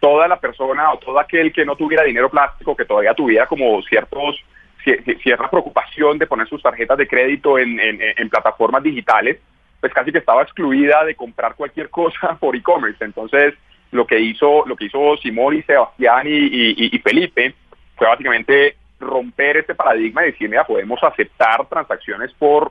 toda 0.00 0.26
la 0.26 0.40
persona 0.40 0.90
o 0.94 0.98
todo 0.98 1.20
aquel 1.20 1.52
que 1.52 1.66
no 1.66 1.76
tuviera 1.76 2.02
dinero 2.02 2.30
plástico, 2.30 2.74
que 2.74 2.86
todavía 2.86 3.12
tuviera 3.12 3.46
como 3.46 3.82
ciertos 3.82 4.36
cierta 4.84 5.50
preocupación 5.50 6.18
de 6.18 6.26
poner 6.26 6.48
sus 6.48 6.62
tarjetas 6.62 6.98
de 6.98 7.08
crédito 7.08 7.58
en, 7.58 7.78
en 7.80 8.28
plataformas 8.28 8.82
digitales, 8.82 9.38
pues 9.80 9.92
casi 9.92 10.12
que 10.12 10.18
estaba 10.18 10.42
excluida 10.42 11.04
de 11.04 11.14
comprar 11.14 11.54
cualquier 11.54 11.90
cosa 11.90 12.36
por 12.38 12.56
e-commerce. 12.56 13.04
Entonces, 13.04 13.54
lo 13.92 14.06
que 14.06 14.20
hizo, 14.20 14.64
lo 14.66 14.76
que 14.76 14.86
hizo 14.86 15.16
Simón 15.16 15.56
y 15.56 15.62
Sebastián 15.62 16.26
y, 16.26 16.98
Felipe 17.02 17.54
fue 17.96 18.06
básicamente 18.06 18.76
romper 19.00 19.58
este 19.58 19.74
paradigma 19.74 20.22
y 20.22 20.32
decir, 20.32 20.48
mira, 20.48 20.64
podemos 20.64 21.02
aceptar 21.02 21.66
transacciones 21.68 22.32
por 22.34 22.70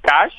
cash 0.00 0.34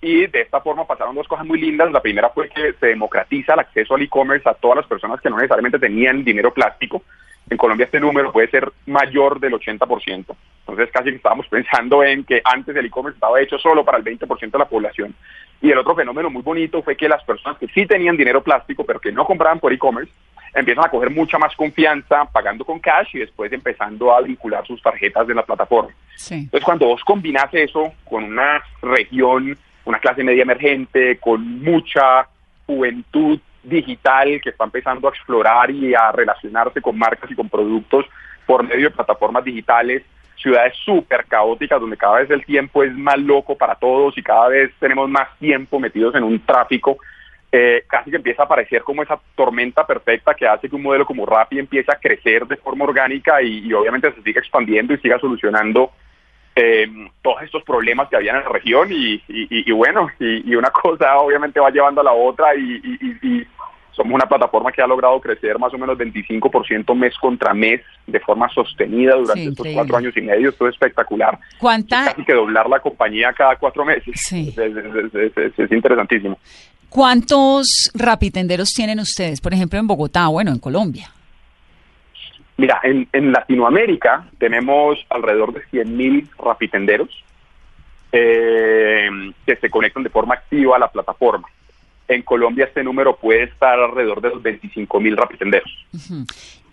y 0.00 0.26
de 0.26 0.40
esta 0.40 0.60
forma 0.60 0.86
pasaron 0.86 1.14
dos 1.14 1.28
cosas 1.28 1.44
muy 1.44 1.60
lindas. 1.60 1.92
La 1.92 2.00
primera 2.00 2.30
fue 2.30 2.48
que 2.48 2.72
se 2.74 2.86
democratiza 2.86 3.54
el 3.54 3.60
acceso 3.60 3.94
al 3.94 4.02
e-commerce 4.02 4.48
a 4.48 4.54
todas 4.54 4.78
las 4.78 4.86
personas 4.86 5.20
que 5.20 5.28
no 5.28 5.36
necesariamente 5.36 5.78
tenían 5.78 6.24
dinero 6.24 6.54
plástico. 6.54 7.02
En 7.50 7.56
Colombia 7.56 7.84
este 7.84 8.00
número 8.00 8.32
puede 8.32 8.48
ser 8.48 8.72
mayor 8.86 9.40
del 9.40 9.54
80%. 9.54 10.36
Entonces 10.60 10.90
casi 10.92 11.10
que 11.10 11.16
estábamos 11.16 11.48
pensando 11.48 12.02
en 12.04 12.24
que 12.24 12.40
antes 12.44 12.74
el 12.76 12.86
e-commerce 12.86 13.16
estaba 13.16 13.40
hecho 13.40 13.58
solo 13.58 13.84
para 13.84 13.98
el 13.98 14.04
20% 14.04 14.50
de 14.50 14.58
la 14.58 14.68
población. 14.68 15.14
Y 15.60 15.70
el 15.70 15.78
otro 15.78 15.94
fenómeno 15.94 16.30
muy 16.30 16.42
bonito 16.42 16.82
fue 16.82 16.96
que 16.96 17.08
las 17.08 17.22
personas 17.24 17.58
que 17.58 17.66
sí 17.68 17.86
tenían 17.86 18.16
dinero 18.16 18.42
plástico, 18.42 18.84
pero 18.84 19.00
que 19.00 19.12
no 19.12 19.26
compraban 19.26 19.58
por 19.58 19.72
e-commerce, 19.72 20.12
empiezan 20.54 20.84
a 20.84 20.90
coger 20.90 21.10
mucha 21.10 21.38
más 21.38 21.54
confianza 21.56 22.24
pagando 22.24 22.64
con 22.64 22.78
cash 22.78 23.08
y 23.14 23.18
después 23.18 23.52
empezando 23.52 24.14
a 24.14 24.20
vincular 24.20 24.66
sus 24.66 24.80
tarjetas 24.80 25.26
de 25.26 25.34
la 25.34 25.44
plataforma. 25.44 25.90
Entonces, 26.30 26.64
cuando 26.64 26.86
vos 26.86 27.02
combinas 27.04 27.52
eso 27.52 27.92
con 28.08 28.24
una 28.24 28.62
región, 28.80 29.56
una 29.84 29.98
clase 29.98 30.24
media 30.24 30.42
emergente, 30.42 31.18
con 31.18 31.62
mucha 31.62 32.28
juventud 32.66 33.40
digital 33.62 34.40
que 34.42 34.50
está 34.50 34.64
empezando 34.64 35.08
a 35.08 35.10
explorar 35.10 35.70
y 35.70 35.94
a 35.94 36.12
relacionarse 36.12 36.80
con 36.80 36.98
marcas 36.98 37.30
y 37.30 37.34
con 37.34 37.48
productos 37.48 38.06
por 38.46 38.62
medio 38.64 38.88
de 38.88 38.94
plataformas 38.94 39.44
digitales, 39.44 40.02
ciudades 40.36 40.74
súper 40.84 41.26
caóticas 41.26 41.80
donde 41.80 41.96
cada 41.96 42.20
vez 42.20 42.30
el 42.30 42.44
tiempo 42.44 42.82
es 42.82 42.92
más 42.96 43.18
loco 43.18 43.56
para 43.56 43.74
todos 43.74 44.16
y 44.16 44.22
cada 44.22 44.48
vez 44.48 44.72
tenemos 44.80 45.08
más 45.08 45.28
tiempo 45.38 45.78
metidos 45.78 46.14
en 46.14 46.24
un 46.24 46.40
tráfico, 46.44 46.98
eh, 47.52 47.84
casi 47.88 48.10
que 48.10 48.16
empieza 48.16 48.42
a 48.42 48.44
aparecer 48.46 48.82
como 48.82 49.02
esa 49.02 49.20
tormenta 49.34 49.86
perfecta 49.86 50.34
que 50.34 50.46
hace 50.46 50.68
que 50.68 50.76
un 50.76 50.82
modelo 50.82 51.04
como 51.04 51.26
Rappi 51.26 51.58
empiece 51.58 51.90
a 51.92 51.98
crecer 51.98 52.46
de 52.46 52.56
forma 52.56 52.84
orgánica 52.84 53.42
y, 53.42 53.72
obviamente 53.72 54.12
se 54.12 54.22
siga 54.22 54.40
expandiendo 54.40 54.94
y 54.94 54.98
siga 54.98 55.18
solucionando 55.18 55.90
eh, 56.62 56.86
todos 57.22 57.42
estos 57.42 57.62
problemas 57.62 58.08
que 58.08 58.16
había 58.16 58.32
en 58.32 58.42
la 58.42 58.48
región 58.48 58.88
y, 58.92 59.22
y 59.28 59.72
bueno, 59.72 60.08
y, 60.18 60.54
una 60.54 60.70
cosa 60.82 61.16
obviamente 61.18 61.58
va 61.58 61.70
llevando 61.70 62.02
a 62.02 62.04
la 62.04 62.12
otra 62.12 62.54
y, 62.54 63.46
somos 63.92 64.14
una 64.14 64.26
plataforma 64.26 64.70
que 64.70 64.80
ha 64.80 64.86
logrado 64.86 65.20
crecer 65.20 65.58
más 65.58 65.74
o 65.74 65.78
menos 65.78 65.98
25% 65.98 66.94
mes 66.94 67.14
contra 67.18 67.52
mes 67.52 67.80
de 68.06 68.20
forma 68.20 68.48
sostenida 68.48 69.16
durante 69.16 69.48
estos 69.48 69.66
cuatro 69.74 69.96
años 69.96 70.16
y 70.16 70.20
medio. 70.20 70.50
Esto 70.50 70.68
es 70.68 70.74
espectacular. 70.74 71.38
¿Cuánta? 71.58 72.04
casi 72.04 72.24
que 72.24 72.32
doblar 72.32 72.68
la 72.68 72.80
compañía 72.80 73.32
cada 73.32 73.56
cuatro 73.56 73.84
meses. 73.84 74.14
Sí. 74.14 74.54
Es, 74.56 75.72
interesantísimo. 75.72 76.38
¿Cuántos 76.88 77.90
rapitenderos 77.92 78.68
tienen 78.70 79.00
ustedes, 79.00 79.40
por 79.40 79.52
ejemplo, 79.52 79.78
en 79.78 79.86
Bogotá, 79.86 80.28
bueno, 80.28 80.52
en 80.52 80.58
Colombia? 80.60 81.10
Mira, 82.60 82.78
en, 82.82 83.08
en 83.14 83.32
Latinoamérica 83.32 84.26
tenemos 84.36 84.98
alrededor 85.08 85.54
de 85.54 85.62
100.000 85.68 86.28
rapitenderos 86.38 87.08
eh, 88.12 89.08
que 89.46 89.56
se 89.56 89.70
conectan 89.70 90.02
de 90.02 90.10
forma 90.10 90.34
activa 90.34 90.76
a 90.76 90.78
la 90.78 90.88
plataforma. 90.88 91.48
En 92.06 92.20
Colombia 92.20 92.66
este 92.66 92.84
número 92.84 93.16
puede 93.16 93.44
estar 93.44 93.78
alrededor 93.78 94.20
de 94.20 94.28
los 94.28 94.42
25 94.42 95.00
mil 95.00 95.16
rapitenderos. 95.16 95.70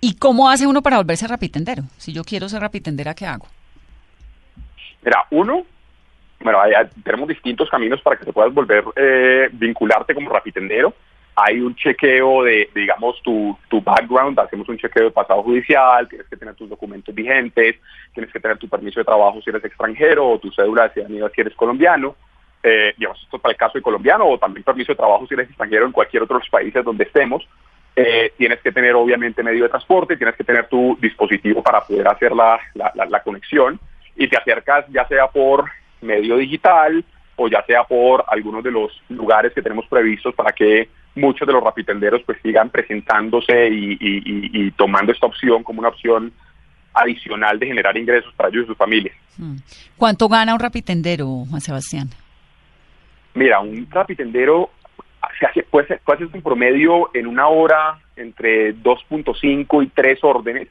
¿Y 0.01 0.17
cómo 0.17 0.49
hace 0.49 0.67
uno 0.67 0.81
para 0.81 0.97
volverse 0.97 1.25
rapitendero? 1.25 1.83
Si 1.95 2.11
yo 2.11 2.25
quiero 2.25 2.49
ser 2.49 2.59
rapitendera, 2.59 3.13
¿qué 3.13 3.25
hago? 3.25 3.47
Mira, 5.03 5.23
uno, 5.31 5.65
bueno, 6.41 6.59
tenemos 7.01 7.29
distintos 7.29 7.69
caminos 7.69 8.01
para 8.01 8.17
que 8.17 8.25
te 8.25 8.33
puedas 8.33 8.53
volver 8.53 8.83
eh, 8.97 9.47
vincularte 9.53 10.13
como 10.13 10.31
rapitendero. 10.31 10.93
Hay 11.39 11.59
un 11.59 11.75
chequeo 11.75 12.43
de, 12.43 12.67
digamos, 12.73 13.21
tu, 13.21 13.55
tu 13.69 13.79
background, 13.79 14.39
hacemos 14.39 14.67
un 14.69 14.77
chequeo 14.77 15.03
de 15.03 15.11
pasado 15.11 15.43
judicial, 15.43 16.09
tienes 16.09 16.27
que 16.27 16.35
tener 16.35 16.55
tus 16.55 16.67
documentos 16.67 17.13
vigentes, 17.13 17.75
tienes 18.11 18.33
que 18.33 18.39
tener 18.39 18.57
tu 18.57 18.67
permiso 18.67 18.99
de 18.99 19.05
trabajo 19.05 19.39
si 19.43 19.51
eres 19.51 19.63
extranjero 19.63 20.27
o 20.27 20.39
tu 20.39 20.51
cédula 20.51 20.88
de 20.88 20.93
ciudadanía 20.93 21.29
si 21.35 21.41
eres 21.41 21.53
colombiano. 21.53 22.15
eh, 22.63 22.95
digamos, 22.97 23.21
esto 23.21 23.38
para 23.38 23.51
el 23.51 23.57
caso 23.57 23.77
de 23.77 23.83
colombiano 23.83 24.25
o 24.25 24.39
también 24.39 24.63
permiso 24.63 24.91
de 24.91 24.97
trabajo 24.97 25.27
si 25.27 25.35
eres 25.35 25.47
extranjero 25.47 25.85
en 25.85 25.91
cualquier 25.91 26.23
otro 26.23 26.41
país 26.49 26.73
donde 26.73 27.03
estemos, 27.03 27.47
eh, 27.95 28.33
tienes 28.35 28.59
que 28.61 28.71
tener 28.71 28.95
obviamente 28.95 29.43
medio 29.43 29.63
de 29.63 29.69
transporte, 29.69 30.17
tienes 30.17 30.35
que 30.35 30.43
tener 30.43 30.67
tu 30.67 30.97
dispositivo 30.99 31.61
para 31.63 31.81
poder 31.81 32.07
hacer 32.07 32.31
la, 32.31 32.59
la, 32.73 32.91
la, 32.93 33.19
conexión 33.21 33.79
y 34.15 34.27
te 34.27 34.38
acercas 34.38 34.85
ya 34.89 35.07
sea 35.07 35.27
por 35.27 35.65
medio 36.01 36.38
digital 36.38 37.03
o 37.35 37.47
ya 37.47 37.63
sea 37.65 37.83
por 37.83 38.23
algunos 38.27 38.63
de 38.63 38.71
los 38.71 38.91
lugares 39.09 39.51
que 39.53 39.63
tenemos 39.63 39.88
previstos 39.88 40.35
para 40.35 40.51
que 40.51 40.89
muchos 41.18 41.47
de 41.47 41.53
los 41.53 41.63
rapitenderos 41.63 42.22
pues 42.26 42.38
sigan 42.41 42.70
presentándose 42.70 43.70
y, 43.70 43.93
y, 43.93 44.65
y, 44.65 44.72
tomando 44.72 45.11
esta 45.11 45.26
opción 45.26 45.63
como 45.63 45.80
una 45.80 45.89
opción 45.89 46.32
adicional 46.93 47.59
de 47.59 47.68
generar 47.68 47.97
ingresos 47.97 48.34
para 48.36 48.49
ellos 48.49 48.63
y 48.63 48.68
sus 48.68 48.78
familias. 48.78 49.15
Mm. 49.38 49.57
¿Cuánto 49.97 50.28
gana 50.28 50.53
un 50.53 50.59
rapitendero, 50.59 51.45
Juan 51.49 51.61
Sebastián? 51.61 52.09
Mira, 53.34 53.59
un 53.59 53.88
rapitendero 53.89 54.72
se 55.39 55.45
hace, 55.45 55.63
puede, 55.63 55.88
ser, 55.88 55.99
puede 56.03 56.26
un 56.26 56.41
promedio 56.41 57.09
en 57.13 57.28
una 57.28 57.47
hora 57.47 57.99
entre 58.15 58.76
2.5 58.76 59.84
y 59.84 59.88
3 59.88 60.24
órdenes. 60.24 60.70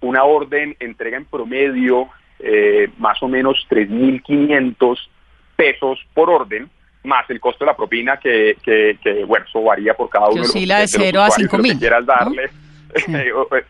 Una 0.00 0.24
orden 0.24 0.76
entrega 0.78 1.16
en 1.16 1.24
promedio 1.24 2.08
eh, 2.38 2.88
más 2.98 3.20
o 3.22 3.28
menos 3.28 3.66
3.500 3.68 4.96
pesos 5.56 5.98
por 6.14 6.30
orden, 6.30 6.70
más 7.08 7.28
el 7.30 7.40
costo 7.40 7.64
de 7.64 7.70
la 7.70 7.76
propina 7.76 8.18
que, 8.18 8.56
que, 8.62 9.24
bueno, 9.24 9.44
eso 9.48 9.62
varía 9.62 9.94
por 9.94 10.08
cada 10.08 10.28
uno 10.28 10.42
de 10.42 10.46
los, 10.46 10.54
de, 10.54 10.60
de 10.60 10.86
0 10.86 11.22
a 11.22 11.30
5 11.30 11.58
mil. 11.58 11.78
quieras 11.78 12.06
darle. 12.06 12.50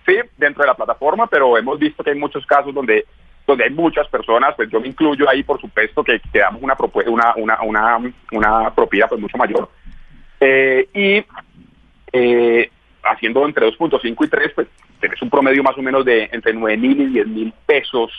Sí. 0.07 0.15
dentro 0.37 0.63
de 0.63 0.69
la 0.69 0.77
plataforma, 0.77 1.27
pero 1.27 1.59
hemos 1.59 1.77
visto 1.77 2.05
que 2.05 2.11
hay 2.11 2.17
muchos 2.17 2.47
casos 2.47 2.73
donde 2.73 3.05
donde 3.49 3.65
hay 3.65 3.71
muchas 3.71 4.07
personas, 4.09 4.55
pues 4.55 4.71
yo 4.71 4.79
me 4.79 4.89
incluyo 4.89 5.29
ahí, 5.29 5.43
por 5.43 5.59
supuesto, 5.59 6.05
que 6.05 6.21
te 6.31 6.39
damos 6.39 6.63
una, 6.63 6.77
una, 7.07 7.35
una, 7.35 7.63
una, 7.63 8.13
una 8.31 8.75
propiedad 8.75 9.09
pues 9.09 9.21
mucho 9.21 9.39
mayor. 9.39 9.71
Eh, 10.39 10.87
y 10.95 11.25
eh, 12.13 12.71
haciendo 13.03 13.47
entre 13.47 13.67
2.5 13.67 14.27
y 14.27 14.29
3, 14.29 14.53
pues 14.55 14.69
tenés 15.01 15.21
un 15.23 15.31
promedio 15.31 15.63
más 15.63 15.77
o 15.79 15.83
menos 15.83 16.05
de 16.05 16.29
entre 16.31 16.53
9 16.53 16.77
mil 16.77 17.01
y 17.01 17.07
10 17.07 17.27
mil 17.27 17.53
pesos 17.65 18.11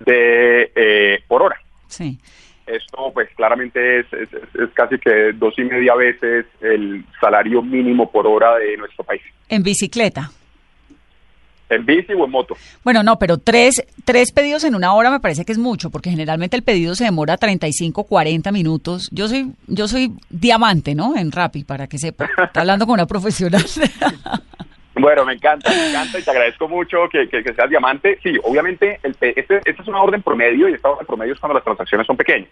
de 0.00 0.70
eh, 0.74 1.24
por 1.26 1.42
hora. 1.42 1.56
Sí. 1.86 2.18
Esto 2.66 3.10
pues 3.12 3.28
claramente 3.34 4.00
es, 4.00 4.06
es, 4.12 4.28
es, 4.32 4.70
casi 4.74 4.98
que 4.98 5.32
dos 5.34 5.58
y 5.58 5.64
media 5.64 5.94
veces 5.94 6.46
el 6.60 7.04
salario 7.20 7.62
mínimo 7.62 8.10
por 8.10 8.26
hora 8.26 8.56
de 8.56 8.76
nuestro 8.76 9.04
país. 9.04 9.22
¿En 9.48 9.62
bicicleta? 9.62 10.30
en 11.74 11.86
bici 11.86 12.12
o 12.12 12.24
en 12.24 12.30
moto. 12.30 12.56
Bueno, 12.84 13.02
no, 13.02 13.18
pero 13.18 13.38
tres, 13.38 13.82
tres 14.04 14.32
pedidos 14.32 14.64
en 14.64 14.74
una 14.74 14.94
hora 14.94 15.10
me 15.10 15.20
parece 15.20 15.44
que 15.44 15.52
es 15.52 15.58
mucho, 15.58 15.90
porque 15.90 16.10
generalmente 16.10 16.56
el 16.56 16.62
pedido 16.62 16.94
se 16.94 17.04
demora 17.04 17.36
35, 17.36 18.04
40 18.04 18.52
minutos. 18.52 19.08
Yo 19.10 19.28
soy, 19.28 19.52
yo 19.66 19.88
soy 19.88 20.12
diamante, 20.28 20.94
¿no? 20.94 21.16
En 21.16 21.32
Rappi, 21.32 21.64
para 21.64 21.86
que 21.86 21.98
sepa. 21.98 22.28
Está 22.44 22.60
hablando 22.60 22.86
con 22.86 22.94
una 22.94 23.06
profesional. 23.06 23.64
Bueno, 24.94 25.24
me 25.24 25.32
encanta, 25.32 25.70
me 25.70 25.90
encanta 25.90 26.18
y 26.18 26.22
te 26.22 26.30
agradezco 26.30 26.68
mucho 26.68 27.08
que, 27.10 27.28
que, 27.28 27.42
seas 27.42 27.70
diamante. 27.70 28.18
Sí, 28.22 28.38
obviamente, 28.42 29.00
el, 29.02 29.16
este, 29.20 29.60
esta 29.64 29.82
es 29.82 29.88
una 29.88 30.02
orden 30.02 30.22
promedio 30.22 30.68
y 30.68 30.74
esta 30.74 30.90
orden 30.90 31.06
promedio 31.06 31.32
es 31.32 31.40
cuando 31.40 31.54
las 31.54 31.64
transacciones 31.64 32.06
son 32.06 32.16
pequeñas. 32.16 32.50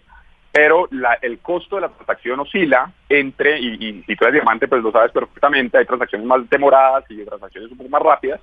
Pero 0.52 0.88
la, 0.90 1.18
el 1.22 1.38
costo 1.38 1.76
de 1.76 1.82
la 1.82 1.88
transacción 1.90 2.40
oscila 2.40 2.90
entre, 3.08 3.60
y, 3.60 3.74
y 3.74 4.02
si 4.02 4.16
tú 4.16 4.24
eres 4.24 4.34
diamante, 4.34 4.66
pues 4.68 4.82
lo 4.82 4.90
sabes 4.90 5.12
perfectamente, 5.12 5.78
hay 5.78 5.84
transacciones 5.84 6.26
más 6.26 6.48
demoradas 6.48 7.04
y 7.08 7.24
transacciones 7.24 7.70
un 7.70 7.78
poco 7.78 7.90
más 7.90 8.02
rápidas 8.02 8.40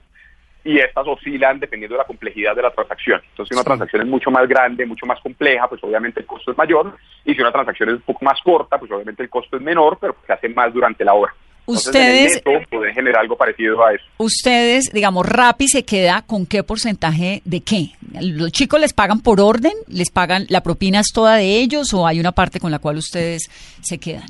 y 0.68 0.80
estas 0.80 1.08
oscilan 1.08 1.60
dependiendo 1.60 1.96
de 1.96 2.00
la 2.00 2.08
complejidad 2.08 2.54
de 2.54 2.62
la 2.62 2.72
transacción. 2.72 3.22
Entonces, 3.30 3.50
si 3.50 3.56
una 3.56 3.64
transacción 3.64 4.02
es 4.02 4.08
mucho 4.08 4.30
más 4.30 4.48
grande, 4.50 4.86
mucho 4.86 5.06
más 5.06 5.20
compleja, 5.22 5.68
pues 5.70 5.82
obviamente 5.82 6.20
el 6.20 6.26
costo 6.26 6.52
es 6.52 6.58
mayor, 6.58 6.94
y 7.24 7.34
si 7.34 7.42
una 7.42 7.54
transacción 7.54 7.90
es 7.90 7.96
un 7.96 8.02
poco 8.02 8.26
más 8.26 8.40
corta, 8.42 8.78
pues 8.78 8.92
obviamente 8.92 9.24
el 9.24 9.30
costo 9.30 9.56
es 9.56 9.64
menor, 9.64 9.98
pero 10.00 10.18
se 10.26 10.34
hace 10.34 10.50
más 10.50 10.74
durante 10.74 11.06
la 11.06 11.14
hora. 11.14 11.34
Ustedes 11.68 12.42
pueden 12.70 12.94
generar 12.94 13.22
algo 13.22 13.38
parecido 13.38 13.86
a 13.86 13.94
eso. 13.94 14.04
Ustedes, 14.18 14.92
digamos, 14.92 15.26
Rappi 15.26 15.68
se 15.68 15.86
queda 15.86 16.24
con 16.26 16.46
qué 16.46 16.64
porcentaje 16.64 17.42
de 17.46 17.62
qué? 17.62 17.92
¿Los 18.22 18.52
chicos 18.52 18.80
les 18.80 18.94
pagan 18.94 19.22
por 19.22 19.40
orden? 19.40 19.74
¿Les 19.88 20.10
pagan 20.10 20.46
la 20.50 20.62
propina 20.62 21.00
es 21.00 21.12
toda 21.14 21.36
de 21.36 21.60
ellos 21.60 21.94
o 21.94 22.08
hay 22.08 22.20
una 22.20 22.32
parte 22.32 22.60
con 22.60 22.72
la 22.72 22.80
cual 22.80 22.98
ustedes 22.98 23.44
se 23.82 24.00
quedan? 24.00 24.28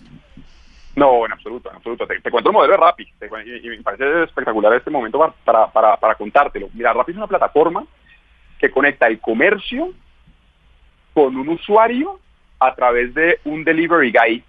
No, 0.95 1.25
en 1.27 1.31
absoluto, 1.31 1.69
en 1.69 1.75
absoluto. 1.75 2.07
Te, 2.07 2.31
cuento 2.31 2.49
el 2.49 2.53
modelo 2.53 2.73
de 2.73 2.77
Rappi 2.77 3.03
y, 3.03 3.69
me 3.69 3.83
parece 3.83 4.23
espectacular 4.23 4.73
este 4.73 4.89
momento 4.89 5.19
para, 5.45 5.67
para, 5.67 5.95
para, 5.95 6.15
contártelo. 6.15 6.69
Mira, 6.73 6.91
Rappi 6.91 7.11
es 7.11 7.17
una 7.17 7.27
plataforma 7.27 7.85
que 8.59 8.71
conecta 8.71 9.05
el 9.05 9.19
comercio 9.19 9.93
con 11.13 11.37
un 11.37 11.49
usuario 11.49 12.19
a 12.59 12.73
través 12.73 13.13
de 13.13 13.39
un 13.45 13.63
delivery 13.63 14.11
guy 14.11 14.43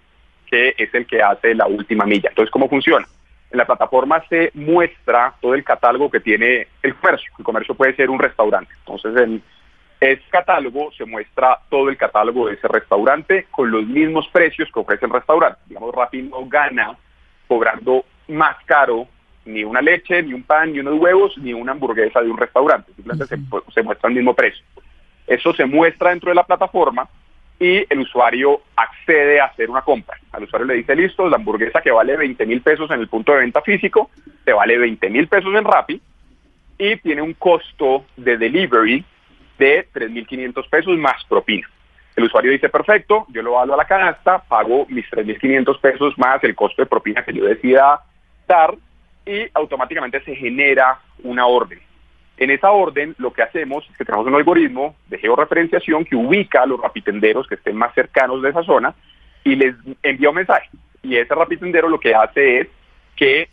que 0.49 0.75
es 0.77 0.93
el 0.93 1.05
que 1.05 1.21
hace 1.21 1.53
la 1.53 1.67
última 1.67 2.05
milla. 2.05 2.29
Entonces, 2.29 2.51
¿cómo 2.51 2.67
funciona? 2.69 3.07
En 3.51 3.57
la 3.57 3.65
plataforma 3.65 4.23
se 4.29 4.51
muestra 4.53 5.33
todo 5.41 5.55
el 5.55 5.63
catálogo 5.63 6.09
que 6.09 6.19
tiene 6.19 6.67
el 6.83 6.95
comercio. 6.95 7.31
El 7.37 7.45
comercio 7.45 7.75
puede 7.75 7.95
ser 7.95 8.09
un 8.09 8.19
restaurante. 8.19 8.71
Entonces, 8.85 9.15
en 9.17 9.41
ese 9.99 10.23
catálogo 10.29 10.91
se 10.93 11.05
muestra 11.05 11.59
todo 11.69 11.89
el 11.89 11.97
catálogo 11.97 12.47
de 12.47 12.53
ese 12.53 12.67
restaurante 12.67 13.47
con 13.51 13.69
los 13.69 13.85
mismos 13.85 14.27
precios 14.29 14.69
que 14.71 14.79
ofrece 14.79 15.05
el 15.05 15.11
restaurante. 15.11 15.59
Digamos, 15.65 15.93
Rappi 15.93 16.21
no 16.21 16.45
gana 16.47 16.95
cobrando 17.47 18.05
más 18.27 18.55
caro 18.65 19.07
ni 19.45 19.63
una 19.63 19.81
leche, 19.81 20.21
ni 20.21 20.33
un 20.33 20.43
pan, 20.43 20.71
ni 20.71 20.79
unos 20.79 20.99
huevos, 20.99 21.37
ni 21.37 21.53
una 21.53 21.71
hamburguesa 21.71 22.21
de 22.21 22.29
un 22.29 22.37
restaurante. 22.37 22.93
Simplemente 22.93 23.35
se, 23.73 23.83
muestra 23.83 24.09
el 24.09 24.15
mismo 24.15 24.33
precio. 24.33 24.63
Eso 25.25 25.53
se 25.53 25.65
muestra 25.65 26.11
dentro 26.11 26.29
de 26.29 26.35
la 26.35 26.43
plataforma 26.43 27.09
y 27.59 27.85
el 27.89 27.99
usuario 27.99 28.61
accede 28.75 29.41
a 29.41 29.45
hacer 29.45 29.69
una 29.69 29.81
compra. 29.81 30.17
Al 30.31 30.43
usuario 30.43 30.67
le 30.67 30.75
dice, 30.75 30.95
listo, 30.95 31.27
la 31.27 31.35
hamburguesa 31.35 31.81
que 31.81 31.91
vale 31.91 32.15
20 32.15 32.45
mil 32.45 32.61
pesos 32.61 32.89
en 32.91 33.01
el 33.01 33.07
punto 33.07 33.33
de 33.33 33.39
venta 33.39 33.61
físico, 33.61 34.09
te 34.45 34.53
vale 34.53 34.77
20 34.77 35.09
mil 35.09 35.27
pesos 35.27 35.53
en 35.53 35.65
Rappi 35.65 36.01
y 36.77 36.95
tiene 36.97 37.21
un 37.21 37.33
costo 37.33 38.05
de 38.15 38.37
delivery 38.37 39.03
de 39.57 39.87
3.500 39.93 40.69
pesos 40.69 40.97
más 40.97 41.23
propina. 41.25 41.69
El 42.15 42.23
usuario 42.23 42.51
dice, 42.51 42.69
perfecto, 42.69 43.25
yo 43.29 43.41
lo 43.41 43.53
valo 43.53 43.73
a 43.73 43.77
la 43.77 43.85
canasta, 43.85 44.39
pago 44.39 44.85
mis 44.89 45.05
3.500 45.11 45.79
pesos 45.79 46.17
más 46.17 46.43
el 46.43 46.55
costo 46.55 46.81
de 46.81 46.85
propina 46.85 47.23
que 47.23 47.33
yo 47.33 47.43
decida 47.43 48.01
dar 48.47 48.75
y 49.25 49.47
automáticamente 49.53 50.21
se 50.21 50.35
genera 50.35 50.99
una 51.23 51.45
orden. 51.45 51.79
En 52.39 52.51
esa 52.51 52.71
orden 52.71 53.15
lo 53.17 53.33
que 53.33 53.43
hacemos 53.43 53.85
es 53.89 53.97
que 53.97 54.05
tenemos 54.05 54.25
un 54.25 54.33
algoritmo 54.33 54.95
de 55.09 55.17
georreferenciación 55.17 56.05
que 56.05 56.15
ubica 56.15 56.63
a 56.63 56.65
los 56.65 56.79
rapitenderos 56.79 57.45
que 57.47 57.55
estén 57.55 57.75
más 57.75 57.93
cercanos 57.93 58.41
de 58.41 58.49
esa 58.49 58.63
zona 58.63 58.95
y 59.43 59.55
les 59.55 59.75
envía 60.01 60.29
un 60.29 60.35
mensaje. 60.35 60.69
Y 61.03 61.17
ese 61.17 61.35
rapitendero 61.35 61.89
lo 61.89 61.99
que 61.99 62.15
hace 62.15 62.61
es 62.61 62.67
que 63.17 63.49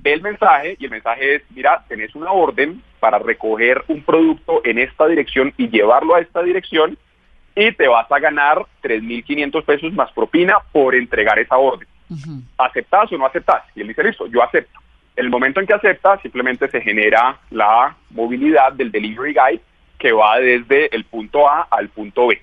ve 0.00 0.14
el 0.14 0.20
mensaje 0.20 0.76
y 0.80 0.84
el 0.86 0.90
mensaje 0.90 1.36
es, 1.36 1.42
mira, 1.50 1.84
tenés 1.86 2.12
una 2.16 2.32
orden 2.32 2.82
para 2.98 3.20
recoger 3.20 3.84
un 3.86 4.02
producto 4.02 4.62
en 4.64 4.80
esta 4.80 5.06
dirección 5.06 5.54
y 5.56 5.68
llevarlo 5.68 6.16
a 6.16 6.20
esta 6.20 6.42
dirección 6.42 6.98
y 7.54 7.70
te 7.70 7.86
vas 7.86 8.10
a 8.10 8.18
ganar 8.18 8.66
3.500 8.82 9.64
pesos 9.64 9.92
más 9.92 10.10
propina 10.10 10.56
por 10.72 10.96
entregar 10.96 11.38
esa 11.38 11.56
orden. 11.56 11.86
¿Aceptas 12.58 13.12
o 13.12 13.16
no 13.16 13.26
aceptas? 13.26 13.62
Y 13.76 13.82
él 13.82 13.88
dice, 13.88 14.02
listo, 14.02 14.26
yo 14.26 14.42
acepto. 14.42 14.80
En 15.16 15.24
el 15.24 15.30
momento 15.30 15.60
en 15.60 15.66
que 15.66 15.74
acepta, 15.74 16.18
simplemente 16.20 16.68
se 16.68 16.80
genera 16.80 17.38
la 17.50 17.96
movilidad 18.10 18.72
del 18.72 18.90
delivery 18.90 19.34
guy 19.34 19.60
que 19.98 20.12
va 20.12 20.38
desde 20.38 20.94
el 20.94 21.04
punto 21.04 21.48
A 21.48 21.68
al 21.70 21.88
punto 21.88 22.28
B. 22.28 22.40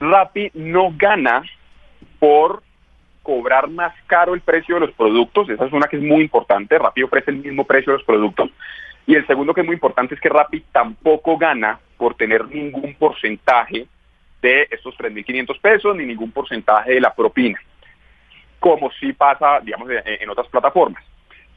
Rappi 0.00 0.50
no 0.54 0.92
gana 0.96 1.42
por 2.18 2.62
cobrar 3.22 3.68
más 3.68 3.94
caro 4.06 4.34
el 4.34 4.40
precio 4.40 4.74
de 4.76 4.82
los 4.82 4.92
productos, 4.92 5.48
esa 5.48 5.64
es 5.64 5.72
una 5.72 5.86
que 5.86 5.96
es 5.96 6.02
muy 6.02 6.22
importante, 6.22 6.78
Rappi 6.78 7.02
ofrece 7.02 7.30
el 7.30 7.38
mismo 7.38 7.64
precio 7.64 7.92
de 7.92 7.98
los 7.98 8.06
productos, 8.06 8.50
y 9.06 9.14
el 9.14 9.26
segundo 9.26 9.54
que 9.54 9.62
es 9.62 9.66
muy 9.66 9.74
importante 9.74 10.14
es 10.14 10.20
que 10.20 10.28
Rappi 10.28 10.60
tampoco 10.72 11.38
gana 11.38 11.78
por 11.96 12.14
tener 12.16 12.46
ningún 12.48 12.94
porcentaje 12.94 13.86
de 14.42 14.68
estos 14.70 14.94
3.500 14.98 15.60
pesos 15.60 15.96
ni 15.96 16.04
ningún 16.04 16.30
porcentaje 16.30 16.92
de 16.92 17.00
la 17.00 17.14
propina, 17.14 17.58
como 18.60 18.90
si 18.92 19.12
pasa, 19.12 19.60
digamos, 19.60 19.88
en, 19.90 20.28
otras 20.28 20.48
plataformas. 20.48 21.02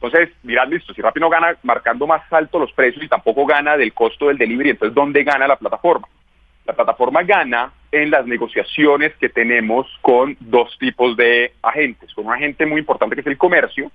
Entonces, 0.01 0.29
dirás, 0.43 0.69
listo, 0.69 0.93
si 0.93 1.01
Rappi 1.01 1.19
no 1.19 1.29
gana 1.29 1.57
marcando 1.63 2.05
más 2.05 2.21
alto 2.31 2.59
los 2.59 2.71
precios 2.71 3.03
y 3.03 3.07
tampoco 3.07 3.45
gana 3.45 3.75
del 3.75 3.93
costo 3.93 4.27
del 4.27 4.37
delivery, 4.37 4.71
entonces, 4.71 4.93
¿dónde 4.93 5.23
gana 5.23 5.47
la 5.47 5.55
plataforma? 5.55 6.07
La 6.65 6.73
plataforma 6.73 7.23
gana 7.23 7.71
en 7.91 8.11
las 8.11 8.27
negociaciones 8.27 9.13
que 9.19 9.29
tenemos 9.29 9.87
con 10.01 10.37
dos 10.39 10.77
tipos 10.77 11.17
de 11.17 11.53
agentes, 11.63 12.13
con 12.13 12.27
un 12.27 12.33
agente 12.33 12.65
muy 12.65 12.79
importante 12.79 13.15
que 13.15 13.21
es 13.21 13.27
el 13.27 13.37
comercio, 13.37 13.91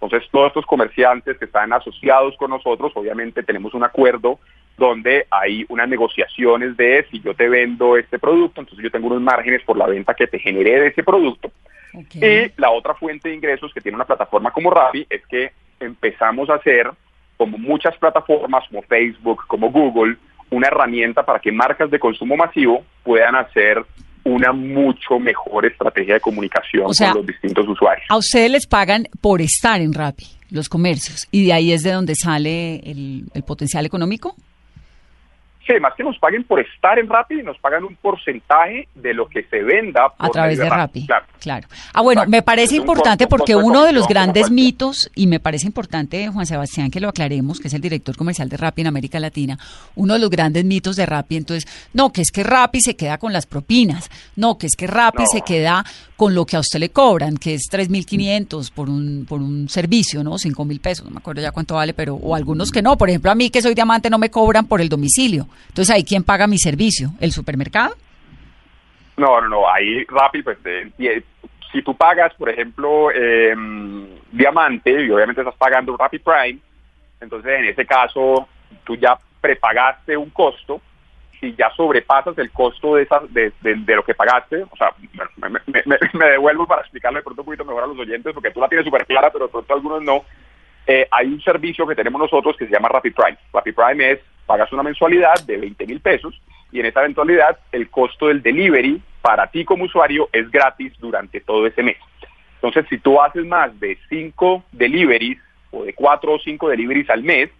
entonces 0.00 0.28
todos 0.30 0.48
estos 0.48 0.66
comerciantes 0.66 1.38
que 1.38 1.46
están 1.46 1.72
asociados 1.72 2.36
con 2.36 2.50
nosotros, 2.50 2.92
obviamente 2.94 3.42
tenemos 3.42 3.72
un 3.72 3.84
acuerdo 3.84 4.38
donde 4.76 5.26
hay 5.30 5.64
unas 5.70 5.88
negociaciones 5.88 6.76
de 6.76 7.06
si 7.10 7.20
yo 7.20 7.34
te 7.34 7.48
vendo 7.48 7.96
este 7.96 8.18
producto, 8.18 8.60
entonces 8.60 8.84
yo 8.84 8.90
tengo 8.90 9.06
unos 9.06 9.22
márgenes 9.22 9.62
por 9.62 9.78
la 9.78 9.86
venta 9.86 10.12
que 10.12 10.26
te 10.26 10.38
generé 10.38 10.80
de 10.80 10.88
ese 10.88 11.02
producto. 11.02 11.50
Y 12.14 12.52
la 12.60 12.70
otra 12.70 12.94
fuente 12.94 13.28
de 13.28 13.34
ingresos 13.34 13.72
que 13.72 13.80
tiene 13.80 13.96
una 13.96 14.04
plataforma 14.04 14.50
como 14.50 14.70
Rappi 14.70 15.06
es 15.08 15.26
que 15.26 15.52
empezamos 15.80 16.50
a 16.50 16.54
hacer, 16.54 16.90
como 17.36 17.58
muchas 17.58 17.96
plataformas 17.98 18.64
como 18.68 18.82
Facebook, 18.82 19.46
como 19.46 19.70
Google, 19.70 20.16
una 20.50 20.68
herramienta 20.68 21.24
para 21.24 21.38
que 21.38 21.52
marcas 21.52 21.90
de 21.90 21.98
consumo 21.98 22.36
masivo 22.36 22.84
puedan 23.02 23.34
hacer 23.34 23.84
una 24.24 24.52
mucho 24.52 25.18
mejor 25.20 25.66
estrategia 25.66 26.14
de 26.14 26.20
comunicación 26.20 26.86
O 26.86 26.94
sea, 26.94 27.12
con 27.12 27.18
los 27.18 27.26
distintos 27.26 27.66
usuarios. 27.68 28.06
A 28.08 28.16
ustedes 28.16 28.50
les 28.50 28.66
pagan 28.66 29.06
por 29.20 29.40
estar 29.40 29.80
en 29.80 29.92
Rappi, 29.92 30.26
los 30.50 30.68
comercios, 30.68 31.28
y 31.30 31.46
de 31.46 31.52
ahí 31.52 31.72
es 31.72 31.82
de 31.82 31.92
donde 31.92 32.14
sale 32.16 32.76
el, 32.90 33.26
el 33.34 33.42
potencial 33.44 33.86
económico. 33.86 34.34
Sí, 35.66 35.72
más 35.80 35.94
que 35.96 36.04
nos 36.04 36.16
paguen 36.18 36.44
por 36.44 36.60
estar 36.60 36.96
en 36.98 37.08
Rappi, 37.08 37.42
nos 37.42 37.58
pagan 37.58 37.82
un 37.82 37.96
porcentaje 37.96 38.86
de 38.94 39.12
lo 39.12 39.26
que 39.28 39.42
se 39.50 39.62
venda 39.62 40.08
por 40.16 40.26
A 40.26 40.30
través 40.30 40.58
de 40.58 40.68
Rappi. 40.70 41.06
Claro. 41.06 41.26
Claro. 41.40 41.68
Ah, 41.92 42.02
bueno, 42.02 42.20
Exacto. 42.22 42.30
me 42.30 42.42
parece 42.42 42.74
Es 42.74 42.80
un 42.80 42.86
importante 42.86 43.24
costo- 43.24 43.36
porque 43.36 43.52
costo 43.54 43.66
uno 43.66 43.84
de 43.84 43.92
los 43.92 44.06
grandes 44.06 44.50
mitos, 44.50 45.10
y 45.14 45.26
me 45.26 45.40
parece 45.40 45.66
importante, 45.66 46.28
Juan 46.28 46.46
Sebastián, 46.46 46.90
que 46.90 47.00
lo 47.00 47.08
aclaremos, 47.08 47.58
que 47.58 47.66
es 47.68 47.74
el 47.74 47.80
director 47.80 48.16
comercial 48.16 48.48
de 48.48 48.56
Rappi 48.56 48.82
en 48.82 48.86
América 48.88 49.18
Latina, 49.18 49.58
uno 49.96 50.14
de 50.14 50.20
los 50.20 50.30
grandes 50.30 50.64
mitos 50.64 50.94
de 50.96 51.04
Rappi, 51.06 51.36
entonces, 51.36 51.66
no, 51.92 52.12
que 52.12 52.20
es 52.22 52.30
que 52.30 52.44
Rappi 52.44 52.80
se 52.80 52.94
queda 52.96 53.18
con 53.18 53.32
las 53.32 53.46
propinas, 53.46 54.08
no, 54.36 54.58
que 54.58 54.66
es 54.66 54.76
que 54.76 54.86
Rappi 54.86 55.22
No. 55.22 55.28
se 55.28 55.40
queda 55.42 55.84
con 56.16 56.34
lo 56.34 56.46
que 56.46 56.56
a 56.56 56.60
usted 56.60 56.78
le 56.78 56.90
cobran, 56.90 57.36
que 57.36 57.54
es 57.54 57.62
3.500 57.70 58.70
por 58.70 58.88
un, 58.88 59.26
por 59.28 59.40
un 59.42 59.68
servicio, 59.68 60.22
¿no? 60.24 60.38
5.000 60.38 60.80
pesos, 60.80 61.04
no 61.04 61.10
me 61.10 61.18
acuerdo 61.18 61.42
ya 61.42 61.50
cuánto 61.50 61.74
vale, 61.74 61.92
pero, 61.92 62.14
o 62.14 62.34
algunos 62.34 62.70
que 62.70 62.82
no, 62.82 62.96
por 62.96 63.08
ejemplo, 63.10 63.30
a 63.30 63.34
mí 63.34 63.50
que 63.50 63.60
soy 63.62 63.74
diamante 63.74 64.08
no 64.10 64.18
me 64.18 64.30
cobran 64.30 64.66
por 64.66 64.80
el 64.80 64.88
domicilio, 64.88 65.46
entonces 65.68 65.94
ahí, 65.94 66.04
¿quién 66.04 66.24
paga 66.24 66.46
mi 66.46 66.58
servicio? 66.58 67.10
¿El 67.20 67.32
supermercado? 67.32 67.94
No, 69.16 69.40
no, 69.40 69.48
no, 69.48 69.68
ahí 69.72 70.04
Rappi, 70.08 70.42
pues, 70.42 70.58
eh, 70.64 70.90
eh, 70.98 71.22
si 71.72 71.82
tú 71.82 71.96
pagas, 71.96 72.34
por 72.34 72.48
ejemplo, 72.50 73.10
eh, 73.12 73.54
Diamante, 74.32 74.90
y 75.04 75.10
obviamente 75.10 75.40
estás 75.40 75.56
pagando 75.56 75.96
Rappi 75.96 76.18
Prime, 76.18 76.58
entonces 77.20 77.50
en 77.58 77.64
ese 77.66 77.86
caso 77.86 78.48
tú 78.84 78.94
ya 78.96 79.16
prepagaste 79.40 80.16
un 80.16 80.30
costo, 80.30 80.80
si 81.40 81.54
ya 81.54 81.70
sobrepasas 81.76 82.36
el 82.38 82.50
costo 82.50 82.94
de, 82.96 83.02
esas, 83.02 83.22
de, 83.32 83.52
lo 83.94 84.02
que 84.04 84.14
pagaste, 84.14 84.62
o 84.62 84.76
sea, 84.76 84.90
me, 85.36 85.48
me- 85.50 85.60
me- 85.86 85.98
me 86.12 86.24
devuelvo 86.30 86.66
para 86.66 86.82
explicarlo 86.82 87.18
de 87.18 87.22
pronto 87.24 87.42
un 87.42 87.46
poquito 87.46 87.64
mejor 87.64 87.84
a 87.84 87.86
los 87.86 87.98
oyentes, 87.98 88.32
porque 88.34 88.50
tú 88.50 88.60
la 88.60 88.68
tienes 88.68 88.84
súper 88.86 89.06
clara, 89.06 89.30
pero 89.30 89.46
de 89.46 89.52
pronto 89.52 89.74
algunos 89.74 90.02
no. 90.02 90.24
Eh, 90.86 91.08
hay 91.10 91.26
un 91.26 91.40
servicio 91.40 91.86
que 91.86 91.94
tenemos 91.94 92.20
nosotros 92.20 92.56
que 92.56 92.66
se 92.66 92.72
llama 92.72 92.88
Rappi 92.88 93.10
Prime. 93.10 93.36
Rappi 93.52 93.72
Prime 93.72 94.12
es, 94.12 94.20
pagas 94.46 94.72
una 94.72 94.84
mensualidad 94.84 95.34
de 95.44 95.56
20 95.56 95.86
mil 95.86 96.00
pesos 96.00 96.40
y 96.70 96.80
en 96.80 96.86
esa 96.86 97.00
eventualidad 97.00 97.58
el 97.72 97.90
costo 97.90 98.28
del 98.28 98.42
delivery 98.42 99.02
para 99.20 99.48
ti 99.48 99.64
como 99.64 99.84
usuario 99.84 100.28
es 100.32 100.50
gratis 100.50 100.92
durante 100.98 101.40
todo 101.40 101.66
ese 101.66 101.82
mes. 101.82 101.96
Entonces, 102.54 102.86
si 102.88 102.98
tú 102.98 103.20
haces 103.20 103.44
más 103.44 103.78
de 103.80 103.98
5 104.08 104.64
deliveries 104.72 105.38
o 105.72 105.84
de 105.84 105.92
4 105.92 106.32
o 106.32 106.38
5 106.38 106.68
deliveries 106.68 107.10
al 107.10 107.22
mes, 107.22 107.50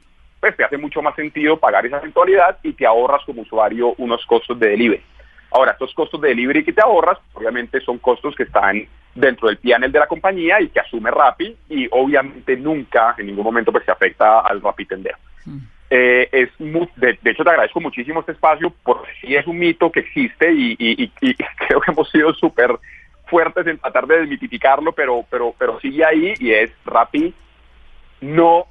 pues 0.40 0.56
te 0.56 0.64
hace 0.64 0.76
mucho 0.76 1.02
más 1.02 1.16
sentido 1.16 1.56
pagar 1.56 1.84
esa 1.84 1.98
eventualidad 1.98 2.58
y 2.62 2.72
te 2.72 2.86
ahorras 2.86 3.24
como 3.24 3.42
usuario 3.42 3.94
unos 3.98 4.24
costos 4.26 4.58
de 4.58 4.68
delivery. 4.68 5.02
Ahora, 5.50 5.72
estos 5.72 5.94
costos 5.94 6.20
de 6.20 6.28
delivery 6.28 6.64
que 6.64 6.72
te 6.72 6.82
ahorras, 6.82 7.18
obviamente 7.34 7.80
son 7.80 7.98
costos 7.98 8.34
que 8.34 8.42
están 8.44 8.86
dentro 9.14 9.48
del 9.48 9.56
PNL 9.58 9.90
de 9.90 9.98
la 9.98 10.06
compañía 10.06 10.60
y 10.60 10.68
que 10.68 10.80
asume 10.80 11.10
Rappi 11.10 11.56
y 11.70 11.88
obviamente 11.90 12.56
nunca, 12.56 13.14
en 13.16 13.26
ningún 13.26 13.44
momento, 13.44 13.72
pues 13.72 13.84
se 13.84 13.90
afecta 13.92 14.40
al 14.40 14.60
Rappi 14.60 14.84
tendero. 14.86 15.16
Eh, 15.88 16.28
es 16.32 16.48
mu- 16.60 16.88
de, 16.96 17.16
de 17.22 17.30
hecho, 17.30 17.44
te 17.44 17.50
agradezco 17.50 17.80
muchísimo 17.80 18.18
este 18.20 18.32
espacio 18.32 18.74
porque 18.82 19.08
sí 19.20 19.36
es 19.36 19.46
un 19.46 19.56
mito 19.58 19.90
que 19.92 20.00
existe 20.00 20.52
y, 20.52 20.72
y- 20.78 21.04
y- 21.04 21.12
y 21.30 21.34
creo 21.68 21.80
que 21.80 21.92
hemos 21.92 22.10
sido 22.10 22.34
súper 22.34 22.72
fuertes 23.26 23.66
en 23.68 23.78
tratar 23.78 24.06
de 24.06 24.18
desmitificarlo, 24.20 24.92
pero, 24.92 25.24
pero, 25.30 25.54
pero 25.56 25.78
sigue 25.80 26.04
ahí 26.04 26.34
y 26.40 26.50
es 26.52 26.70
Rappi 26.84 27.32
no 28.20 28.66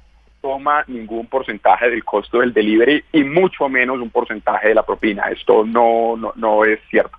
toma 0.46 0.84
ningún 0.86 1.26
porcentaje 1.26 1.90
del 1.90 2.04
costo 2.04 2.38
del 2.38 2.52
delivery 2.52 3.02
y 3.12 3.24
mucho 3.24 3.68
menos 3.68 3.98
un 4.00 4.10
porcentaje 4.10 4.68
de 4.68 4.74
la 4.76 4.84
propina. 4.84 5.24
Esto 5.24 5.64
no, 5.64 6.16
no, 6.16 6.32
no 6.36 6.64
es 6.64 6.78
cierto. 6.88 7.18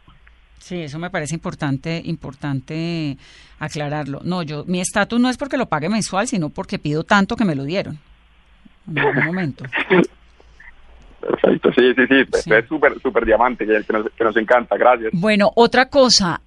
Sí, 0.59 0.84
eso 0.84 0.97
me 0.97 1.09
parece 1.09 1.36
importante, 1.36 2.01
importante 2.05 3.17
aclararlo. 3.59 4.21
No, 4.23 4.43
yo, 4.43 4.63
mi 4.65 4.80
estatus 4.80 5.19
no 5.19 5.30
es 5.30 5.38
porque 5.38 5.57
lo 5.57 5.65
pague 5.65 5.89
mensual, 5.89 6.25
sino 6.28 6.49
porque 6.49 6.80
pido 6.80 7.03
tanto 7.03 7.36
que 7.36 7.43
me 7.43 7.53
lo 7.55 7.65
dieron. 7.65 7.99
En 8.89 8.99
algún 8.99 9.25
momento. 9.32 9.65
Perfecto, 11.19 11.71
sí, 11.73 11.93
sí, 11.95 12.03
sí, 12.07 12.39
Sí. 12.43 12.53
es 12.53 12.65
súper, 12.67 12.97
súper 13.01 13.25
diamante, 13.25 13.65
que 13.65 13.84
que 13.86 13.93
nos, 13.93 14.09
que 14.11 14.23
nos 14.23 14.38
encanta, 14.38 14.78
gracias. 14.78 15.11
Bueno, 15.13 15.51
otra 15.55 15.89
cosa, 15.89 16.39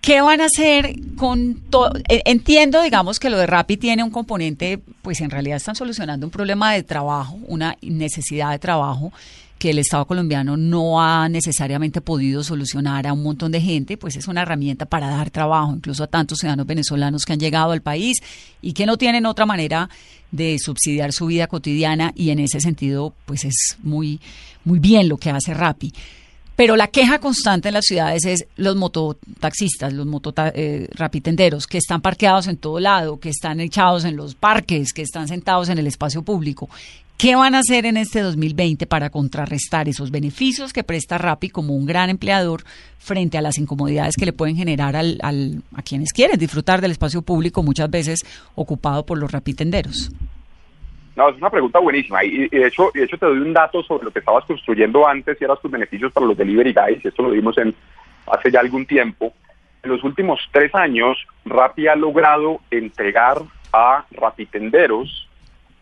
¿qué 0.00 0.20
van 0.20 0.40
a 0.40 0.46
hacer 0.46 0.96
con 1.16 1.54
todo? 1.70 1.92
Entiendo, 2.08 2.82
digamos, 2.82 3.18
que 3.18 3.30
lo 3.30 3.38
de 3.38 3.46
Rappi 3.46 3.76
tiene 3.76 4.02
un 4.02 4.10
componente, 4.10 4.78
pues 5.02 5.20
en 5.20 5.30
realidad 5.30 5.56
están 5.56 5.76
solucionando 5.76 6.26
un 6.26 6.30
problema 6.30 6.72
de 6.72 6.82
trabajo, 6.82 7.38
una 7.46 7.76
necesidad 7.82 8.50
de 8.50 8.58
trabajo 8.58 9.12
que 9.60 9.70
el 9.70 9.78
Estado 9.78 10.06
colombiano 10.06 10.56
no 10.56 11.02
ha 11.02 11.28
necesariamente 11.28 12.00
podido 12.00 12.42
solucionar 12.42 13.06
a 13.06 13.12
un 13.12 13.22
montón 13.22 13.52
de 13.52 13.60
gente, 13.60 13.98
pues 13.98 14.16
es 14.16 14.26
una 14.26 14.40
herramienta 14.40 14.86
para 14.86 15.10
dar 15.10 15.28
trabajo, 15.28 15.74
incluso 15.74 16.02
a 16.02 16.06
tantos 16.06 16.38
ciudadanos 16.38 16.66
venezolanos 16.66 17.26
que 17.26 17.34
han 17.34 17.40
llegado 17.40 17.72
al 17.72 17.82
país 17.82 18.16
y 18.62 18.72
que 18.72 18.86
no 18.86 18.96
tienen 18.96 19.26
otra 19.26 19.44
manera 19.44 19.90
de 20.30 20.58
subsidiar 20.58 21.12
su 21.12 21.26
vida 21.26 21.46
cotidiana 21.46 22.12
y 22.16 22.30
en 22.30 22.38
ese 22.38 22.58
sentido, 22.60 23.12
pues 23.26 23.44
es 23.44 23.76
muy, 23.82 24.18
muy 24.64 24.78
bien 24.78 25.10
lo 25.10 25.18
que 25.18 25.28
hace 25.28 25.52
Rappi. 25.52 25.92
Pero 26.60 26.76
la 26.76 26.88
queja 26.88 27.20
constante 27.20 27.68
en 27.68 27.72
las 27.72 27.86
ciudades 27.86 28.26
es 28.26 28.44
los 28.56 28.76
mototaxistas, 28.76 29.94
los 29.94 30.04
motota, 30.04 30.52
eh, 30.54 30.90
que 31.66 31.78
están 31.78 32.02
parqueados 32.02 32.48
en 32.48 32.58
todo 32.58 32.78
lado, 32.80 33.18
que 33.18 33.30
están 33.30 33.60
echados 33.60 34.04
en 34.04 34.14
los 34.14 34.34
parques, 34.34 34.92
que 34.92 35.00
están 35.00 35.26
sentados 35.26 35.70
en 35.70 35.78
el 35.78 35.86
espacio 35.86 36.20
público. 36.20 36.68
¿Qué 37.16 37.34
van 37.34 37.54
a 37.54 37.60
hacer 37.60 37.86
en 37.86 37.96
este 37.96 38.20
2020 38.20 38.86
para 38.86 39.08
contrarrestar 39.08 39.88
esos 39.88 40.10
beneficios 40.10 40.74
que 40.74 40.84
presta 40.84 41.16
Rappi 41.16 41.48
como 41.48 41.74
un 41.74 41.86
gran 41.86 42.10
empleador 42.10 42.62
frente 42.98 43.38
a 43.38 43.40
las 43.40 43.56
incomodidades 43.56 44.16
que 44.18 44.26
le 44.26 44.34
pueden 44.34 44.56
generar 44.56 44.96
al, 44.96 45.18
al- 45.22 45.62
a 45.74 45.80
quienes 45.80 46.12
quieren 46.12 46.38
disfrutar 46.38 46.82
del 46.82 46.90
espacio 46.90 47.22
público, 47.22 47.62
muchas 47.62 47.90
veces 47.90 48.20
ocupado 48.54 49.06
por 49.06 49.16
los 49.16 49.32
rapitenderos? 49.32 50.10
No, 51.20 51.28
es 51.28 51.36
una 51.36 51.50
pregunta 51.50 51.78
buenísima. 51.78 52.24
Y, 52.24 52.48
de 52.48 52.66
hecho, 52.66 52.90
de 52.94 53.04
hecho 53.04 53.18
te 53.18 53.26
doy 53.26 53.40
un 53.40 53.52
dato 53.52 53.82
sobre 53.82 54.06
lo 54.06 54.10
que 54.10 54.20
estabas 54.20 54.42
construyendo 54.46 55.06
antes 55.06 55.36
y 55.38 55.44
eran 55.44 55.58
tus 55.60 55.70
beneficios 55.70 56.10
para 56.12 56.24
los 56.24 56.34
delivery 56.34 56.72
guys. 56.72 57.04
Esto 57.04 57.24
lo 57.24 57.28
vimos 57.28 57.58
en 57.58 57.74
hace 58.26 58.50
ya 58.50 58.60
algún 58.60 58.86
tiempo. 58.86 59.34
En 59.82 59.90
los 59.90 60.02
últimos 60.02 60.40
tres 60.50 60.74
años, 60.74 61.18
Rappi 61.44 61.88
ha 61.88 61.94
logrado 61.94 62.62
entregar 62.70 63.36
a 63.70 64.06
rapitenderos 64.12 65.28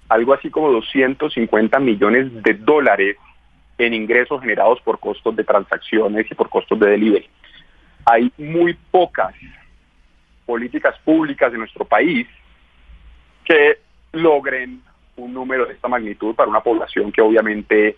algo 0.09 0.35
así 0.35 0.51
como 0.51 0.73
250 0.73 1.79
millones 1.79 2.43
de 2.43 2.55
dólares 2.55 3.17
en 3.79 3.95
ingresos 3.95 4.41
generados 4.41 4.81
por 4.81 4.99
costos 4.99 5.37
de 5.37 5.45
transacciones 5.45 6.29
y 6.29 6.35
por 6.35 6.49
costos 6.49 6.81
de 6.81 6.91
delivery. 6.91 7.29
Hay 8.07 8.33
muy 8.39 8.77
pocas 8.91 9.37
políticas 10.47 10.99
públicas 11.05 11.53
en 11.53 11.61
nuestro 11.61 11.85
país 11.85 12.27
que 13.45 13.79
logren 14.11 14.83
un 15.19 15.35
número 15.35 15.67
de 15.67 15.75
esta 15.75 15.89
magnitud 15.89 16.35
para 16.35 16.49
una 16.49 16.61
población 16.61 17.13
que 17.13 17.21
obviamente 17.21 17.97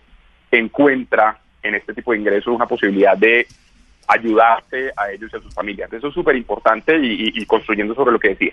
encuentra 0.51 1.39
en 1.63 1.75
este 1.75 1.93
tipo 1.93 2.11
de 2.11 2.19
ingresos 2.19 2.53
una 2.53 2.65
posibilidad 2.65 3.15
de 3.17 3.47
ayudarse 4.07 4.91
a 4.97 5.11
ellos 5.11 5.29
y 5.33 5.37
a 5.37 5.41
sus 5.41 5.53
familias. 5.53 5.91
Eso 5.93 6.07
es 6.07 6.13
súper 6.13 6.35
importante 6.35 6.97
y, 6.97 7.11
y- 7.29 7.41
y 7.41 7.45
construyendo 7.45 7.95
sobre 7.95 8.11
lo 8.11 8.19
que 8.19 8.29
decía. 8.29 8.51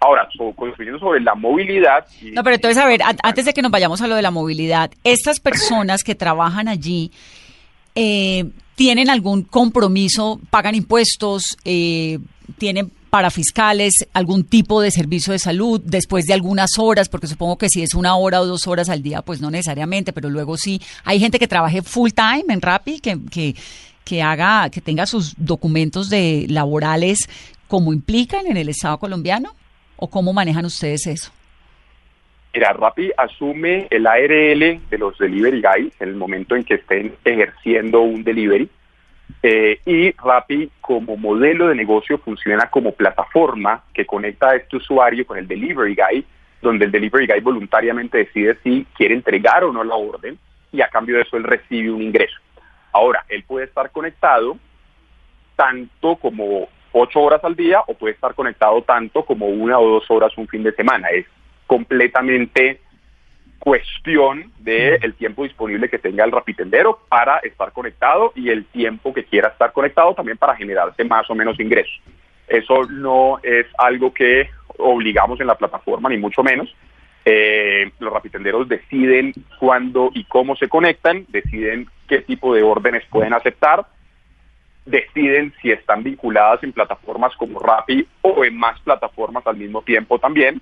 Ahora, 0.00 0.28
so- 0.36 0.52
construyendo 0.52 0.98
sobre 0.98 1.20
la 1.20 1.34
movilidad. 1.34 2.04
y- 2.20 2.32
No, 2.32 2.42
pero 2.42 2.56
entonces, 2.56 2.82
a 2.82 2.86
ver, 2.86 3.02
an- 3.02 3.16
antes 3.22 3.44
de 3.44 3.52
que 3.54 3.62
nos 3.62 3.70
vayamos 3.70 4.02
a 4.02 4.08
lo 4.08 4.16
de 4.16 4.22
la 4.22 4.30
movilidad, 4.32 4.90
estas 5.04 5.38
personas 5.40 6.02
que 6.02 6.14
trabajan 6.16 6.66
allí, 6.68 7.12
eh, 7.94 8.44
¿tienen 8.74 9.08
algún 9.10 9.44
compromiso, 9.44 10.40
pagan 10.50 10.74
impuestos, 10.74 11.56
eh, 11.64 12.18
tienen 12.58 12.90
parafiscales, 13.12 14.08
algún 14.14 14.42
tipo 14.42 14.80
de 14.80 14.90
servicio 14.90 15.34
de 15.34 15.38
salud 15.38 15.82
después 15.84 16.24
de 16.24 16.32
algunas 16.32 16.78
horas? 16.78 17.10
Porque 17.10 17.26
supongo 17.26 17.58
que 17.58 17.68
si 17.68 17.82
es 17.82 17.92
una 17.92 18.16
hora 18.16 18.40
o 18.40 18.46
dos 18.46 18.66
horas 18.66 18.88
al 18.88 19.02
día, 19.02 19.20
pues 19.20 19.38
no 19.42 19.50
necesariamente, 19.50 20.14
pero 20.14 20.30
luego 20.30 20.56
sí. 20.56 20.80
Hay 21.04 21.20
gente 21.20 21.38
que 21.38 21.46
trabaje 21.46 21.82
full 21.82 22.12
time 22.12 22.44
en 22.48 22.62
Rappi, 22.62 23.00
que, 23.00 23.18
que, 23.30 23.54
que 24.02 24.22
haga, 24.22 24.70
que 24.70 24.80
tenga 24.80 25.04
sus 25.04 25.34
documentos 25.36 26.08
de 26.08 26.46
laborales 26.48 27.28
como 27.68 27.92
implican 27.92 28.46
en 28.46 28.56
el 28.56 28.70
Estado 28.70 28.96
colombiano, 28.96 29.54
o 29.96 30.08
cómo 30.08 30.32
manejan 30.32 30.64
ustedes 30.64 31.06
eso? 31.06 31.32
Mira, 32.54 32.72
Rappi 32.72 33.10
asume 33.18 33.88
el 33.90 34.06
ARL 34.06 34.80
de 34.88 34.98
los 34.98 35.18
delivery 35.18 35.60
guys 35.60 35.92
en 36.00 36.08
el 36.08 36.14
momento 36.14 36.56
en 36.56 36.64
que 36.64 36.76
estén 36.76 37.14
ejerciendo 37.26 38.00
un 38.00 38.24
delivery. 38.24 38.70
Eh, 39.42 39.80
y 39.86 40.12
Rappi 40.12 40.70
como 40.80 41.16
modelo 41.16 41.68
de 41.68 41.74
negocio 41.74 42.18
funciona 42.18 42.70
como 42.70 42.92
plataforma 42.92 43.84
que 43.92 44.06
conecta 44.06 44.50
a 44.50 44.56
este 44.56 44.76
usuario 44.76 45.26
con 45.26 45.38
el 45.38 45.46
delivery 45.46 45.94
guy, 45.94 46.24
donde 46.60 46.84
el 46.84 46.92
delivery 46.92 47.26
guy 47.26 47.40
voluntariamente 47.40 48.18
decide 48.18 48.56
si 48.62 48.86
quiere 48.96 49.14
entregar 49.14 49.64
o 49.64 49.72
no 49.72 49.82
la 49.84 49.94
orden 49.94 50.38
y 50.72 50.80
a 50.80 50.88
cambio 50.88 51.16
de 51.16 51.22
eso 51.22 51.36
él 51.36 51.44
recibe 51.44 51.90
un 51.90 52.02
ingreso. 52.02 52.38
Ahora, 52.92 53.24
él 53.28 53.44
puede 53.44 53.66
estar 53.66 53.90
conectado 53.90 54.56
tanto 55.56 56.16
como 56.16 56.68
ocho 56.92 57.20
horas 57.20 57.42
al 57.44 57.56
día 57.56 57.80
o 57.86 57.94
puede 57.94 58.14
estar 58.14 58.34
conectado 58.34 58.82
tanto 58.82 59.24
como 59.24 59.46
una 59.46 59.78
o 59.78 59.88
dos 59.88 60.10
horas 60.10 60.36
un 60.36 60.46
fin 60.46 60.62
de 60.62 60.72
semana. 60.72 61.08
Es 61.08 61.26
completamente 61.66 62.80
cuestión 63.62 64.50
del 64.58 64.98
el 65.04 65.14
tiempo 65.14 65.44
disponible 65.44 65.88
que 65.88 66.00
tenga 66.00 66.24
el 66.24 66.32
rapitendero 66.32 66.98
para 67.08 67.38
estar 67.38 67.70
conectado 67.70 68.32
y 68.34 68.50
el 68.50 68.64
tiempo 68.64 69.14
que 69.14 69.24
quiera 69.24 69.50
estar 69.50 69.72
conectado 69.72 70.14
también 70.14 70.36
para 70.36 70.56
generarse 70.56 71.04
más 71.04 71.30
o 71.30 71.34
menos 71.36 71.60
ingresos. 71.60 72.00
Eso 72.48 72.82
no 72.90 73.38
es 73.44 73.66
algo 73.78 74.12
que 74.12 74.50
obligamos 74.78 75.40
en 75.40 75.46
la 75.46 75.54
plataforma, 75.54 76.08
ni 76.08 76.16
mucho 76.16 76.42
menos. 76.42 76.74
Eh, 77.24 77.92
los 78.00 78.12
rapitenderos 78.12 78.68
deciden 78.68 79.32
cuándo 79.60 80.10
y 80.12 80.24
cómo 80.24 80.56
se 80.56 80.68
conectan, 80.68 81.24
deciden 81.28 81.86
qué 82.08 82.18
tipo 82.18 82.52
de 82.56 82.64
órdenes 82.64 83.04
pueden 83.10 83.32
aceptar, 83.32 83.86
deciden 84.86 85.54
si 85.62 85.70
están 85.70 86.02
vinculadas 86.02 86.64
en 86.64 86.72
plataformas 86.72 87.32
como 87.36 87.60
Rappi 87.60 88.08
o 88.22 88.44
en 88.44 88.56
más 88.56 88.80
plataformas 88.80 89.46
al 89.46 89.56
mismo 89.56 89.82
tiempo 89.82 90.18
también. 90.18 90.60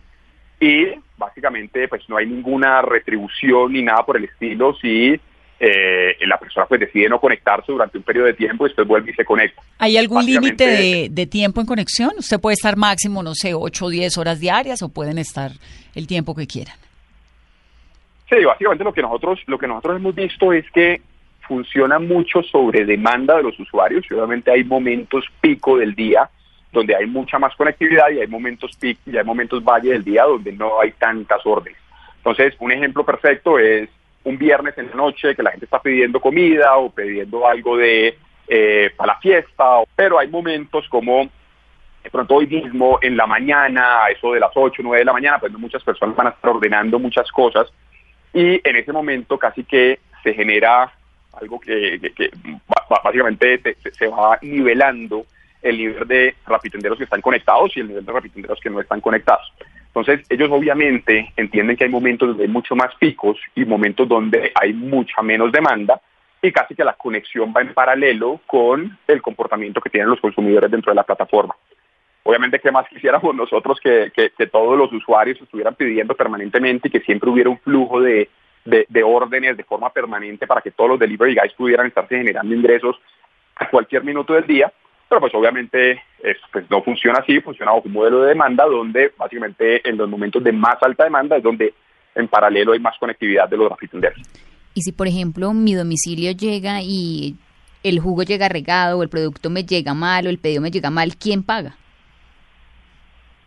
Y 0.60 0.86
básicamente 1.16 1.88
pues 1.88 2.08
no 2.08 2.16
hay 2.16 2.26
ninguna 2.26 2.82
retribución 2.82 3.72
ni 3.72 3.82
nada 3.82 4.04
por 4.04 4.16
el 4.16 4.24
estilo 4.24 4.74
si 4.74 5.18
eh, 5.62 6.16
la 6.26 6.38
persona 6.38 6.66
pues 6.66 6.80
decide 6.80 7.08
no 7.08 7.20
conectarse 7.20 7.70
durante 7.70 7.98
un 7.98 8.04
periodo 8.04 8.26
de 8.26 8.34
tiempo 8.34 8.64
y 8.64 8.70
después 8.70 8.88
vuelve 8.88 9.10
y 9.10 9.14
se 9.14 9.24
conecta. 9.24 9.62
¿Hay 9.78 9.96
algún 9.96 10.24
límite 10.24 10.66
de, 10.66 11.08
de, 11.10 11.26
tiempo 11.26 11.60
en 11.60 11.66
conexión? 11.66 12.12
Usted 12.18 12.40
puede 12.40 12.54
estar 12.54 12.76
máximo, 12.76 13.22
no 13.22 13.34
sé, 13.34 13.54
8 13.54 13.84
o 13.84 13.90
10 13.90 14.18
horas 14.18 14.40
diarias 14.40 14.82
o 14.82 14.88
pueden 14.88 15.18
estar 15.18 15.52
el 15.94 16.06
tiempo 16.06 16.34
que 16.34 16.46
quieran. 16.46 16.76
Sí, 18.30 18.44
básicamente 18.44 18.84
lo 18.84 18.94
que 18.94 19.02
nosotros 19.02 19.40
lo 19.46 19.58
que 19.58 19.66
nosotros 19.66 19.96
hemos 19.96 20.14
visto 20.14 20.52
es 20.52 20.64
que 20.70 21.02
funciona 21.46 21.98
mucho 21.98 22.42
sobre 22.42 22.84
demanda 22.84 23.36
de 23.36 23.42
los 23.42 23.58
usuarios 23.58 24.04
y 24.08 24.14
obviamente 24.14 24.52
hay 24.52 24.62
momentos 24.62 25.24
pico 25.40 25.78
del 25.78 25.94
día 25.94 26.30
donde 26.72 26.94
hay 26.94 27.06
mucha 27.06 27.38
más 27.38 27.54
conectividad 27.56 28.10
y 28.10 28.20
hay 28.20 28.26
momentos 28.26 28.76
pico 28.76 29.00
y 29.06 29.16
hay 29.16 29.24
momentos 29.24 29.64
valle 29.64 29.92
del 29.92 30.04
día 30.04 30.24
donde 30.24 30.52
no 30.52 30.80
hay 30.80 30.92
tantas 30.92 31.44
órdenes. 31.44 31.78
Entonces, 32.18 32.54
un 32.60 32.70
ejemplo 32.70 33.04
perfecto 33.04 33.58
es 33.58 33.88
un 34.24 34.38
viernes 34.38 34.76
en 34.78 34.88
la 34.90 34.96
noche 34.96 35.34
que 35.34 35.42
la 35.42 35.50
gente 35.50 35.64
está 35.64 35.80
pidiendo 35.80 36.20
comida 36.20 36.76
o 36.76 36.90
pidiendo 36.90 37.46
algo 37.46 37.76
de 37.76 38.18
eh, 38.46 38.90
para 38.96 39.14
la 39.14 39.20
fiesta, 39.20 39.64
pero 39.96 40.18
hay 40.18 40.28
momentos 40.28 40.88
como 40.88 41.28
de 42.02 42.10
pronto 42.10 42.34
hoy 42.34 42.46
mismo 42.46 42.98
en 43.02 43.16
la 43.16 43.26
mañana, 43.26 44.04
a 44.04 44.10
eso 44.10 44.32
de 44.32 44.40
las 44.40 44.50
8, 44.54 44.82
9 44.82 44.98
de 44.98 45.04
la 45.04 45.12
mañana, 45.12 45.38
pues 45.38 45.52
muchas 45.52 45.82
personas 45.82 46.16
van 46.16 46.28
a 46.28 46.30
estar 46.30 46.50
ordenando 46.50 46.98
muchas 46.98 47.30
cosas 47.30 47.68
y 48.32 48.60
en 48.68 48.76
ese 48.76 48.92
momento 48.92 49.38
casi 49.38 49.64
que 49.64 50.00
se 50.22 50.34
genera 50.34 50.92
algo 51.32 51.60
que, 51.60 52.00
básicamente 53.04 53.76
se 53.92 54.08
va 54.08 54.38
nivelando 54.42 55.26
el 55.62 55.76
nivel 55.76 56.08
de 56.08 56.34
rapitenderos 56.46 56.98
que 56.98 57.04
están 57.04 57.20
conectados 57.20 57.76
y 57.76 57.80
el 57.80 57.88
nivel 57.88 58.04
de 58.04 58.12
rapitenderos 58.12 58.60
que 58.60 58.70
no 58.70 58.80
están 58.80 59.00
conectados. 59.00 59.52
Entonces, 59.86 60.24
ellos 60.28 60.48
obviamente 60.52 61.32
entienden 61.36 61.76
que 61.76 61.84
hay 61.84 61.90
momentos 61.90 62.28
donde 62.28 62.44
hay 62.44 62.48
mucho 62.48 62.76
más 62.76 62.94
picos 62.96 63.38
y 63.54 63.64
momentos 63.64 64.08
donde 64.08 64.52
hay 64.54 64.72
mucha 64.72 65.20
menos 65.20 65.50
demanda 65.50 66.00
y 66.42 66.52
casi 66.52 66.74
que 66.74 66.84
la 66.84 66.94
conexión 66.94 67.52
va 67.54 67.60
en 67.60 67.74
paralelo 67.74 68.40
con 68.46 68.98
el 69.06 69.20
comportamiento 69.20 69.80
que 69.80 69.90
tienen 69.90 70.08
los 70.08 70.20
consumidores 70.20 70.70
dentro 70.70 70.92
de 70.92 70.96
la 70.96 71.02
plataforma. 71.02 71.54
Obviamente, 72.22 72.60
¿qué 72.60 72.70
más 72.70 72.88
quisiéramos 72.88 73.34
nosotros 73.34 73.80
que, 73.80 74.12
todos 74.50 74.78
los 74.78 74.92
usuarios 74.92 75.40
estuvieran 75.40 75.74
pidiendo 75.74 76.14
permanentemente 76.14 76.88
y 76.88 76.90
que 76.90 77.00
siempre 77.00 77.30
hubiera 77.30 77.50
un 77.50 77.58
flujo 77.58 78.00
de, 78.00 78.28
de, 78.64 79.02
órdenes 79.02 79.56
de 79.56 79.64
forma 79.64 79.90
permanente 79.90 80.46
para 80.46 80.60
que 80.60 80.70
todos 80.70 80.90
los 80.90 80.98
delivery 80.98 81.34
guys 81.34 81.52
pudieran 81.54 81.86
estarse 81.86 82.16
generando 82.16 82.54
ingresos 82.54 82.96
a 83.56 83.68
cualquier 83.68 84.04
minuto 84.04 84.34
del 84.34 84.46
día. 84.46 84.72
Pero 85.10 85.20
pues 85.22 85.34
obviamente 85.34 86.04
pues 86.52 86.70
no 86.70 86.82
funciona 86.84 87.18
así, 87.18 87.40
funciona 87.40 87.72
bajo 87.72 87.88
un 87.88 87.94
modelo 87.94 88.22
de 88.22 88.28
demanda 88.28 88.64
donde 88.64 89.12
básicamente 89.18 89.86
en 89.88 89.96
los 89.96 90.08
momentos 90.08 90.42
de 90.44 90.52
más 90.52 90.76
alta 90.80 91.02
demanda 91.02 91.36
es 91.36 91.42
donde 91.42 91.74
en 92.14 92.28
paralelo 92.28 92.72
hay 92.72 92.78
más 92.78 92.96
conectividad 92.96 93.48
de 93.48 93.56
los 93.56 93.68
rapitenderos. 93.68 94.20
Y 94.72 94.82
si 94.82 94.92
por 94.92 95.08
ejemplo 95.08 95.52
mi 95.52 95.74
domicilio 95.74 96.30
llega 96.30 96.80
y 96.80 97.34
el 97.82 97.98
jugo 97.98 98.22
llega 98.22 98.48
regado 98.48 98.98
o 98.98 99.02
el 99.02 99.08
producto 99.08 99.50
me 99.50 99.64
llega 99.64 99.94
mal 99.94 100.28
o 100.28 100.30
el 100.30 100.38
pedido 100.38 100.62
me 100.62 100.70
llega 100.70 100.90
mal, 100.90 101.16
¿quién 101.16 101.42
paga? 101.42 101.74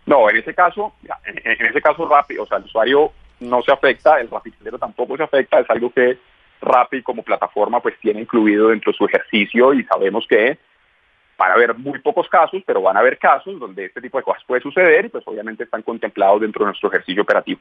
No, 0.05 0.29
en 0.29 0.35
ese 0.35 0.53
caso, 0.53 0.93
en, 1.23 1.65
ese 1.65 1.81
caso 1.81 2.05
rápido, 2.09 2.43
o 2.43 2.45
sea, 2.45 2.57
el 2.57 2.65
usuario 2.65 3.13
no 3.39 3.61
se 3.61 3.71
afecta, 3.71 4.19
el 4.19 4.29
rapidero 4.29 4.77
tampoco 4.77 5.15
se 5.15 5.23
afecta, 5.23 5.61
es 5.61 5.69
algo 5.69 5.93
que 5.93 6.17
Rappi 6.59 7.01
como 7.03 7.23
plataforma 7.23 7.81
pues 7.81 7.97
tiene 7.99 8.21
incluido 8.21 8.69
dentro 8.69 8.91
de 8.91 8.97
su 8.97 9.05
ejercicio 9.05 9.73
y 9.73 9.83
sabemos 9.83 10.25
que 10.27 10.57
van 11.37 11.51
a 11.51 11.53
haber 11.53 11.75
muy 11.77 11.99
pocos 11.99 12.27
casos, 12.29 12.61
pero 12.65 12.81
van 12.81 12.97
a 12.97 12.99
haber 12.99 13.17
casos 13.17 13.59
donde 13.59 13.85
este 13.85 14.01
tipo 14.01 14.17
de 14.17 14.23
cosas 14.23 14.43
puede 14.45 14.61
suceder 14.61 15.05
y 15.05 15.09
pues 15.09 15.23
obviamente 15.27 15.63
están 15.63 15.81
contemplados 15.81 16.41
dentro 16.41 16.65
de 16.65 16.67
nuestro 16.67 16.89
ejercicio 16.89 17.23
operativo. 17.23 17.59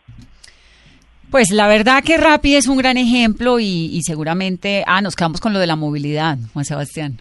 Pues 1.31 1.51
la 1.51 1.67
verdad 1.67 2.03
que 2.05 2.19
Rappi 2.19 2.57
es 2.57 2.69
un 2.69 2.77
gran 2.77 2.99
ejemplo 2.99 3.59
y, 3.59 3.89
y 3.93 4.03
seguramente, 4.03 4.85
ah, 4.87 5.01
nos 5.01 5.17
quedamos 5.17 5.41
con 5.41 5.53
lo 5.53 5.59
de 5.59 5.67
la 5.67 5.77
movilidad, 5.77 6.37
Juan 6.53 6.65
Sebastián 6.65 7.19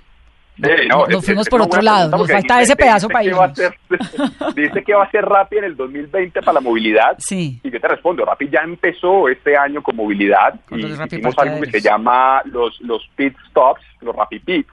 no, 0.87 1.07
nos 1.07 1.25
fuimos 1.25 1.49
por 1.49 1.61
otro 1.61 1.81
lado, 1.81 2.17
nos 2.17 2.31
falta 2.31 2.61
ese 2.61 2.75
pedazo 2.75 3.07
para 3.07 3.23
ir. 3.23 3.33
Dice 4.55 4.83
que 4.83 4.93
va 4.93 5.03
a 5.03 5.11
ser 5.11 5.25
Rappi 5.25 5.57
en 5.57 5.63
el 5.65 5.75
2020 5.75 6.39
para 6.41 6.53
la 6.53 6.61
movilidad. 6.61 7.15
Sí. 7.17 7.59
Y 7.63 7.71
yo 7.71 7.79
te 7.79 7.87
respondo, 7.87 8.25
Rappi 8.25 8.49
ya 8.49 8.61
empezó 8.61 9.27
este 9.27 9.57
año 9.57 9.81
con 9.81 9.95
movilidad 9.95 10.59
y 10.71 10.85
hicimos 10.85 11.37
algo 11.37 11.61
que 11.61 11.71
se 11.71 11.81
llama 11.81 12.41
los, 12.45 12.79
los 12.81 13.07
pit 13.15 13.35
stops, 13.49 13.81
los 14.01 14.15
Rappi 14.15 14.39
Pits. 14.39 14.69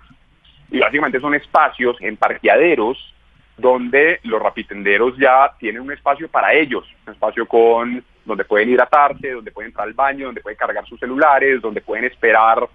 Y 0.71 0.79
básicamente 0.79 1.21
son 1.21 1.35
espacios 1.35 1.97
en 2.01 2.17
parqueaderos 2.17 3.15
donde 3.59 4.21
los 4.23 4.41
rapitenderos 4.41 5.17
ya 5.19 5.53
tienen 5.59 5.83
un 5.83 5.93
espacio 5.93 6.29
para 6.29 6.53
ellos, 6.55 6.85
un 7.07 7.13
espacio 7.13 7.47
con 7.47 8.03
donde 8.25 8.45
pueden 8.45 8.71
hidratarse, 8.71 9.33
donde 9.33 9.51
pueden 9.51 9.71
entrar 9.71 9.89
al 9.89 9.95
baño, 9.95 10.27
donde 10.27 10.43
pueden 10.43 10.57
cargar 10.57 10.87
sus 10.87 11.01
celulares, 11.01 11.61
donde 11.61 11.81
pueden 11.81 12.05
esperar 12.05 12.69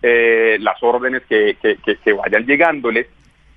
eh, 0.00 0.56
las 0.60 0.82
órdenes 0.82 1.22
que, 1.28 1.56
que, 1.60 2.12
vayan 2.12 2.46
llegándoles. 2.46 3.06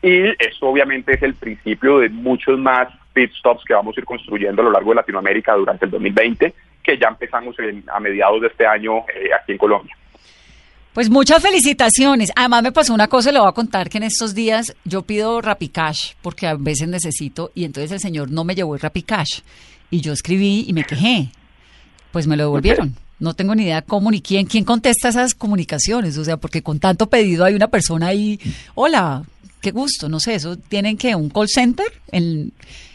Y 0.01 0.23
eso 0.43 0.67
obviamente 0.67 1.13
es 1.13 1.23
el 1.23 1.35
principio 1.35 1.99
de 1.99 2.09
muchos 2.09 2.59
más 2.59 2.89
pit 3.13 3.31
stops 3.33 3.63
que 3.63 3.73
vamos 3.73 3.95
a 3.95 4.01
ir 4.01 4.05
construyendo 4.05 4.61
a 4.61 4.65
lo 4.65 4.71
largo 4.71 4.89
de 4.89 4.95
Latinoamérica 4.95 5.53
durante 5.53 5.85
el 5.85 5.91
2020, 5.91 6.53
que 6.81 6.97
ya 6.97 7.07
empezamos 7.07 7.55
a 7.87 7.99
mediados 8.01 8.41
de 8.41 8.47
este 8.47 8.65
año 8.65 9.05
eh, 9.15 9.29
aquí 9.33 9.53
en 9.53 9.57
Colombia. 9.57 9.95
Pues 10.93 11.09
muchas 11.09 11.41
felicitaciones. 11.41 12.31
Además 12.35 12.63
me 12.63 12.71
pasó 12.71 12.93
una 12.93 13.07
cosa, 13.07 13.31
le 13.31 13.39
voy 13.39 13.49
a 13.49 13.53
contar 13.53 13.89
que 13.89 13.97
en 13.97 14.03
estos 14.03 14.35
días 14.35 14.75
yo 14.85 15.01
pido 15.01 15.41
Rapicash 15.41 16.13
porque 16.21 16.45
a 16.45 16.53
veces 16.53 16.87
necesito 16.87 17.51
y 17.55 17.63
entonces 17.65 17.91
el 17.91 17.99
señor 17.99 18.29
no 18.29 18.43
me 18.43 18.53
llevó 18.53 18.75
el 18.75 18.81
Rapicash 18.81 19.39
y 19.89 20.01
yo 20.01 20.13
escribí 20.13 20.65
y 20.67 20.73
me 20.73 20.83
quejé. 20.83 21.29
Pues 22.11 22.27
me 22.27 22.37
lo 22.37 22.43
devolvieron 22.43 22.95
no 23.23 23.33
tengo 23.33 23.55
ni 23.55 23.63
idea 23.63 23.81
cómo 23.81 24.11
ni 24.11 24.21
quién, 24.21 24.45
quién 24.45 24.65
contesta 24.65 25.07
esas 25.07 25.33
comunicaciones, 25.33 26.17
o 26.17 26.25
sea, 26.25 26.37
porque 26.37 26.61
con 26.61 26.79
tanto 26.79 27.07
pedido 27.07 27.45
hay 27.45 27.55
una 27.55 27.69
persona 27.69 28.07
ahí, 28.07 28.37
hola, 28.75 29.23
qué 29.61 29.71
gusto, 29.71 30.09
no 30.09 30.19
sé, 30.19 30.35
eso 30.35 30.57
tienen 30.57 30.97
que 30.97 31.15
un 31.15 31.29
call 31.29 31.47
center 31.47 31.87
en, 32.11 32.51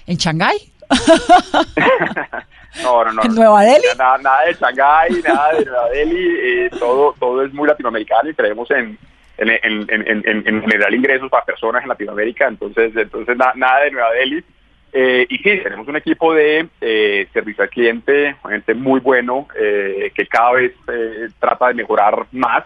en 0.06 0.16
Shanghái. 0.18 0.58
no, 2.82 3.04
no, 3.04 3.12
no. 3.12 3.22
¿En 3.22 3.34
Nueva 3.34 3.62
Delhi? 3.62 3.86
Nada, 3.96 4.18
nada 4.18 4.44
de 4.46 4.54
Shanghái, 4.54 5.22
nada 5.22 5.52
de 5.54 5.64
Nueva 5.64 5.88
Delhi, 5.90 6.36
eh, 6.42 6.70
todo, 6.78 7.14
todo 7.18 7.44
es 7.44 7.52
muy 7.52 7.66
latinoamericano 7.66 8.30
y 8.30 8.34
creemos 8.34 8.70
en, 8.70 8.98
en, 9.38 9.50
en, 9.62 10.44
en, 10.46 10.62
generar 10.62 10.92
ingresos 10.92 11.30
para 11.30 11.44
personas 11.44 11.82
en 11.82 11.88
Latinoamérica, 11.88 12.48
entonces, 12.48 12.94
entonces 12.96 13.36
nada 13.36 13.80
de 13.80 13.90
Nueva 13.90 14.12
Delhi. 14.12 14.44
Eh, 14.92 15.26
y 15.28 15.36
sí, 15.38 15.60
tenemos 15.62 15.86
un 15.86 15.96
equipo 15.96 16.32
de 16.32 16.66
eh, 16.80 17.28
servicio 17.32 17.62
al 17.62 17.70
cliente, 17.70 18.36
gente 18.48 18.74
muy 18.74 19.00
bueno, 19.00 19.46
eh, 19.54 20.10
que 20.14 20.26
cada 20.26 20.52
vez 20.52 20.72
trata 21.38 21.68
de 21.68 21.74
mejorar 21.74 22.26
más. 22.32 22.64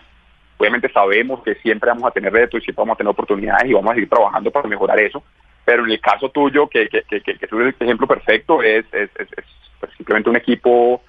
Obviamente 0.56 0.92
sabemos 0.92 1.42
que 1.42 1.56
siempre 1.56 1.90
vamos 1.90 2.04
a 2.04 2.12
tener 2.12 2.32
retos 2.32 2.60
y 2.60 2.64
siempre 2.64 2.82
vamos 2.82 2.94
a 2.94 2.98
tener 2.98 3.10
oportunidades 3.10 3.68
y 3.68 3.72
vamos 3.72 3.90
a 3.90 3.94
seguir 3.94 4.08
trabajando 4.08 4.50
para 4.50 4.68
mejorar 4.68 5.00
eso. 5.00 5.22
Pero 5.64 5.84
en 5.84 5.90
el 5.90 6.00
caso 6.00 6.28
tuyo, 6.30 6.68
que, 6.68 6.88
que, 6.88 7.02
que, 7.02 7.20
que, 7.20 7.32
es 7.32 7.52
el 7.52 7.74
ejemplo 7.80 8.06
perfecto, 8.06 8.62
es, 8.62 8.84
es, 8.92 9.10
es, 9.18 9.44
simplemente 10.02 10.30
un 10.30 10.36
equipo 10.36 11.02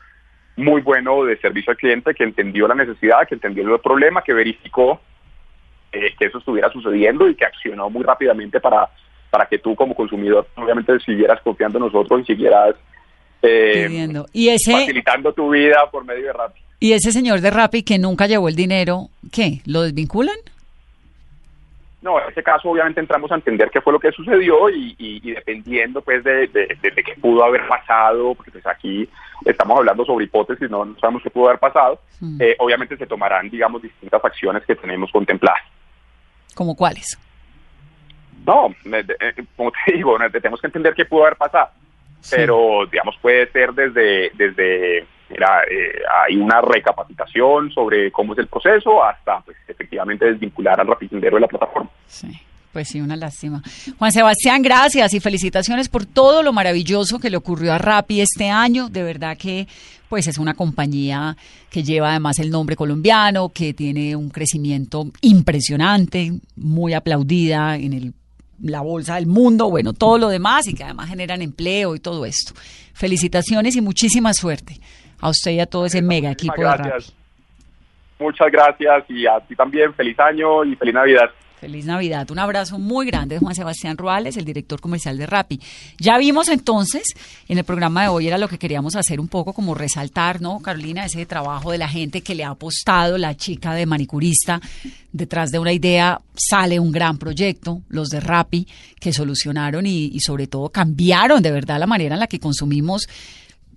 muy 0.55 0.81
bueno 0.81 1.25
de 1.25 1.37
servicio 1.37 1.71
al 1.71 1.77
cliente 1.77 2.13
que 2.13 2.23
entendió 2.23 2.67
la 2.67 2.75
necesidad, 2.75 3.27
que 3.27 3.35
entendió 3.35 3.63
el 3.63 3.81
problema, 3.81 4.21
que 4.21 4.33
verificó 4.33 5.01
que 5.91 6.25
eso 6.25 6.39
estuviera 6.39 6.71
sucediendo 6.71 7.27
y 7.29 7.35
que 7.35 7.45
accionó 7.45 7.89
muy 7.89 8.03
rápidamente 8.03 8.59
para 8.59 8.89
para 9.29 9.47
que 9.47 9.57
tú 9.57 9.75
como 9.75 9.95
consumidor 9.95 10.47
obviamente 10.55 10.99
siguieras 10.99 11.41
confiando 11.41 11.79
en 11.79 11.85
nosotros 11.85 12.21
y 12.21 12.25
siguieras 12.33 12.75
eh, 13.41 14.07
¿Y 14.31 14.49
ese, 14.49 14.71
facilitando 14.71 15.33
tu 15.33 15.49
vida 15.49 15.89
por 15.91 16.05
medio 16.05 16.25
de 16.27 16.33
Rappi. 16.33 16.61
¿Y 16.79 16.93
ese 16.93 17.11
señor 17.11 17.41
de 17.41 17.49
Rappi 17.49 17.83
que 17.83 17.99
nunca 17.99 18.27
llevó 18.27 18.47
el 18.47 18.55
dinero, 18.55 19.09
qué? 19.31 19.61
¿Lo 19.65 19.81
desvinculan? 19.81 20.37
No, 22.03 22.21
en 22.21 22.29
ese 22.29 22.43
caso 22.43 22.69
obviamente 22.69 22.99
entramos 22.99 23.31
a 23.31 23.35
entender 23.35 23.69
qué 23.71 23.79
fue 23.79 23.93
lo 23.93 23.99
que 23.99 24.11
sucedió 24.11 24.69
y, 24.69 25.21
dependiendo 25.21 26.01
pues 26.01 26.21
de, 26.25 26.49
qué 26.51 27.15
pudo 27.21 27.45
haber 27.45 27.65
pasado, 27.65 28.35
porque 28.35 28.51
pues 28.51 28.67
aquí 28.67 29.09
estamos 29.45 29.77
hablando 29.77 30.03
sobre 30.03 30.25
hipótesis, 30.25 30.69
no, 30.69 30.95
sabemos 30.99 31.23
qué 31.23 31.29
pudo 31.29 31.47
haber 31.47 31.59
pasado, 31.59 32.01
mm. 32.19 32.41
eh, 32.41 32.55
obviamente 32.59 32.97
se 32.97 33.07
tomarán, 33.07 33.49
digamos, 33.49 33.81
distintas 33.81 34.23
acciones 34.23 34.65
que 34.65 34.75
tenemos 34.75 35.09
contempladas. 35.13 35.63
¿Como 36.53 36.75
cuáles? 36.75 37.17
No, 38.45 38.75
eh, 38.83 39.45
como 39.55 39.71
te 39.71 39.93
digo, 39.93 40.17
tenemos 40.29 40.59
que 40.59 40.67
entender 40.67 40.93
qué 40.93 41.05
pudo 41.05 41.23
haber 41.23 41.37
pasado. 41.37 41.69
Pero, 42.31 42.85
digamos, 42.89 43.17
puede 43.21 43.49
ser 43.51 43.73
desde, 43.73 44.31
desde 44.35 45.05
Era, 45.33 45.63
eh, 45.63 46.01
hay 46.25 46.35
una 46.35 46.61
recapacitación 46.61 47.71
sobre 47.71 48.11
cómo 48.11 48.33
es 48.33 48.39
el 48.39 48.47
proceso 48.47 49.03
hasta 49.03 49.41
pues, 49.41 49.57
efectivamente 49.67 50.25
desvincular 50.25 50.79
al 50.79 50.87
rapicindero 50.87 51.35
de 51.35 51.41
la 51.41 51.47
plataforma. 51.47 51.89
Sí. 52.07 52.39
Pues 52.73 52.87
sí, 52.87 52.99
una 52.99 53.15
lástima. 53.15 53.61
Juan 53.99 54.11
Sebastián, 54.11 54.63
gracias 54.63 55.13
y 55.13 55.19
felicitaciones 55.19 55.89
por 55.89 56.07
todo 56.07 56.41
lo 56.41 56.53
maravilloso 56.53 57.19
que 57.19 57.29
le 57.29 57.37
ocurrió 57.37 57.71
a 57.71 57.77
Rappi 57.77 58.19
este 58.19 58.49
año. 58.49 58.89
De 58.89 59.03
verdad 59.03 59.37
que 59.37 59.67
pues 60.09 60.27
es 60.27 60.39
una 60.39 60.55
compañía 60.55 61.37
que 61.69 61.83
lleva 61.83 62.09
además 62.09 62.39
el 62.39 62.49
nombre 62.49 62.75
colombiano, 62.75 63.49
que 63.49 63.75
tiene 63.75 64.15
un 64.15 64.31
crecimiento 64.31 65.05
impresionante, 65.21 66.33
muy 66.55 66.93
aplaudida 66.93 67.75
en 67.75 67.93
el, 67.93 68.13
la 68.59 68.81
bolsa 68.81 69.15
del 69.15 69.27
mundo, 69.27 69.69
bueno, 69.69 69.93
todo 69.93 70.17
lo 70.17 70.29
demás 70.29 70.67
y 70.67 70.73
que 70.73 70.83
además 70.83 71.09
generan 71.09 71.43
empleo 71.43 71.95
y 71.95 71.99
todo 71.99 72.25
esto. 72.25 72.53
Felicitaciones 72.93 73.75
y 73.75 73.81
muchísima 73.81 74.33
suerte 74.33 74.79
a 75.23 75.29
usted 75.29 75.51
y 75.51 75.59
a 75.61 75.65
todo 75.65 75.85
ese 75.85 76.01
mega 76.01 76.31
equipo 76.31 76.61
de 76.61 76.77
Rappi. 76.77 77.05
Muchas 78.19 78.51
gracias 78.51 79.05
y 79.09 79.25
a 79.25 79.39
ti 79.39 79.55
también 79.55 79.93
feliz 79.93 80.19
año 80.19 80.65
y 80.65 80.75
feliz 80.75 80.93
Navidad. 80.93 81.29
Feliz 81.61 81.85
Navidad. 81.85 82.29
Un 82.29 82.39
abrazo 82.39 82.77
muy 82.77 83.05
grande 83.05 83.35
de 83.35 83.39
Juan 83.39 83.55
Sebastián 83.55 83.97
Ruales, 83.97 84.35
el 84.35 84.43
director 84.43 84.81
comercial 84.81 85.17
de 85.17 85.25
Rappi. 85.25 85.61
Ya 85.97 86.17
vimos 86.17 86.49
entonces, 86.49 87.03
en 87.47 87.57
el 87.57 87.63
programa 87.63 88.01
de 88.01 88.09
hoy 88.09 88.27
era 88.27 88.37
lo 88.37 88.49
que 88.49 88.57
queríamos 88.57 88.97
hacer 88.97 89.21
un 89.21 89.29
poco 89.29 89.53
como 89.53 89.73
resaltar, 89.73 90.41
¿no, 90.41 90.59
Carolina? 90.59 91.05
Ese 91.05 91.25
trabajo 91.25 91.71
de 91.71 91.77
la 91.77 91.87
gente 91.87 92.19
que 92.19 92.35
le 92.35 92.43
ha 92.43 92.49
apostado, 92.49 93.17
la 93.17 93.37
chica 93.37 93.73
de 93.73 93.85
manicurista, 93.85 94.59
detrás 95.13 95.51
de 95.51 95.59
una 95.59 95.71
idea 95.71 96.19
sale 96.35 96.81
un 96.81 96.91
gran 96.91 97.17
proyecto, 97.17 97.81
los 97.87 98.09
de 98.09 98.19
Rappi, 98.19 98.67
que 98.99 99.13
solucionaron 99.13 99.85
y, 99.85 100.07
y 100.07 100.19
sobre 100.19 100.47
todo 100.47 100.67
cambiaron 100.67 101.41
de 101.41 101.51
verdad 101.53 101.79
la 101.79 101.87
manera 101.87 102.15
en 102.15 102.19
la 102.19 102.27
que 102.27 102.41
consumimos 102.41 103.07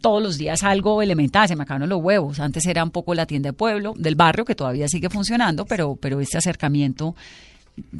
todos 0.07 0.23
los 0.23 0.39
días 0.39 0.63
algo 0.63 1.03
elemental, 1.03 1.49
se 1.49 1.57
me 1.57 1.65
acabaron 1.65 1.89
los 1.89 2.01
huevos. 2.01 2.39
Antes 2.39 2.65
era 2.67 2.85
un 2.85 2.93
poco 2.93 3.13
la 3.13 3.27
tienda 3.27 3.49
de 3.49 3.55
pueblo, 3.55 3.93
del 3.97 4.15
barrio, 4.15 4.45
que 4.45 4.55
todavía 4.55 4.87
sigue 4.87 5.11
funcionando, 5.11 5.65
pero, 5.67 5.97
pero 5.97 6.21
este 6.21 6.39
acercamiento 6.39 7.17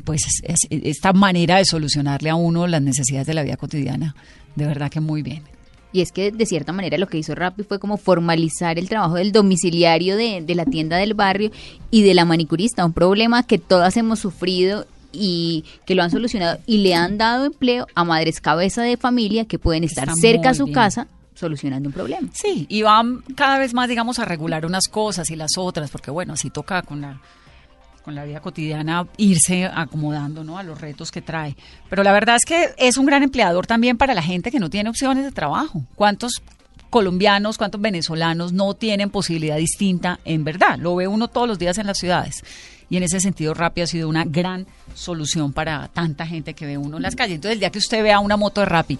pues 0.05 0.21
es, 0.45 0.69
esta 0.71 1.13
manera 1.13 1.57
de 1.57 1.65
solucionarle 1.65 2.31
a 2.31 2.37
uno 2.37 2.69
las 2.69 2.81
necesidades 2.81 3.27
de 3.27 3.35
la 3.35 3.43
vida 3.43 3.57
cotidiana, 3.57 4.15
de 4.55 4.67
verdad 4.67 4.89
que 4.89 5.01
muy 5.01 5.23
bien. 5.23 5.43
Y 5.93 6.01
es 6.01 6.13
que 6.13 6.31
de 6.31 6.47
cierta 6.47 6.73
manera 6.73 6.97
lo 6.97 7.09
que 7.09 7.19
hizo 7.19 7.35
Rappi 7.35 7.65
fue 7.65 7.81
como 7.81 7.97
formalizar 7.97 8.79
el 8.79 8.89
trabajo 8.89 9.17
del 9.17 9.33
domiciliario 9.33 10.17
de, 10.17 10.43
de 10.43 10.55
la 10.55 10.65
tienda 10.65 10.99
del 10.99 11.15
barrio 11.15 11.51
y 11.91 12.05
de 12.05 12.15
la 12.15 12.25
manicurista, 12.25 12.87
un 12.87 12.93
problema 12.93 13.43
que 13.43 13.59
todas 13.59 13.97
hemos 13.97 14.21
sufrido 14.21 14.87
y 15.11 15.65
que 15.85 15.97
lo 15.97 16.05
han 16.05 16.13
solucionado 16.13 16.61
y 16.67 16.79
le 16.79 16.95
han 16.95 17.19
dado 17.19 17.47
empleo 17.47 17.89
a 17.97 18.05
madres 18.05 18.41
cabeza 18.41 18.83
de 18.83 18.97
familia 18.97 19.47
que 19.47 19.59
pueden 19.59 19.83
estar 19.83 20.09
cerca 20.15 20.51
a 20.51 20.55
su 20.55 20.71
casa 20.71 21.09
solucionando 21.37 21.89
un 21.89 21.93
problema. 21.93 22.29
Sí, 22.33 22.67
y 22.69 22.83
van 22.83 23.23
cada 23.37 23.59
vez 23.59 23.75
más, 23.75 23.89
digamos, 23.89 24.19
a 24.19 24.25
regular 24.25 24.67
unas 24.67 24.89
cosas 24.89 25.31
y 25.31 25.37
las 25.37 25.53
otras, 25.57 25.91
porque 25.91 26.11
bueno, 26.11 26.33
así 26.33 26.51
toca 26.51 26.83
con 26.83 27.01
la 27.01 27.21
con 28.03 28.15
la 28.15 28.25
vida 28.25 28.39
cotidiana 28.39 29.05
irse 29.17 29.65
acomodando 29.65 30.45
¿no? 30.45 30.59
a 30.59 30.63
los 30.63 30.81
retos 30.81 31.11
que 31.11 31.23
trae. 31.23 31.57
Pero 31.91 32.05
la 32.05 32.13
verdad 32.13 32.37
es 32.37 32.45
que 32.45 32.73
es 32.79 32.99
un 32.99 33.05
gran 33.05 33.25
empleador 33.25 33.67
también 33.67 33.99
para 33.99 34.15
la 34.15 34.23
gente 34.23 34.53
que 34.53 34.61
no 34.61 34.71
tiene 34.71 34.91
opciones 34.91 35.25
de 35.25 35.33
trabajo. 35.33 35.83
¿Cuántos 35.97 36.41
colombianos, 36.89 37.59
cuántos 37.59 37.81
venezolanos 37.81 38.53
no 38.53 38.75
tienen 38.75 39.11
posibilidad 39.11 39.57
distinta 39.57 40.21
en 40.25 40.45
verdad? 40.45 40.79
Lo 40.79 40.95
ve 40.95 41.09
uno 41.09 41.27
todos 41.27 41.49
los 41.49 41.59
días 41.59 41.79
en 41.79 41.89
las 41.89 41.99
ciudades. 41.99 42.45
Y 42.89 42.97
en 42.97 43.03
ese 43.03 43.19
sentido, 43.19 43.55
Rappi 43.55 43.81
ha 43.81 43.87
sido 43.89 44.09
una 44.09 44.25
gran 44.25 44.69
solución 44.95 45.53
para 45.53 45.89
tanta 45.89 46.27
gente 46.29 46.55
que 46.55 46.67
ve 46.67 46.79
uno 46.79 46.99
en 46.99 47.03
las 47.03 47.17
calles. 47.17 47.35
Entonces, 47.35 47.55
el 47.55 47.61
día 47.61 47.71
que 47.71 47.81
usted 47.81 48.05
vea 48.05 48.21
una 48.21 48.37
moto 48.37 48.61
de 48.61 48.67
Rappi 48.67 48.99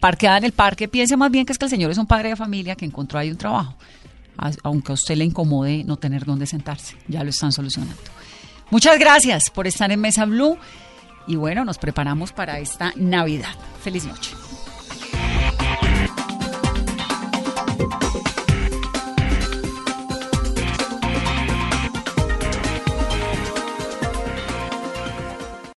parqueada 0.00 0.38
en 0.38 0.44
el 0.44 0.52
parque, 0.52 0.88
piense 0.88 1.16
más 1.16 1.30
bien 1.30 1.46
que 1.46 1.52
es 1.52 1.58
que 1.58 1.66
el 1.66 1.70
señor 1.70 1.90
es 1.90 1.98
un 1.98 2.06
padre 2.06 2.30
de 2.30 2.36
familia 2.36 2.74
que 2.74 2.84
encontró 2.84 3.18
ahí 3.18 3.30
un 3.30 3.36
trabajo 3.36 3.76
aunque 4.62 4.92
a 4.92 4.94
usted 4.94 5.16
le 5.16 5.24
incomode 5.24 5.84
no 5.84 5.96
tener 5.96 6.24
dónde 6.24 6.46
sentarse. 6.46 6.96
Ya 7.08 7.22
lo 7.22 7.30
están 7.30 7.52
solucionando. 7.52 8.00
Muchas 8.70 8.98
gracias 8.98 9.50
por 9.50 9.66
estar 9.66 9.90
en 9.92 10.00
Mesa 10.00 10.24
Blue 10.24 10.56
y 11.26 11.36
bueno, 11.36 11.64
nos 11.64 11.78
preparamos 11.78 12.32
para 12.32 12.58
esta 12.58 12.92
Navidad. 12.96 13.54
Feliz 13.82 14.04
noche. 14.04 14.30